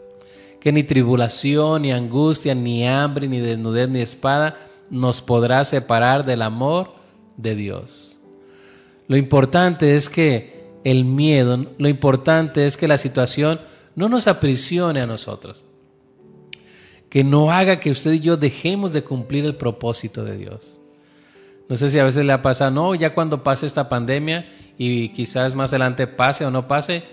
Que 0.60 0.72
ni 0.72 0.84
tribulación, 0.84 1.84
ni 1.84 1.92
angustia, 1.92 2.54
ni 2.54 2.88
hambre, 2.88 3.28
ni 3.28 3.40
desnudez, 3.40 3.90
ni 3.90 4.02
espada 4.02 4.58
nos 4.90 5.22
podrá 5.22 5.64
separar 5.64 6.26
del 6.26 6.42
amor 6.42 6.94
de 7.38 7.56
Dios. 7.56 8.20
Lo 9.08 9.18
importante 9.18 9.96
es 9.96 10.10
que 10.10 10.60
el 10.84 11.06
miedo, 11.06 11.66
lo 11.78 11.88
importante 11.88 12.66
es 12.66 12.78
que 12.78 12.88
la 12.88 12.98
situación 12.98 13.60
no 13.96 14.10
nos 14.10 14.28
aprisione 14.28 15.02
a 15.02 15.08
nosotros. 15.08 15.66
Que 17.10 17.24
no 17.24 17.52
haga 17.52 17.80
que 17.80 17.92
usted 17.92 18.14
y 18.14 18.20
yo 18.20 18.38
dejemos 18.38 18.94
de 18.94 19.04
cumplir 19.04 19.46
el 19.46 19.56
propósito 19.56 20.24
de 20.24 20.38
Dios. 20.38 20.80
No 21.68 21.76
sé 21.76 21.90
si 21.90 22.00
a 22.00 22.04
veces 22.04 22.26
le 22.26 22.34
ha 22.34 22.42
pasado, 22.42 22.72
no, 22.72 22.96
ya 22.96 23.14
cuando 23.14 23.44
pase 23.44 23.66
esta 23.66 23.90
pandemia 23.90 24.50
y 24.78 25.10
quizás 25.10 25.54
más 25.54 25.72
adelante 25.72 26.08
pase 26.08 26.46
o 26.46 26.52
no 26.52 26.68
pase, 26.68 27.04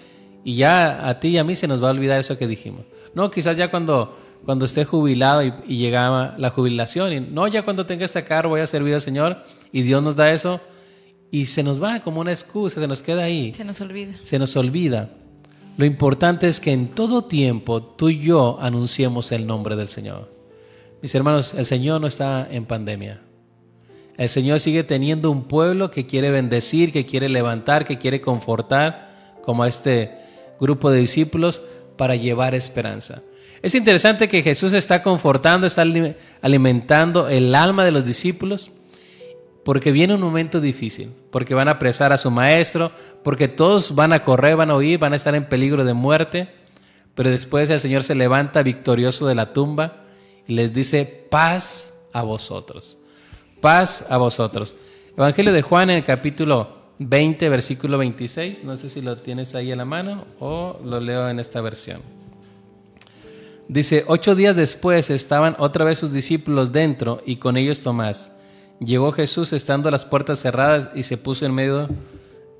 y 0.47 0.55
ya 0.55 1.09
a 1.09 1.18
ti 1.18 1.30
y 1.30 1.38
a 1.38 1.42
mí 1.44 1.57
se 1.57 1.66
nos 1.66 1.82
va 1.82 1.88
a 1.88 1.90
olvidar 1.90 2.20
eso 2.20 2.38
que 2.38 2.47
dijimos. 2.47 2.82
No, 3.14 3.32
quizás 3.32 3.57
ya 3.57 3.68
cuando, 3.68 4.16
cuando 4.44 4.64
esté 4.64 4.84
jubilado 4.84 5.42
y, 5.42 5.53
y 5.66 5.78
llegaba 5.78 6.36
la 6.38 6.51
jubilación, 6.51 7.12
y 7.12 7.18
no, 7.18 7.49
ya 7.49 7.64
cuando 7.64 7.84
tenga 7.84 8.05
este 8.05 8.22
carro 8.22 8.51
voy 8.51 8.61
a 8.61 8.66
servir 8.68 8.94
al 8.94 9.01
Señor 9.01 9.38
y 9.72 9.82
Dios 9.82 10.01
nos 10.05 10.14
da 10.14 10.30
eso, 10.30 10.61
y 11.32 11.47
se 11.47 11.64
nos 11.64 11.82
va 11.82 11.99
como 11.99 12.20
una 12.20 12.30
excusa, 12.30 12.78
se 12.78 12.86
nos 12.86 13.03
queda 13.03 13.24
ahí. 13.24 13.55
Se 13.55 13.64
nos 13.64 13.80
olvida. 13.80 14.14
Se 14.22 14.38
nos 14.38 14.57
olvida. 14.57 15.11
Lo 15.78 15.84
importante 15.84 16.47
es 16.47 16.61
que 16.61 16.70
en 16.70 16.86
todo 16.90 17.24
tiempo 17.24 17.82
tú 17.82 18.09
y 18.09 18.20
yo 18.20 18.57
anunciemos 18.61 19.32
el 19.32 19.49
nombre 19.49 19.74
del 19.74 19.88
Señor. 19.88 20.30
Mis 21.03 21.12
hermanos, 21.16 21.55
el 21.55 21.66
Señor 21.66 22.01
no 22.01 22.07
está 22.07 22.47
en 22.49 22.66
pandemia. 22.66 23.20
El 24.16 24.28
Señor 24.28 24.61
sigue 24.61 24.84
teniendo 24.84 25.28
un 25.28 25.49
pueblo 25.49 25.90
que 25.90 26.07
quiere 26.07 26.30
bendecir, 26.30 26.92
que 26.92 27.05
quiere 27.05 27.28
levantar, 27.28 27.84
que 27.84 27.99
quiere 27.99 28.20
confortar, 28.20 29.11
como 29.42 29.64
a 29.64 29.68
este 29.68 30.24
grupo 30.61 30.90
de 30.90 31.00
discípulos, 31.00 31.62
para 31.96 32.14
llevar 32.14 32.54
esperanza. 32.54 33.22
Es 33.62 33.74
interesante 33.74 34.28
que 34.28 34.42
Jesús 34.42 34.72
está 34.74 35.02
confortando, 35.02 35.66
está 35.66 35.84
alimentando 36.42 37.28
el 37.28 37.54
alma 37.54 37.84
de 37.84 37.90
los 37.90 38.04
discípulos, 38.04 38.72
porque 39.64 39.90
viene 39.90 40.14
un 40.14 40.20
momento 40.20 40.61
difícil, 40.61 41.12
porque 41.30 41.54
van 41.54 41.66
a 41.68 41.72
apresar 41.72 42.12
a 42.12 42.18
su 42.18 42.30
maestro, 42.30 42.92
porque 43.24 43.48
todos 43.48 43.94
van 43.94 44.12
a 44.12 44.22
correr, 44.22 44.57
van 44.57 44.70
a 44.70 44.76
huir, 44.76 44.98
van 44.98 45.12
a 45.12 45.16
estar 45.16 45.34
en 45.34 45.48
peligro 45.48 45.84
de 45.84 45.94
muerte, 45.94 46.48
pero 47.14 47.30
después 47.30 47.68
el 47.70 47.80
Señor 47.80 48.04
se 48.04 48.14
levanta 48.14 48.62
victorioso 48.62 49.26
de 49.26 49.34
la 49.34 49.52
tumba 49.52 50.04
y 50.46 50.52
les 50.52 50.72
dice, 50.72 51.26
paz 51.30 52.04
a 52.12 52.22
vosotros, 52.22 52.98
paz 53.61 54.07
a 54.11 54.18
vosotros. 54.18 54.76
Evangelio 55.16 55.52
de 55.52 55.62
Juan 55.62 55.90
en 55.90 55.96
el 55.96 56.04
capítulo 56.04 56.75
20, 56.99 57.49
versículo 57.49 57.99
26, 57.99 58.64
no 58.64 58.76
sé 58.76 58.88
si 58.88 59.03
lo 59.03 59.18
tienes 59.18 59.55
ahí 59.55 59.70
en 59.70 59.78
la 59.78 59.84
mano 59.84 60.26
o 60.40 60.80
lo 60.84 61.01
leo 61.01 61.28
en 61.28 61.38
esta 61.38 61.61
versión. 61.61 62.01
Dice, 63.68 64.05
ocho 64.07 64.34
días 64.34 64.55
después 64.55 65.11
estaban 65.11 65.57
otra 65.59 65.84
vez 65.84 65.99
sus 65.99 66.12
discípulos 66.12 66.72
dentro 66.72 67.20
y 67.26 67.36
con 67.36 67.57
ellos 67.57 67.80
Tomás. 67.80 68.32
Llegó 68.78 69.11
Jesús 69.12 69.53
estando 69.53 69.90
las 69.90 70.05
puertas 70.05 70.38
cerradas 70.38 70.90
y 70.94 71.03
se 71.03 71.16
puso 71.16 71.44
en 71.47 71.55
medio 71.55 71.88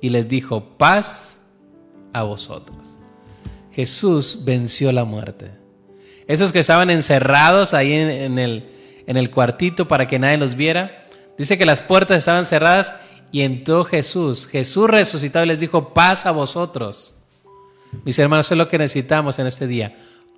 y 0.01 0.09
les 0.09 0.27
dijo, 0.27 0.77
paz 0.77 1.39
a 2.13 2.23
vosotros. 2.23 2.97
Jesús 3.71 4.41
venció 4.43 4.91
la 4.91 5.05
muerte. 5.05 5.51
Esos 6.27 6.51
que 6.51 6.59
estaban 6.59 6.89
encerrados 6.89 7.73
ahí 7.73 7.93
en, 7.93 8.37
el, 8.37 8.69
en 9.05 9.17
el 9.17 9.31
cuartito 9.31 9.87
para 9.87 10.07
que 10.07 10.19
nadie 10.19 10.37
los 10.37 10.55
viera, 10.55 11.07
dice 11.37 11.57
que 11.57 11.65
las 11.65 11.81
puertas 11.81 12.17
estaban 12.17 12.45
cerradas 12.45 12.95
y 13.31 13.41
entró 13.41 13.83
Jesús. 13.83 14.47
Jesús 14.47 14.89
resucitado 14.89 15.45
y 15.45 15.49
les 15.49 15.59
dijo, 15.59 15.93
paz 15.93 16.25
a 16.25 16.31
vosotros. 16.31 17.15
Mis 18.03 18.17
hermanos, 18.19 18.47
eso 18.47 18.53
es 18.53 18.57
lo 18.57 18.67
que 18.67 18.77
necesitamos 18.77 19.39
en 19.39 19.47
este 19.47 19.67
día 19.67 19.95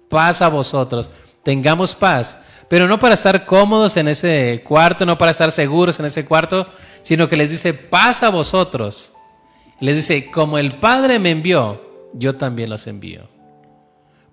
paz 0.10 0.42
a 0.42 0.50
vosotros. 0.50 1.10
Tengamos 1.44 1.96
paz, 1.96 2.42
pero 2.68 2.88
no 2.88 3.00
para 3.00 3.14
estar 3.14 3.46
cómodos 3.46 3.96
en 3.96 4.10
ese 4.10 4.62
cuarto, 4.68 5.06
no 5.06 5.18
para 5.18 5.32
estar 5.32 5.52
seguros 5.52 5.98
en 6.00 6.06
ese 6.06 6.26
cuarto, 6.26 6.68
sino 7.04 7.30
que 7.30 7.38
les 7.38 7.52
dice 7.52 7.74
paz 7.74 8.24
a 8.24 8.30
vosotros. 8.30 9.14
Les 9.80 9.96
dice, 9.96 10.30
como 10.32 10.58
el 10.58 10.78
Padre 10.80 11.20
me 11.20 11.32
envió, 11.32 12.10
yo 12.14 12.36
también 12.36 12.70
los 12.70 12.88
envío. 12.88 13.30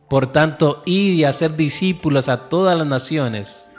Por 0.09 0.27
tanto, 0.33 0.83
id 0.87 1.15
y 1.15 1.25
hacer 1.25 1.55
discípulos 1.57 2.29
a 2.29 2.49
todas 2.49 2.77
las 2.77 2.87
naciones. 2.87 3.71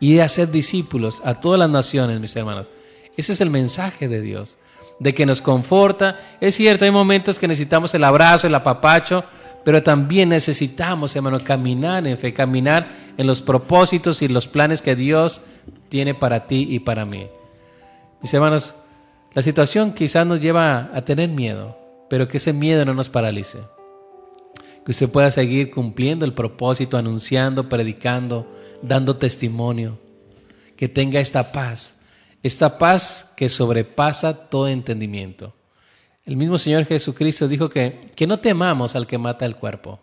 Y 0.00 0.18
a 0.18 0.24
hacer 0.24 0.50
discípulos 0.50 1.22
a 1.24 1.40
todas 1.40 1.60
las 1.60 1.70
naciones, 1.70 2.18
mis 2.18 2.34
hermanos. 2.34 2.68
Ese 3.16 3.32
es 3.32 3.40
el 3.40 3.50
mensaje 3.50 4.08
de 4.08 4.20
Dios, 4.20 4.58
de 4.98 5.14
que 5.14 5.26
nos 5.26 5.42
conforta. 5.42 6.18
Es 6.40 6.54
cierto, 6.54 6.84
hay 6.84 6.90
momentos 6.90 7.38
que 7.38 7.48
necesitamos 7.48 7.94
el 7.94 8.04
abrazo, 8.04 8.46
el 8.46 8.54
apapacho, 8.54 9.24
pero 9.64 9.82
también 9.82 10.30
necesitamos, 10.30 11.14
hermano, 11.14 11.42
caminar 11.44 12.06
en 12.06 12.18
fe, 12.18 12.32
caminar 12.32 12.88
en 13.16 13.26
los 13.26 13.42
propósitos 13.42 14.22
y 14.22 14.28
los 14.28 14.48
planes 14.48 14.82
que 14.82 14.96
Dios 14.96 15.42
tiene 15.88 16.14
para 16.14 16.46
ti 16.46 16.66
y 16.70 16.80
para 16.80 17.04
mí. 17.04 17.28
Mis 18.20 18.32
hermanos, 18.34 18.74
la 19.34 19.42
situación 19.42 19.92
quizás 19.92 20.26
nos 20.26 20.40
lleva 20.40 20.90
a 20.92 21.02
tener 21.04 21.28
miedo, 21.28 21.76
pero 22.10 22.28
que 22.28 22.38
ese 22.38 22.52
miedo 22.52 22.84
no 22.84 22.94
nos 22.94 23.08
paralice. 23.08 23.58
Que 24.84 24.90
usted 24.90 25.08
pueda 25.08 25.30
seguir 25.30 25.70
cumpliendo 25.70 26.24
el 26.24 26.34
propósito, 26.34 26.98
anunciando, 26.98 27.68
predicando, 27.68 28.50
dando 28.82 29.16
testimonio. 29.16 29.98
Que 30.76 30.88
tenga 30.88 31.20
esta 31.20 31.52
paz, 31.52 32.00
esta 32.42 32.78
paz 32.78 33.32
que 33.36 33.48
sobrepasa 33.48 34.48
todo 34.48 34.68
entendimiento. 34.68 35.54
El 36.24 36.36
mismo 36.36 36.58
Señor 36.58 36.84
Jesucristo 36.84 37.48
dijo 37.48 37.68
que, 37.68 38.06
que 38.14 38.26
no 38.26 38.38
temamos 38.38 38.94
al 38.94 39.06
que 39.06 39.18
mata 39.18 39.44
el 39.46 39.56
cuerpo, 39.56 40.00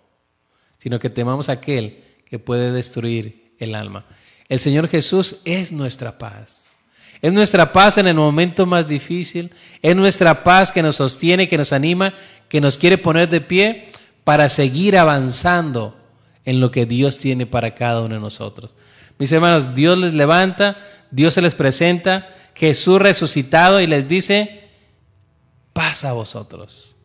sino 0.77 0.99
que 0.99 1.09
temamos 1.09 1.49
a 1.49 1.53
aquel 1.53 2.03
que 2.25 2.39
puede 2.39 2.71
destruir 2.71 3.53
el 3.59 3.75
alma. 3.75 4.05
El 4.47 4.59
Señor 4.59 4.87
Jesús 4.87 5.41
es 5.45 5.71
nuestra 5.71 6.17
paz. 6.17 6.77
Es 7.21 7.33
nuestra 7.33 7.73
paz 7.73 7.97
en 7.97 8.07
el 8.07 8.15
momento 8.15 8.65
más 8.65 8.87
difícil. 8.87 9.51
Es 9.81 9.95
nuestra 9.95 10.43
paz 10.43 10.71
que 10.71 10.81
nos 10.81 10.95
sostiene, 10.95 11.47
que 11.47 11.57
nos 11.57 11.73
anima, 11.73 12.13
que 12.47 12.61
nos 12.61 12.77
quiere 12.77 12.97
poner 12.97 13.29
de 13.29 13.41
pie 13.41 13.89
para 14.23 14.47
seguir 14.49 14.97
avanzando 14.97 15.97
en 16.45 16.59
lo 16.59 16.71
que 16.71 16.85
Dios 16.85 17.19
tiene 17.19 17.45
para 17.45 17.75
cada 17.75 18.01
uno 18.01 18.15
de 18.15 18.21
nosotros. 18.21 18.75
Mis 19.17 19.31
hermanos, 19.31 19.75
Dios 19.75 19.97
les 19.97 20.13
levanta, 20.13 20.77
Dios 21.11 21.33
se 21.33 21.41
les 21.41 21.55
presenta, 21.55 22.29
Jesús 22.55 23.01
resucitado 23.01 23.79
y 23.79 23.87
les 23.87 24.07
dice, 24.07 24.69
paz 25.73 26.03
a 26.03 26.13
vosotros. 26.13 26.95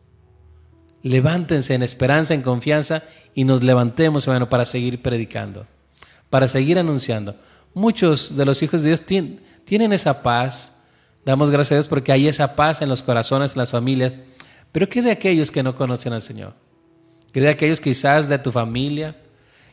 Levántense 1.01 1.73
en 1.73 1.83
esperanza, 1.83 2.33
en 2.33 2.41
confianza 2.41 3.03
y 3.33 3.43
nos 3.43 3.63
levantemos, 3.63 4.27
hermano, 4.27 4.49
para 4.49 4.65
seguir 4.65 5.01
predicando, 5.01 5.67
para 6.29 6.47
seguir 6.47 6.79
anunciando. 6.79 7.35
Muchos 7.73 8.35
de 8.35 8.45
los 8.45 8.61
hijos 8.63 8.81
de 8.81 8.89
Dios 8.89 9.01
tienen 9.65 9.93
esa 9.93 10.23
paz. 10.23 10.73
Damos 11.25 11.51
gracias 11.51 11.71
a 11.71 11.75
Dios 11.75 11.87
porque 11.87 12.11
hay 12.11 12.27
esa 12.27 12.55
paz 12.55 12.81
en 12.81 12.89
los 12.89 13.03
corazones, 13.03 13.53
en 13.53 13.59
las 13.59 13.71
familias. 13.71 14.19
Pero 14.71 14.89
¿qué 14.89 15.01
de 15.01 15.11
aquellos 15.11 15.51
que 15.51 15.63
no 15.63 15.75
conocen 15.75 16.13
al 16.13 16.21
Señor? 16.21 16.53
¿Qué 17.31 17.41
de 17.41 17.49
aquellos 17.49 17.81
quizás 17.81 18.27
de 18.27 18.39
tu 18.39 18.51
familia? 18.51 19.15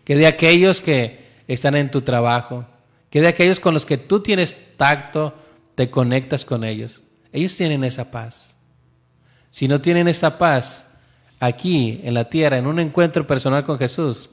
¿Qué 0.05 0.16
de 0.16 0.26
aquellos 0.26 0.80
que 0.80 1.24
están 1.49 1.76
en 1.76 1.91
tu 1.91 2.03
trabajo? 2.03 2.66
¿Qué 3.12 3.20
de 3.20 3.28
aquellos 3.28 3.60
con 3.60 3.74
los 3.74 3.84
que 3.84 3.98
tú 3.98 4.20
tienes 4.20 4.78
tacto, 4.78 5.34
te 5.74 5.90
conectas 5.90 6.46
con 6.46 6.64
ellos? 6.64 7.02
Ellos 7.30 7.54
tienen 7.54 7.84
esa 7.84 8.10
paz. 8.10 8.56
Si 9.50 9.68
no 9.68 9.82
tienen 9.82 10.08
esta 10.08 10.38
paz 10.38 10.94
aquí 11.38 12.00
en 12.04 12.14
la 12.14 12.30
tierra, 12.30 12.56
en 12.56 12.66
un 12.66 12.80
encuentro 12.80 13.26
personal 13.26 13.66
con 13.66 13.78
Jesús, 13.78 14.30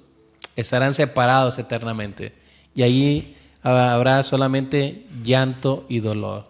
estarán 0.56 0.94
separados 0.94 1.60
eternamente. 1.60 2.32
Y 2.74 2.84
ahí 2.84 3.36
habrá 3.62 4.24
solamente 4.24 5.06
llanto 5.22 5.86
y 5.90 6.00
dolor. 6.00 6.46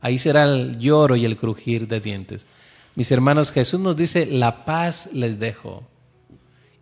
Ahí 0.00 0.18
será 0.18 0.44
el 0.44 0.78
lloro 0.78 1.14
y 1.14 1.26
el 1.26 1.36
crujir 1.36 1.88
de 1.88 2.00
dientes. 2.00 2.46
Mis 2.94 3.12
hermanos, 3.12 3.52
Jesús 3.52 3.80
nos 3.80 3.98
dice, 3.98 4.24
la 4.24 4.64
paz 4.64 5.10
les 5.12 5.38
dejo. 5.38 5.86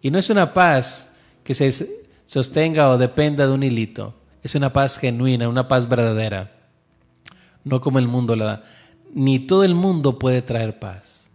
Y 0.00 0.12
no 0.12 0.20
es 0.20 0.30
una 0.30 0.54
paz 0.54 1.16
que 1.42 1.52
se 1.52 1.72
sostenga 2.26 2.90
o 2.90 2.96
dependa 2.96 3.44
de 3.44 3.54
un 3.54 3.64
hilito. 3.64 4.14
Es 4.44 4.54
una 4.54 4.72
paz 4.72 4.98
genuina, 4.98 5.48
una 5.48 5.66
paz 5.66 5.88
verdadera. 5.88 6.52
No 7.64 7.80
como 7.80 7.98
el 7.98 8.06
mundo 8.06 8.36
la 8.36 8.44
da. 8.44 8.64
Ni 9.14 9.40
todo 9.40 9.64
el 9.64 9.74
mundo 9.74 10.18
puede 10.18 10.42
traer 10.42 10.78
paz. 10.78 11.30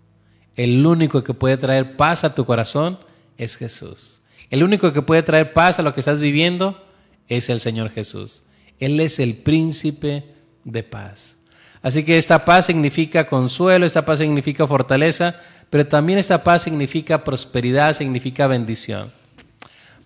El 0.56 0.86
único 0.86 1.24
que 1.24 1.34
puede 1.34 1.58
traer 1.58 1.98
paz 1.98 2.24
a 2.24 2.36
tu 2.36 2.46
corazón 2.46 3.00
es 3.38 3.58
Jesús. 3.58 4.22
El 4.52 4.64
único 4.64 4.94
que 4.94 5.02
puede 5.02 5.24
traer 5.24 5.54
paz 5.54 5.80
a 5.80 5.82
lo 5.82 5.94
que 5.94 6.02
estás 6.02 6.22
viviendo 6.22 6.80
es 7.28 7.50
el 7.50 7.60
Señor 7.60 7.90
Jesús. 7.90 8.44
Él 8.80 9.00
es 9.00 9.20
el 9.20 9.36
príncipe 9.36 10.26
de 10.64 10.84
paz. 10.84 11.36
Así 11.82 12.04
que 12.04 12.18
esta 12.18 12.46
paz 12.46 12.68
significa 12.68 13.26
consuelo, 13.26 13.86
esta 13.86 14.06
paz 14.06 14.20
significa 14.20 14.68
fortaleza, 14.68 15.36
pero 15.70 15.88
también 15.88 16.20
esta 16.20 16.44
paz 16.44 16.64
significa 16.64 17.24
prosperidad, 17.24 17.94
significa 17.94 18.48
bendición. 18.48 19.12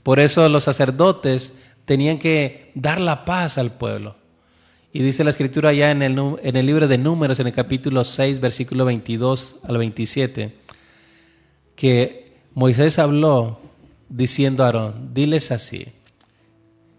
Por 0.04 0.20
eso 0.20 0.48
los 0.50 0.66
sacerdotes 0.66 1.56
tenían 1.86 2.20
que 2.20 2.72
dar 2.76 3.00
la 3.00 3.26
paz 3.26 3.58
al 3.58 3.72
pueblo. 3.72 4.16
Y 4.92 5.02
dice 5.02 5.24
la 5.24 5.32
escritura 5.32 5.74
ya 5.74 5.90
en 5.90 6.04
el, 6.04 6.18
en 6.44 6.56
el 6.56 6.66
libro 6.66 6.88
de 6.88 6.98
Números, 6.98 7.40
en 7.40 7.48
el 7.48 7.54
capítulo 7.54 8.04
6, 8.04 8.40
versículo 8.40 8.86
22 8.86 9.58
al 9.64 9.78
27, 9.78 10.56
que 11.76 12.38
Moisés 12.54 13.00
habló 13.00 13.60
diciendo 14.10 14.64
a 14.64 14.68
Aarón, 14.68 15.14
diles 15.14 15.52
así. 15.52 15.88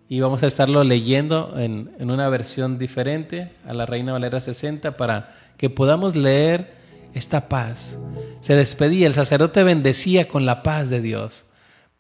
Y 0.09 0.21
vamos 0.21 0.43
a 0.43 0.49
estarlo 0.49 0.83
leyendo 0.83 1.55
en, 1.57 1.93
en 1.99 2.11
una 2.11 2.29
versión 2.29 2.79
diferente 2.79 3.53
a 3.65 3.73
la 3.73 3.87
Reina 3.87 4.13
Valera 4.13 4.41
60 4.41 4.97
para 4.97 5.33
que 5.57 5.71
podamos 5.71 6.17
leer 6.17 6.75
esta 7.15 7.49
paz. 7.49 7.99
Se 8.41 8.57
despedía, 8.57 9.07
el 9.07 9.13
sacerdote 9.13 9.63
bendecía 9.63 10.27
con 10.27 10.45
la 10.45 10.63
paz 10.65 10.91
de 10.91 11.01
Dios, 11.01 11.47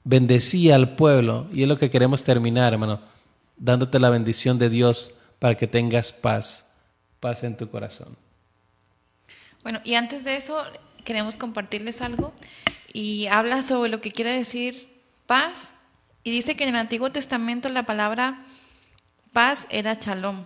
bendecía 0.04 0.74
al 0.74 0.94
pueblo 0.94 1.48
y 1.52 1.62
es 1.62 1.68
lo 1.68 1.78
que 1.78 1.90
queremos 1.90 2.22
terminar, 2.22 2.72
hermano, 2.72 3.00
dándote 3.56 3.98
la 3.98 4.10
bendición 4.10 4.58
de 4.58 4.68
Dios 4.68 5.16
para 5.38 5.56
que 5.56 5.66
tengas 5.66 6.12
paz, 6.12 6.70
paz 7.20 7.42
en 7.42 7.56
tu 7.56 7.68
corazón. 7.70 8.16
Bueno, 9.62 9.80
y 9.82 9.94
antes 9.94 10.24
de 10.24 10.36
eso, 10.36 10.62
queremos 11.04 11.38
compartirles 11.38 12.02
algo 12.02 12.32
y 12.92 13.26
habla 13.26 13.62
sobre 13.62 13.90
lo 13.90 14.00
que 14.00 14.12
quiere 14.12 14.36
decir 14.36 14.88
paz 15.26 15.72
y 16.22 16.30
dice 16.30 16.54
que 16.54 16.64
en 16.64 16.70
el 16.70 16.76
Antiguo 16.76 17.10
Testamento 17.10 17.68
la 17.68 17.84
palabra 17.84 18.44
paz 19.32 19.66
era 19.70 19.94
shalom 19.94 20.44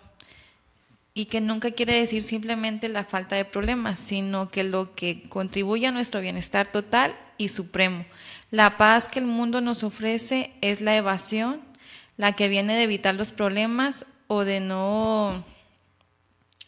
y 1.14 1.26
que 1.26 1.40
nunca 1.40 1.72
quiere 1.72 1.94
decir 1.94 2.22
simplemente 2.22 2.88
la 2.88 3.04
falta 3.04 3.34
de 3.34 3.44
problemas, 3.44 3.98
sino 3.98 4.50
que 4.50 4.62
lo 4.62 4.94
que 4.94 5.28
contribuye 5.28 5.88
a 5.88 5.90
nuestro 5.90 6.20
bienestar 6.20 6.70
total 6.70 7.16
y 7.38 7.48
supremo. 7.48 8.04
La 8.50 8.76
paz 8.78 9.08
que 9.08 9.18
el 9.18 9.26
mundo 9.26 9.60
nos 9.60 9.82
ofrece 9.82 10.52
es 10.60 10.80
la 10.80 10.96
evasión, 10.96 11.60
la 12.16 12.32
que 12.32 12.48
viene 12.48 12.74
de 12.74 12.84
evitar 12.84 13.14
los 13.14 13.30
problemas 13.30 14.06
o 14.26 14.44
de 14.44 14.60
no 14.60 15.44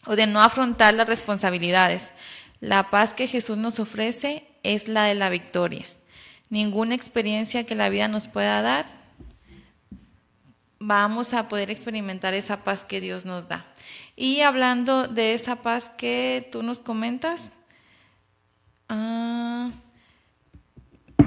o 0.05 0.15
de 0.15 0.27
no 0.27 0.41
afrontar 0.41 0.93
las 0.93 1.07
responsabilidades. 1.07 2.13
La 2.59 2.89
paz 2.89 3.13
que 3.13 3.27
Jesús 3.27 3.57
nos 3.57 3.79
ofrece 3.79 4.47
es 4.63 4.87
la 4.87 5.05
de 5.05 5.15
la 5.15 5.29
victoria. 5.29 5.85
Ninguna 6.49 6.95
experiencia 6.95 7.65
que 7.65 7.75
la 7.75 7.89
vida 7.89 8.07
nos 8.07 8.27
pueda 8.27 8.61
dar, 8.61 8.85
vamos 10.79 11.33
a 11.33 11.47
poder 11.47 11.71
experimentar 11.71 12.33
esa 12.33 12.63
paz 12.63 12.83
que 12.83 13.01
Dios 13.01 13.25
nos 13.25 13.47
da. 13.47 13.65
Y 14.15 14.41
hablando 14.41 15.07
de 15.07 15.33
esa 15.33 15.57
paz 15.57 15.89
que 15.89 16.47
tú 16.51 16.63
nos 16.63 16.81
comentas, 16.81 17.51
ah, 18.89 19.71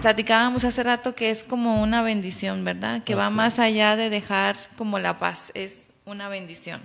platicábamos 0.04 0.64
hace 0.64 0.82
rato 0.82 1.14
que 1.14 1.30
es 1.30 1.42
como 1.44 1.82
una 1.82 2.02
bendición, 2.02 2.62
¿verdad? 2.62 3.02
Que 3.04 3.14
va 3.14 3.30
más 3.30 3.58
allá 3.58 3.96
de 3.96 4.10
dejar 4.10 4.54
como 4.76 4.98
la 4.98 5.18
paz, 5.18 5.50
es 5.54 5.88
una 6.04 6.28
bendición. 6.28 6.82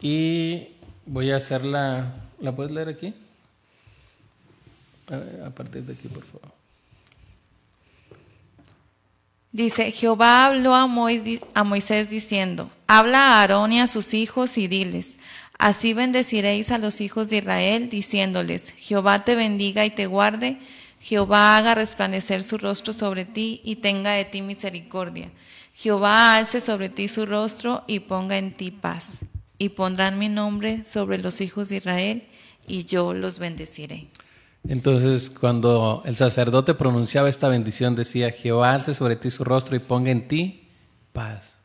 Y 0.00 0.68
voy 1.04 1.30
a 1.30 1.36
hacer 1.36 1.66
la... 1.66 2.14
¿La 2.40 2.56
puedes 2.56 2.72
leer 2.72 2.88
aquí? 2.88 3.12
A, 5.44 5.50
partir 5.50 5.82
de 5.82 5.92
aquí, 5.92 6.08
por 6.08 6.22
favor. 6.22 6.48
Dice, 9.52 9.92
Jehová 9.92 10.46
habló 10.46 10.74
a, 10.74 10.86
Moisés 10.86 12.08
diciendo, 12.08 12.70
habla 12.86 13.18
a 13.18 13.40
Aarón 13.42 13.74
y 13.74 13.80
a 13.80 13.86
sus 13.86 14.14
hijos 14.14 14.56
y 14.56 14.66
diles, 14.66 15.18
así 15.58 15.92
bendeciréis 15.92 16.70
a 16.70 16.78
los 16.78 17.00
hijos 17.00 17.28
de 17.28 17.38
Israel, 17.38 17.90
diciéndoles, 17.90 18.70
Jehová 18.76 19.24
te 19.24 19.34
bendiga 19.34 19.84
y 19.84 19.90
te 19.90 20.06
guarde, 20.06 20.58
Jehová 21.00 21.56
haga 21.56 21.74
resplandecer 21.74 22.42
su 22.42 22.58
rostro 22.58 22.92
sobre 22.92 23.24
ti 23.24 23.60
y 23.64 23.76
tenga 23.76 24.12
de 24.12 24.24
ti 24.24 24.42
misericordia. 24.42 25.30
Jehová 25.74 26.36
alce 26.36 26.60
sobre 26.60 26.88
ti 26.88 27.08
su 27.08 27.24
rostro 27.26 27.84
y 27.86 28.00
ponga 28.00 28.36
en 28.36 28.56
ti 28.56 28.70
paz 28.70 29.20
y 29.58 29.70
pondrán 29.70 30.18
mi 30.18 30.28
nombre 30.28 30.84
sobre 30.84 31.18
los 31.18 31.40
hijos 31.40 31.68
de 31.68 31.76
Israel 31.76 32.22
y 32.66 32.84
yo 32.84 33.14
los 33.14 33.38
bendeciré. 33.38 34.08
Entonces, 34.68 35.30
cuando 35.30 36.02
el 36.04 36.16
sacerdote 36.16 36.74
pronunciaba 36.74 37.28
esta 37.28 37.48
bendición, 37.48 37.94
decía, 37.94 38.30
Jehová 38.30 38.74
alce 38.74 38.92
sobre 38.92 39.16
ti 39.16 39.30
su 39.30 39.44
rostro 39.44 39.76
y 39.76 39.78
ponga 39.78 40.10
en 40.10 40.26
ti 40.28 40.68
paz. 41.12 41.57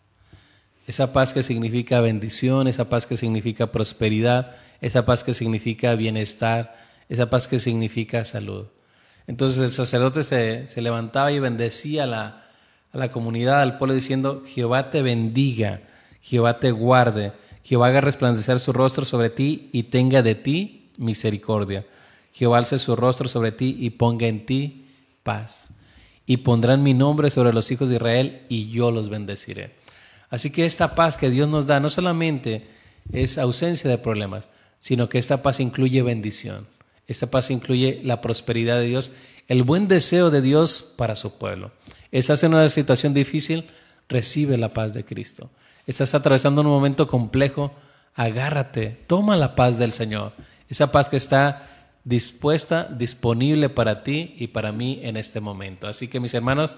Esa 0.86 1.14
paz 1.14 1.34
que 1.34 1.44
significa 1.44 2.02
bendición, 2.02 2.68
esa 2.68 2.90
paz 2.90 3.06
que 3.06 3.16
significa 3.16 3.72
prosperidad, 3.72 4.56
esa 4.82 5.06
paz 5.06 5.24
que 5.24 5.34
significa 5.34 5.96
bienestar, 5.96 6.76
esa 7.08 7.30
paz 7.30 7.48
que 7.48 7.60
significa 7.60 8.26
salud. 8.26 8.66
Entonces 9.28 9.62
el 9.62 9.72
sacerdote 9.72 10.24
se, 10.24 10.82
levantaba 10.82 11.32
y 11.32 11.40
bendecía 11.40 12.04
a 12.04 12.08
la, 12.08 12.44
a 12.92 12.98
la 12.98 13.10
comunidad, 13.10 13.62
al 13.62 13.78
pueblo, 13.78 13.96
diciendo, 13.96 14.44
Jehová 14.46 14.90
te 14.90 15.02
bendiga, 15.02 15.82
Jehová 16.22 16.60
te 16.60 16.72
guarde, 16.72 17.32
Jehová 17.64 17.88
haga 17.88 18.02
resplandecer 18.02 18.60
su 18.60 18.74
rostro 18.74 19.06
sobre 19.06 19.30
ti 19.30 19.70
y 19.72 19.84
tenga 19.84 20.22
de 20.22 20.36
ti 20.36 20.90
misericordia. 20.98 21.86
Jehová 22.34 22.58
alce 22.58 22.78
su 22.78 22.96
rostro 22.96 23.30
sobre 23.30 23.52
ti 23.52 23.78
y 23.80 23.92
ponga 23.92 24.28
en 24.28 24.46
ti 24.46 24.86
paz. 25.24 25.70
Y 26.26 26.38
pondrán 26.38 26.84
mi 26.84 26.94
nombre 26.94 27.30
sobre 27.30 27.54
los 27.54 27.72
hijos 27.72 27.90
de 27.90 27.96
Israel 27.96 28.42
y 28.50 28.70
yo 28.70 28.92
los 28.92 29.10
bendeciré. 29.10 29.83
Así 30.34 30.50
que 30.50 30.66
esta 30.66 30.96
paz 30.96 31.16
que 31.16 31.30
Dios 31.30 31.48
nos 31.48 31.68
da 31.68 31.80
no 31.80 31.92
solamente 31.92 32.66
es 33.12 33.38
ausencia 33.38 33.88
de 33.88 34.00
problemas, 34.00 34.50
sino 34.80 35.08
que 35.08 35.20
esta 35.20 35.44
paz 35.44 35.60
incluye 35.60 36.02
bendición. 36.02 36.66
Esta 37.08 37.28
paz 37.28 37.52
incluye 37.52 38.02
la 38.04 38.22
prosperidad 38.22 38.78
de 38.78 38.88
Dios, 38.88 39.12
el 39.48 39.62
buen 39.62 39.88
deseo 39.88 40.32
de 40.32 40.42
Dios 40.42 40.96
para 40.98 41.16
su 41.16 41.38
pueblo. 41.38 41.72
Estás 42.12 42.44
en 42.44 42.54
una 42.54 42.70
situación 42.70 43.14
difícil, 43.14 43.66
recibe 44.10 44.58
la 44.58 44.74
paz 44.74 44.96
de 44.96 45.06
Cristo 45.06 45.52
estás 45.88 46.14
atravesando 46.16 46.62
un 46.62 46.68
momento 46.68 47.08
complejo, 47.08 47.72
agárrate, 48.16 48.98
toma 49.08 49.36
la 49.36 49.56
paz 49.56 49.78
del 49.78 49.92
Señor, 49.92 50.34
esa 50.70 50.92
paz 50.92 51.10
que 51.10 51.18
está 51.18 51.70
dispuesta, 52.04 52.86
disponible 52.86 53.70
para 53.70 54.04
ti 54.04 54.36
y 54.38 54.48
para 54.48 54.72
mí 54.72 55.00
en 55.04 55.18
este 55.18 55.40
momento. 55.40 55.88
Así 55.88 56.08
que 56.08 56.20
mis 56.20 56.34
hermanos, 56.34 56.78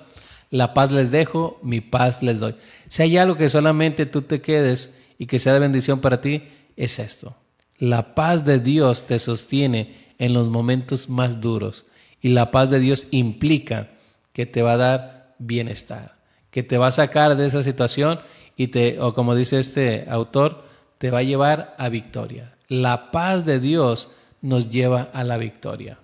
la 0.56 0.74
paz 0.74 0.94
les 0.94 1.12
dejo, 1.12 1.60
mi 1.64 1.82
paz 1.82 2.24
les 2.24 2.40
doy. 2.40 2.56
Si 2.88 3.04
hay 3.04 3.18
algo 3.18 3.36
que 3.36 3.50
solamente 3.50 4.06
tú 4.06 4.22
te 4.22 4.40
quedes 4.40 4.98
y 5.18 5.26
que 5.26 5.38
sea 5.38 5.54
de 5.54 5.60
bendición 5.60 6.00
para 6.00 6.22
ti, 6.22 6.44
es 6.78 6.98
esto. 7.00 7.36
La 7.78 8.16
paz 8.16 8.46
de 8.46 8.60
Dios 8.60 9.06
te 9.06 9.20
sostiene 9.20 10.14
en 10.18 10.34
los 10.34 10.48
momentos 10.48 11.10
más 11.10 11.42
duros 11.42 11.86
y 12.22 12.30
la 12.30 12.52
paz 12.52 12.70
de 12.70 12.80
Dios 12.80 13.10
implica 13.12 13.90
que 14.32 14.46
te 14.46 14.62
va 14.62 14.74
a 14.74 14.78
dar 14.78 15.36
bienestar, 15.40 16.16
que 16.52 16.64
te 16.64 16.78
va 16.78 16.88
a 16.88 16.92
sacar 16.92 17.36
de 17.36 17.48
esa 17.48 17.62
situación 17.62 18.22
y 18.56 18.68
te, 18.68 19.02
o 19.02 19.14
como 19.14 19.36
dice 19.36 19.60
este 19.60 20.06
autor, 20.08 20.64
te 21.00 21.12
va 21.12 21.18
a 21.18 21.24
llevar 21.24 21.76
a 21.78 21.90
victoria. 21.90 22.56
La 22.70 23.12
paz 23.12 23.44
de 23.44 23.60
Dios 23.60 24.12
nos 24.42 24.70
lleva 24.70 25.10
a 25.12 25.26
la 25.26 25.36
victoria. 25.36 26.00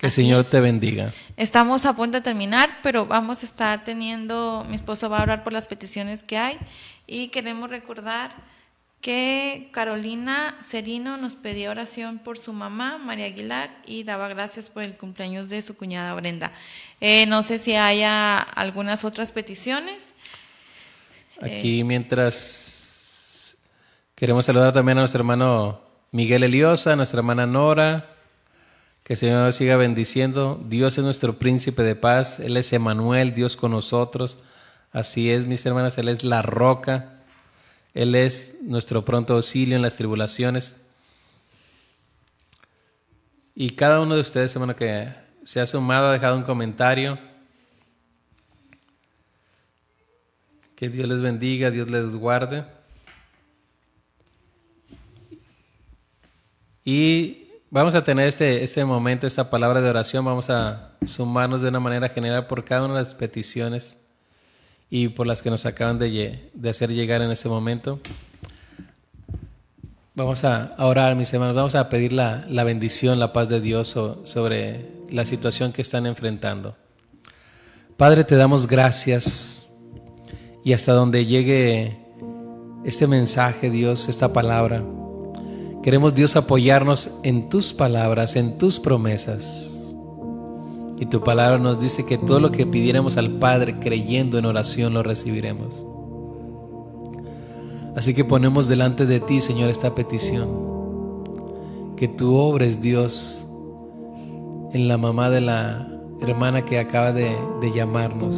Que 0.00 0.06
el 0.06 0.12
Señor 0.12 0.44
te 0.44 0.60
bendiga. 0.60 1.12
Estamos 1.36 1.84
a 1.84 1.94
punto 1.94 2.16
de 2.16 2.22
terminar, 2.22 2.70
pero 2.82 3.04
vamos 3.04 3.42
a 3.42 3.46
estar 3.46 3.84
teniendo, 3.84 4.64
mi 4.66 4.76
esposo 4.76 5.10
va 5.10 5.18
a 5.18 5.22
orar 5.24 5.44
por 5.44 5.52
las 5.52 5.68
peticiones 5.68 6.22
que 6.22 6.38
hay 6.38 6.56
y 7.06 7.28
queremos 7.28 7.68
recordar 7.68 8.30
que 9.02 9.68
Carolina 9.72 10.56
Serino 10.66 11.18
nos 11.18 11.34
pedía 11.34 11.70
oración 11.70 12.18
por 12.18 12.38
su 12.38 12.54
mamá, 12.54 12.96
María 12.96 13.26
Aguilar, 13.26 13.76
y 13.84 14.04
daba 14.04 14.28
gracias 14.28 14.70
por 14.70 14.84
el 14.84 14.96
cumpleaños 14.96 15.50
de 15.50 15.60
su 15.60 15.76
cuñada 15.76 16.14
Brenda. 16.14 16.50
Eh, 17.02 17.26
no 17.26 17.42
sé 17.42 17.58
si 17.58 17.74
haya 17.74 18.38
algunas 18.38 19.04
otras 19.04 19.32
peticiones. 19.32 20.14
Aquí 21.42 21.84
mientras 21.84 23.58
queremos 24.14 24.46
saludar 24.46 24.72
también 24.72 24.96
a 24.96 25.02
nuestro 25.02 25.20
hermano 25.20 25.82
Miguel 26.10 26.42
Eliosa, 26.42 26.94
a 26.94 26.96
nuestra 26.96 27.18
hermana 27.18 27.46
Nora, 27.46 28.16
que 29.10 29.14
el 29.14 29.18
Señor 29.18 29.52
siga 29.52 29.76
bendiciendo. 29.76 30.64
Dios 30.68 30.96
es 30.96 31.04
nuestro 31.04 31.36
príncipe 31.36 31.82
de 31.82 31.96
paz, 31.96 32.38
Él 32.38 32.56
es 32.56 32.72
Emanuel, 32.72 33.34
Dios 33.34 33.56
con 33.56 33.72
nosotros. 33.72 34.38
Así 34.92 35.32
es, 35.32 35.46
mis 35.46 35.66
hermanas, 35.66 35.98
Él 35.98 36.08
es 36.08 36.22
la 36.22 36.42
roca, 36.42 37.14
Él 37.92 38.14
es 38.14 38.58
nuestro 38.62 39.04
pronto 39.04 39.34
auxilio 39.34 39.74
en 39.74 39.82
las 39.82 39.96
tribulaciones. 39.96 40.86
Y 43.56 43.70
cada 43.70 43.98
uno 43.98 44.14
de 44.14 44.20
ustedes, 44.20 44.54
hermano, 44.54 44.76
que 44.76 45.08
se 45.42 45.60
ha 45.60 45.66
sumado, 45.66 46.10
ha 46.10 46.12
dejado 46.12 46.36
un 46.36 46.44
comentario 46.44 47.18
Que 50.76 50.88
Dios 50.88 51.08
les 51.08 51.20
bendiga, 51.20 51.72
Dios 51.72 51.90
les 51.90 52.14
guarde. 52.14 52.64
Y 56.84 57.39
vamos 57.70 57.94
a 57.94 58.02
tener 58.02 58.26
este, 58.26 58.62
este 58.64 58.84
momento, 58.84 59.26
esta 59.26 59.48
palabra 59.48 59.80
de 59.80 59.88
oración, 59.88 60.24
vamos 60.24 60.50
a 60.50 60.92
sumarnos 61.06 61.62
de 61.62 61.68
una 61.68 61.80
manera 61.80 62.08
general 62.08 62.46
por 62.46 62.64
cada 62.64 62.84
una 62.84 62.94
de 62.94 63.00
las 63.00 63.14
peticiones 63.14 63.98
y 64.90 65.08
por 65.08 65.26
las 65.26 65.40
que 65.40 65.50
nos 65.50 65.64
acaban 65.66 65.98
de, 65.98 66.50
hacer 66.68 66.92
llegar 66.92 67.22
en 67.22 67.30
este 67.30 67.48
momento. 67.48 68.00
Vamos 70.14 70.44
a, 70.44 70.74
orar, 70.78 71.14
mis 71.14 71.32
hermanos, 71.32 71.54
vamos 71.54 71.76
a 71.76 71.88
pedir 71.88 72.12
la, 72.12 72.44
la 72.48 72.64
bendición, 72.64 73.20
la 73.20 73.32
paz 73.32 73.48
de 73.48 73.60
Dios 73.60 73.88
sobre 73.88 74.86
la 75.10 75.24
situación 75.24 75.72
que 75.72 75.82
están 75.82 76.06
enfrentando. 76.06 76.76
Padre, 77.96 78.24
te 78.24 78.34
damos 78.34 78.66
gracias 78.66 79.68
y 80.64 80.72
hasta 80.72 80.92
donde 80.92 81.24
llegue 81.24 81.98
este 82.84 83.06
mensaje, 83.06 83.70
Dios, 83.70 84.08
esta 84.08 84.32
palabra. 84.32 84.82
Queremos, 85.82 86.14
Dios, 86.14 86.36
apoyarnos 86.36 87.20
en 87.22 87.48
tus 87.48 87.72
palabras, 87.72 88.36
en 88.36 88.58
tus 88.58 88.78
promesas. 88.78 89.94
Y 90.98 91.06
tu 91.06 91.22
palabra 91.22 91.58
nos 91.58 91.78
dice 91.78 92.04
que 92.04 92.18
todo 92.18 92.40
lo 92.40 92.52
que 92.52 92.66
pidiéramos 92.66 93.16
al 93.16 93.38
Padre 93.38 93.78
creyendo 93.78 94.38
en 94.38 94.44
oración 94.44 94.92
lo 94.92 95.02
recibiremos. 95.02 95.86
Así 97.96 98.14
que 98.14 98.24
ponemos 98.24 98.68
delante 98.68 99.06
de 99.06 99.20
ti, 99.20 99.40
Señor, 99.40 99.70
esta 99.70 99.94
petición. 99.94 100.48
Que 101.96 102.08
tú 102.08 102.36
obres, 102.36 102.80
Dios, 102.80 103.46
en 104.72 104.88
la 104.88 104.98
mamá 104.98 105.30
de 105.30 105.40
la 105.40 105.88
hermana 106.20 106.64
que 106.64 106.78
acaba 106.78 107.12
de, 107.12 107.34
de 107.60 107.72
llamarnos 107.72 108.34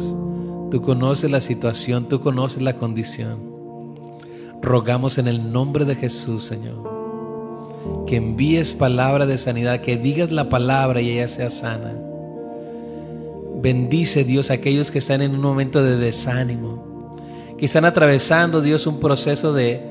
Tú 0.73 0.81
conoces 0.81 1.29
la 1.29 1.39
situación, 1.39 2.07
tú 2.09 2.19
conoces 2.19 2.63
la 2.63 2.77
condición. 2.77 3.37
Rogamos 4.59 5.19
en 5.19 5.27
el 5.27 5.53
nombre 5.53 5.85
de 5.85 5.93
Jesús, 5.93 6.45
Señor, 6.45 6.92
que 8.07 8.17
envíes 8.17 8.75
palabra 8.75 9.25
de 9.25 9.37
sanidad, 9.37 9.81
que 9.81 9.97
digas 9.97 10.31
la 10.31 10.49
palabra 10.49 11.01
y 11.01 11.11
ella 11.11 11.27
sea 11.27 11.49
sana. 11.49 11.93
Bendice, 13.61 14.23
Dios, 14.23 14.51
a 14.51 14.55
aquellos 14.55 14.91
que 14.91 14.99
están 14.99 15.21
en 15.21 15.31
un 15.31 15.41
momento 15.41 15.83
de 15.83 15.97
desánimo, 15.97 17.15
que 17.57 17.65
están 17.65 17.85
atravesando, 17.85 18.61
Dios, 18.61 18.87
un 18.87 18.99
proceso 18.99 19.53
de, 19.53 19.81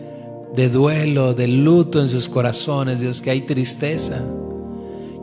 de 0.54 0.68
duelo, 0.68 1.34
de 1.34 1.48
luto 1.48 2.00
en 2.00 2.08
sus 2.08 2.28
corazones, 2.28 3.00
Dios, 3.00 3.22
que 3.22 3.30
hay 3.30 3.42
tristeza. 3.42 4.20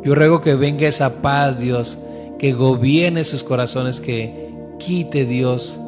Yo 0.03 0.15
ruego 0.15 0.41
que 0.41 0.55
venga 0.55 0.87
esa 0.87 1.21
paz, 1.21 1.59
Dios, 1.59 1.99
que 2.39 2.53
gobierne 2.53 3.23
sus 3.23 3.43
corazones, 3.43 4.01
que 4.01 4.49
quite 4.79 5.25
Dios 5.25 5.79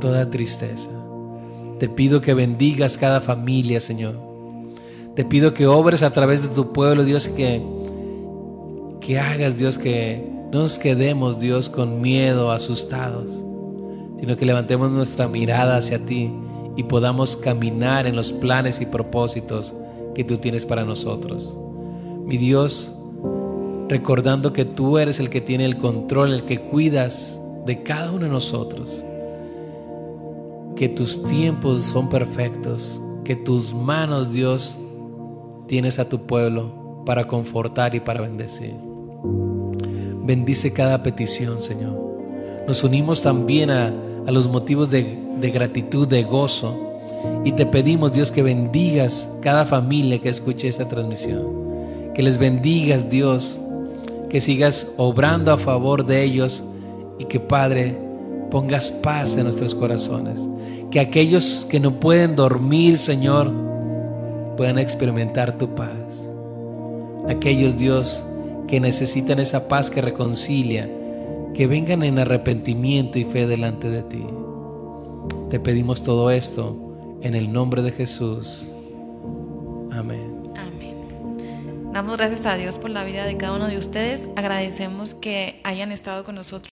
toda 0.00 0.30
tristeza. 0.30 0.90
Te 1.78 1.88
pido 1.88 2.20
que 2.20 2.34
bendigas 2.34 2.96
cada 2.96 3.20
familia, 3.20 3.80
Señor. 3.80 4.31
Te 5.14 5.26
pido 5.26 5.52
que 5.52 5.66
obres 5.66 6.02
a 6.02 6.12
través 6.12 6.42
de 6.42 6.48
tu 6.48 6.72
pueblo, 6.72 7.04
Dios, 7.04 7.28
que, 7.28 7.62
que 9.00 9.18
hagas, 9.18 9.58
Dios, 9.58 9.76
que 9.76 10.26
no 10.50 10.60
nos 10.60 10.78
quedemos, 10.78 11.38
Dios, 11.38 11.68
con 11.68 12.00
miedo, 12.00 12.50
asustados, 12.50 13.44
sino 14.18 14.36
que 14.36 14.46
levantemos 14.46 14.90
nuestra 14.90 15.28
mirada 15.28 15.76
hacia 15.76 15.98
ti 15.98 16.32
y 16.76 16.84
podamos 16.84 17.36
caminar 17.36 18.06
en 18.06 18.16
los 18.16 18.32
planes 18.32 18.80
y 18.80 18.86
propósitos 18.86 19.74
que 20.14 20.24
tú 20.24 20.38
tienes 20.38 20.64
para 20.64 20.84
nosotros. 20.84 21.58
Mi 22.24 22.38
Dios, 22.38 22.94
recordando 23.88 24.54
que 24.54 24.64
tú 24.64 24.96
eres 24.96 25.20
el 25.20 25.28
que 25.28 25.42
tiene 25.42 25.66
el 25.66 25.76
control, 25.76 26.32
el 26.32 26.44
que 26.44 26.60
cuidas 26.60 27.38
de 27.66 27.82
cada 27.82 28.12
uno 28.12 28.24
de 28.24 28.30
nosotros, 28.30 29.04
que 30.74 30.88
tus 30.88 31.22
tiempos 31.24 31.84
son 31.84 32.08
perfectos, 32.08 33.00
que 33.24 33.36
tus 33.36 33.74
manos, 33.74 34.32
Dios, 34.32 34.78
tienes 35.72 35.98
a 35.98 36.06
tu 36.06 36.26
pueblo 36.26 37.02
para 37.06 37.24
confortar 37.24 37.94
y 37.94 38.00
para 38.00 38.20
bendecir. 38.20 38.74
Bendice 40.22 40.74
cada 40.74 41.02
petición, 41.02 41.62
Señor. 41.62 41.98
Nos 42.68 42.84
unimos 42.84 43.22
también 43.22 43.70
a, 43.70 43.90
los 44.26 44.48
motivos 44.48 44.90
de, 44.90 45.16
de 45.40 45.50
gratitud, 45.50 46.06
de 46.06 46.24
gozo. 46.24 47.00
Y 47.46 47.52
te 47.52 47.64
pedimos, 47.64 48.12
Dios, 48.12 48.30
que 48.30 48.42
bendigas 48.42 49.30
cada 49.40 49.64
familia 49.64 50.20
que 50.20 50.28
escuche 50.28 50.68
esta 50.68 50.86
transmisión. 50.90 51.46
Que 52.14 52.22
les 52.22 52.36
bendigas, 52.36 53.08
Dios. 53.08 53.58
Que 54.28 54.42
sigas 54.42 54.92
obrando 54.98 55.54
a 55.54 55.56
favor 55.56 56.04
de 56.04 56.22
ellos. 56.22 56.64
Y 57.18 57.24
que, 57.24 57.40
Padre, 57.40 57.96
pongas 58.50 58.90
paz 58.90 59.38
en 59.38 59.44
nuestros 59.44 59.74
corazones. 59.74 60.46
Que 60.90 61.00
aquellos 61.00 61.66
que 61.70 61.80
no 61.80 61.98
pueden 61.98 62.36
dormir, 62.36 62.98
Señor, 62.98 63.71
puedan 64.56 64.78
experimentar 64.78 65.58
tu 65.58 65.74
paz. 65.74 66.28
Aquellos, 67.28 67.76
Dios, 67.76 68.24
que 68.68 68.80
necesitan 68.80 69.38
esa 69.38 69.68
paz 69.68 69.90
que 69.90 70.00
reconcilia, 70.00 70.90
que 71.54 71.66
vengan 71.66 72.02
en 72.02 72.18
arrepentimiento 72.18 73.18
y 73.18 73.24
fe 73.24 73.46
delante 73.46 73.88
de 73.88 74.02
ti. 74.02 74.24
Te 75.50 75.60
pedimos 75.60 76.02
todo 76.02 76.30
esto 76.30 77.18
en 77.22 77.34
el 77.34 77.52
nombre 77.52 77.82
de 77.82 77.92
Jesús. 77.92 78.74
Amén. 79.90 80.32
Damos 81.92 82.16
gracias 82.16 82.46
a 82.46 82.56
Dios 82.56 82.78
por 82.78 82.88
la 82.88 83.04
vida 83.04 83.26
de 83.26 83.36
cada 83.36 83.54
uno 83.54 83.68
de 83.68 83.76
ustedes. 83.76 84.30
Agradecemos 84.34 85.12
que 85.12 85.60
hayan 85.62 85.92
estado 85.92 86.24
con 86.24 86.34
nosotros 86.34 86.71